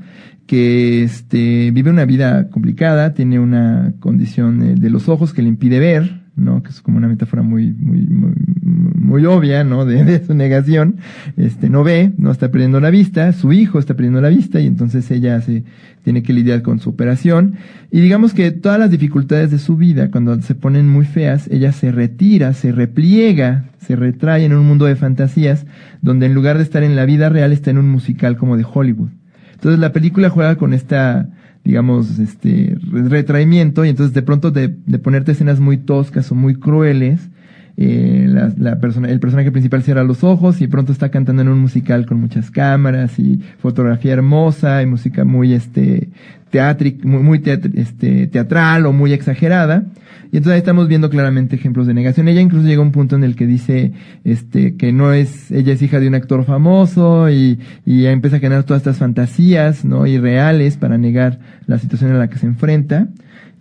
que 0.47 1.03
este, 1.03 1.69
vive 1.71 1.91
una 1.91 2.05
vida 2.05 2.49
complicada, 2.49 3.13
tiene 3.13 3.39
una 3.39 3.93
condición 3.99 4.63
eh, 4.63 4.75
de 4.75 4.89
los 4.89 5.09
ojos 5.09 5.33
que 5.33 5.41
le 5.43 5.49
impide 5.49 5.79
ver, 5.79 6.24
¿no? 6.35 6.61
Que 6.63 6.69
es 6.69 6.81
como 6.81 6.97
una 6.97 7.07
metáfora 7.07 7.41
muy, 7.41 7.71
muy, 7.71 8.07
muy, 8.07 8.33
muy 8.61 9.25
obvia, 9.25 9.63
¿no? 9.63 9.85
De, 9.85 10.03
de, 10.03 10.25
su 10.25 10.33
negación. 10.33 10.97
Este, 11.37 11.69
no 11.69 11.83
ve, 11.83 12.13
no 12.17 12.31
está 12.31 12.51
perdiendo 12.51 12.79
la 12.79 12.89
vista, 12.89 13.31
su 13.33 13.53
hijo 13.53 13.79
está 13.79 13.93
perdiendo 13.93 14.21
la 14.21 14.29
vista 14.29 14.59
y 14.59 14.67
entonces 14.67 15.09
ella 15.11 15.39
se 15.41 15.63
tiene 16.03 16.23
que 16.23 16.33
lidiar 16.33 16.61
con 16.61 16.79
su 16.79 16.89
operación. 16.89 17.55
Y 17.91 18.01
digamos 18.01 18.33
que 18.33 18.51
todas 18.51 18.79
las 18.79 18.91
dificultades 18.91 19.51
de 19.51 19.59
su 19.59 19.77
vida, 19.77 20.11
cuando 20.11 20.41
se 20.41 20.55
ponen 20.55 20.87
muy 20.87 21.05
feas, 21.05 21.47
ella 21.49 21.71
se 21.71 21.91
retira, 21.91 22.53
se 22.53 22.71
repliega, 22.71 23.65
se 23.79 23.95
retrae 23.95 24.45
en 24.45 24.53
un 24.53 24.65
mundo 24.65 24.85
de 24.85 24.95
fantasías, 24.95 25.65
donde 26.01 26.25
en 26.25 26.33
lugar 26.33 26.57
de 26.57 26.63
estar 26.63 26.83
en 26.83 26.95
la 26.95 27.05
vida 27.05 27.29
real 27.29 27.53
está 27.53 27.71
en 27.71 27.77
un 27.77 27.89
musical 27.89 28.37
como 28.37 28.57
de 28.57 28.65
Hollywood. 28.71 29.09
Entonces 29.53 29.79
la 29.79 29.93
película 29.93 30.29
juega 30.29 30.57
con 30.57 30.73
esta, 30.73 31.29
digamos, 31.65 32.19
este 32.19 32.77
retraimiento 32.91 33.83
y 33.83 33.89
entonces 33.89 34.13
de 34.13 34.21
pronto 34.21 34.51
de, 34.51 34.75
de 34.85 34.99
ponerte 34.99 35.33
escenas 35.33 35.59
muy 35.59 35.77
toscas 35.77 36.31
o 36.31 36.35
muy 36.35 36.55
crueles, 36.55 37.29
eh, 37.77 38.27
la, 38.29 38.53
la 38.57 38.79
persona, 38.79 39.09
el 39.09 39.19
personaje 39.19 39.51
principal 39.51 39.83
cierra 39.83 40.03
los 40.03 40.23
ojos 40.23 40.61
y 40.61 40.67
pronto 40.67 40.93
está 40.93 41.09
cantando 41.09 41.41
en 41.41 41.49
un 41.49 41.59
musical 41.59 42.05
con 42.05 42.21
muchas 42.21 42.49
cámaras 42.49 43.19
y 43.19 43.41
fotografía 43.57 44.13
hermosa 44.13 44.81
y 44.81 44.85
música 44.85 45.25
muy 45.25 45.53
este 45.53 46.09
teatric, 46.51 47.03
muy, 47.03 47.21
muy 47.21 47.39
teatr 47.39 47.71
este, 47.75 48.27
teatral 48.27 48.85
o 48.85 48.93
muy 48.93 49.11
exagerada. 49.11 49.83
Y 50.31 50.37
entonces 50.37 50.53
ahí 50.53 50.59
estamos 50.59 50.87
viendo 50.87 51.09
claramente 51.09 51.55
ejemplos 51.55 51.87
de 51.87 51.93
negación. 51.93 52.27
Ella 52.27 52.41
incluso 52.41 52.67
llega 52.67 52.79
a 52.79 52.85
un 52.85 52.91
punto 52.91 53.15
en 53.15 53.23
el 53.23 53.35
que 53.35 53.47
dice 53.47 53.93
este 54.23 54.75
que 54.75 54.91
no 54.91 55.13
es, 55.13 55.51
ella 55.51 55.73
es 55.73 55.81
hija 55.81 55.99
de 55.99 56.07
un 56.07 56.15
actor 56.15 56.45
famoso 56.45 57.29
y, 57.29 57.59
y 57.85 58.05
empieza 58.05 58.37
a 58.37 58.39
generar 58.39 58.63
todas 58.63 58.81
estas 58.81 58.97
fantasías, 58.97 59.85
¿no? 59.85 60.05
irreales 60.07 60.77
para 60.77 60.97
negar 60.97 61.39
la 61.67 61.79
situación 61.79 62.11
a 62.11 62.17
la 62.17 62.29
que 62.29 62.37
se 62.37 62.45
enfrenta. 62.45 63.07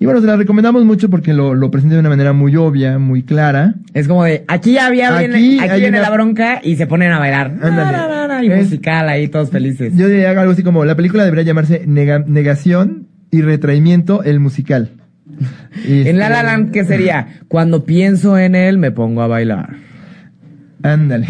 Y 0.00 0.06
bueno, 0.06 0.20
se 0.20 0.26
la 0.26 0.36
recomendamos 0.36 0.84
mucho 0.84 1.08
porque 1.08 1.32
lo, 1.32 1.54
lo 1.54 1.70
presenta 1.70 1.94
de 1.94 2.00
una 2.00 2.08
manera 2.08 2.32
muy 2.32 2.56
obvia, 2.56 2.98
muy 2.98 3.22
clara. 3.22 3.74
Es 3.94 4.08
como 4.08 4.24
de, 4.24 4.44
aquí 4.48 4.72
ya 4.72 4.86
había, 4.86 5.16
aquí, 5.16 5.28
viene, 5.28 5.60
aquí 5.62 5.80
viene 5.80 5.98
una... 5.98 6.08
la 6.08 6.10
bronca 6.10 6.60
y 6.62 6.76
se 6.76 6.86
ponen 6.86 7.12
a 7.12 7.18
bailar. 7.18 7.54
Y 8.42 8.50
es, 8.50 8.64
musical 8.64 9.08
ahí, 9.08 9.28
todos 9.28 9.50
felices. 9.50 9.96
Yo 9.96 10.08
diría 10.08 10.30
algo 10.30 10.52
así 10.52 10.62
como, 10.62 10.84
la 10.84 10.96
película 10.96 11.24
debería 11.24 11.44
llamarse 11.44 11.84
nega, 11.86 12.18
Negación 12.26 13.06
y 13.30 13.42
Retraimiento, 13.42 14.24
el 14.24 14.40
musical. 14.40 14.90
Este... 15.76 16.10
En 16.10 16.18
La 16.18 16.28
La 16.28 16.42
Land, 16.42 16.70
¿qué 16.70 16.84
sería? 16.84 17.40
Cuando 17.48 17.84
pienso 17.84 18.38
en 18.38 18.54
él, 18.54 18.78
me 18.78 18.90
pongo 18.90 19.22
a 19.22 19.26
bailar. 19.26 19.76
Ándale. 20.82 21.26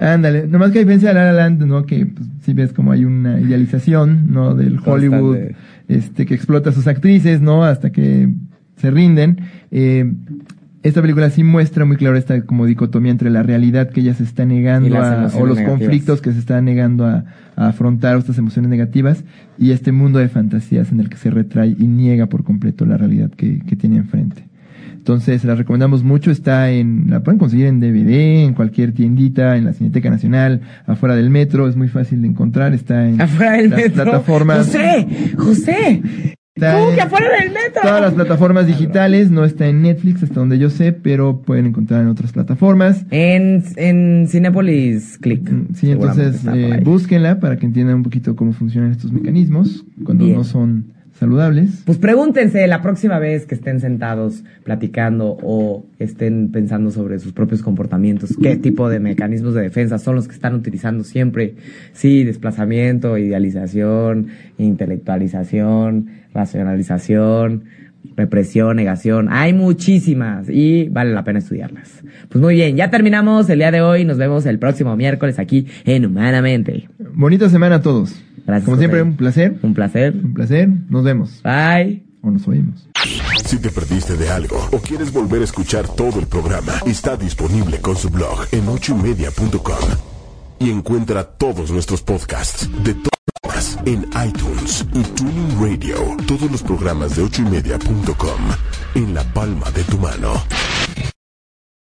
Ándale, 0.00 0.46
nomás 0.46 0.70
que 0.70 0.78
a 0.78 0.80
diferencia 0.80 1.10
de 1.10 1.14
La 1.14 1.24
La 1.26 1.32
Land, 1.32 1.62
¿no? 1.66 1.84
Que 1.84 2.06
pues, 2.06 2.26
si 2.42 2.54
ves 2.54 2.72
como 2.72 2.92
hay 2.92 3.04
una 3.04 3.38
idealización, 3.38 4.32
¿no? 4.32 4.54
Del 4.54 4.78
Hollywood, 4.84 5.36
Constante. 5.36 5.56
este, 5.88 6.26
que 6.26 6.34
explota 6.34 6.70
a 6.70 6.72
sus 6.72 6.86
actrices, 6.86 7.40
¿no? 7.40 7.64
Hasta 7.64 7.90
que 7.90 8.28
se 8.76 8.90
rinden. 8.90 9.40
Eh, 9.70 10.10
esta 10.82 11.02
película 11.02 11.28
sí 11.30 11.44
muestra 11.44 11.84
muy 11.84 11.96
claro 11.96 12.16
esta 12.16 12.42
como 12.42 12.66
dicotomía 12.66 13.12
entre 13.12 13.30
la 13.30 13.42
realidad 13.42 13.90
que 13.90 14.00
ella 14.00 14.14
se 14.14 14.24
está 14.24 14.44
negando 14.44 14.96
a, 14.96 15.26
o 15.34 15.46
los 15.46 15.58
negativas. 15.58 15.68
conflictos 15.68 16.20
que 16.22 16.32
se 16.32 16.38
está 16.38 16.60
negando 16.60 17.06
a, 17.06 17.24
a 17.56 17.68
afrontar 17.68 18.16
estas 18.16 18.38
emociones 18.38 18.70
negativas 18.70 19.24
y 19.58 19.72
este 19.72 19.92
mundo 19.92 20.18
de 20.18 20.28
fantasías 20.28 20.90
en 20.92 21.00
el 21.00 21.10
que 21.10 21.16
se 21.16 21.30
retrae 21.30 21.76
y 21.78 21.86
niega 21.86 22.26
por 22.26 22.44
completo 22.44 22.86
la 22.86 22.96
realidad 22.96 23.30
que, 23.30 23.60
que 23.60 23.76
tiene 23.76 23.96
enfrente. 23.96 24.50
Entonces, 25.00 25.44
la 25.44 25.54
recomendamos 25.54 26.04
mucho. 26.04 26.30
Está 26.30 26.70
en, 26.70 27.06
la 27.08 27.22
pueden 27.22 27.38
conseguir 27.38 27.66
en 27.66 27.80
DVD, 27.80 28.44
en 28.44 28.52
cualquier 28.52 28.92
tiendita, 28.92 29.56
en 29.56 29.64
la 29.64 29.72
Cineteca 29.72 30.10
Nacional, 30.10 30.60
afuera 30.86 31.16
del 31.16 31.30
metro. 31.30 31.68
Es 31.68 31.76
muy 31.76 31.88
fácil 31.88 32.20
de 32.20 32.28
encontrar. 32.28 32.74
Está 32.74 33.08
en 33.08 33.20
afuera 33.20 33.52
del 33.52 33.70
las 33.70 33.78
metro. 33.80 34.04
plataformas. 34.04 34.66
José, 34.66 35.06
José. 35.38 36.02
¿Cómo 36.60 36.94
que 36.94 37.00
afuera 37.00 37.26
del 37.40 37.52
metro? 37.52 37.82
Todas 37.82 38.00
las 38.00 38.14
plataformas 38.14 38.66
digitales, 38.66 39.30
no 39.30 39.44
está 39.44 39.66
en 39.66 39.82
Netflix 39.82 40.22
hasta 40.22 40.40
donde 40.40 40.58
yo 40.58 40.70
sé, 40.70 40.92
pero 40.92 41.42
pueden 41.42 41.66
encontrar 41.66 42.02
en 42.02 42.08
otras 42.08 42.32
plataformas. 42.32 43.04
En, 43.10 43.62
en 43.76 44.28
Cinepolis 44.28 45.18
Click. 45.18 45.50
Sí, 45.74 45.90
entonces 45.90 46.42
eh, 46.52 46.80
búsquenla 46.82 47.40
para 47.40 47.56
que 47.56 47.66
entiendan 47.66 47.96
un 47.96 48.02
poquito 48.02 48.36
cómo 48.36 48.52
funcionan 48.52 48.90
estos 48.90 49.12
mecanismos 49.12 49.84
cuando 50.04 50.24
Bien. 50.24 50.36
no 50.36 50.44
son 50.44 50.92
saludables. 51.20 51.82
Pues 51.84 51.98
pregúntense 51.98 52.66
la 52.66 52.80
próxima 52.80 53.18
vez 53.18 53.44
que 53.44 53.54
estén 53.54 53.78
sentados 53.78 54.42
platicando 54.64 55.36
o 55.42 55.84
estén 55.98 56.50
pensando 56.50 56.90
sobre 56.90 57.18
sus 57.18 57.34
propios 57.34 57.62
comportamientos, 57.62 58.34
qué 58.42 58.56
tipo 58.56 58.88
de 58.88 59.00
mecanismos 59.00 59.52
de 59.52 59.60
defensa 59.60 59.98
son 59.98 60.14
los 60.14 60.26
que 60.26 60.34
están 60.34 60.54
utilizando 60.54 61.04
siempre. 61.04 61.56
Sí, 61.92 62.24
desplazamiento, 62.24 63.18
idealización, 63.18 64.28
intelectualización, 64.56 66.08
racionalización, 66.32 67.64
represión, 68.16 68.76
negación. 68.76 69.28
Hay 69.30 69.52
muchísimas 69.52 70.48
y 70.48 70.88
vale 70.88 71.12
la 71.12 71.24
pena 71.24 71.38
estudiarlas. 71.38 72.02
Pues 72.28 72.42
muy 72.42 72.54
bien, 72.54 72.76
ya 72.76 72.90
terminamos 72.90 73.48
el 73.50 73.58
día 73.58 73.70
de 73.70 73.80
hoy. 73.80 74.04
Nos 74.04 74.18
vemos 74.18 74.46
el 74.46 74.58
próximo 74.58 74.96
miércoles 74.96 75.38
aquí 75.38 75.66
en 75.84 76.06
Humanamente. 76.06 76.88
Bonita 77.14 77.48
semana 77.48 77.76
a 77.76 77.82
todos. 77.82 78.14
Gracias. 78.46 78.64
Como 78.64 78.78
siempre, 78.78 79.02
un 79.02 79.16
placer. 79.16 79.58
Un 79.62 79.74
placer. 79.74 80.14
Un 80.14 80.34
placer. 80.34 80.68
Nos 80.88 81.04
vemos. 81.04 81.42
Bye. 81.42 82.02
O 82.22 82.30
nos 82.30 82.46
oímos. 82.48 82.88
Si 83.46 83.58
te 83.58 83.70
perdiste 83.70 84.16
de 84.16 84.28
algo 84.28 84.56
o 84.72 84.78
quieres 84.78 85.12
volver 85.12 85.40
a 85.40 85.44
escuchar 85.44 85.88
todo 85.88 86.20
el 86.20 86.26
programa, 86.26 86.74
está 86.86 87.16
disponible 87.16 87.78
con 87.78 87.96
su 87.96 88.10
blog 88.10 88.46
en 88.52 88.68
ochoymedia.com. 88.68 89.76
Y 90.58 90.70
encuentra 90.70 91.24
todos 91.24 91.70
nuestros 91.70 92.02
podcasts 92.02 92.68
de 92.84 92.94
en 93.86 94.08
iTunes 94.26 94.84
y 94.94 95.02
Tuning 95.02 95.60
Radio. 95.60 96.16
Todos 96.26 96.50
los 96.50 96.62
programas 96.62 97.16
de 97.16 97.22
ochoymedia.com 97.22 98.40
en 98.94 99.14
la 99.14 99.24
palma 99.32 99.70
de 99.70 99.82
tu 99.84 99.98
mano. 99.98 100.42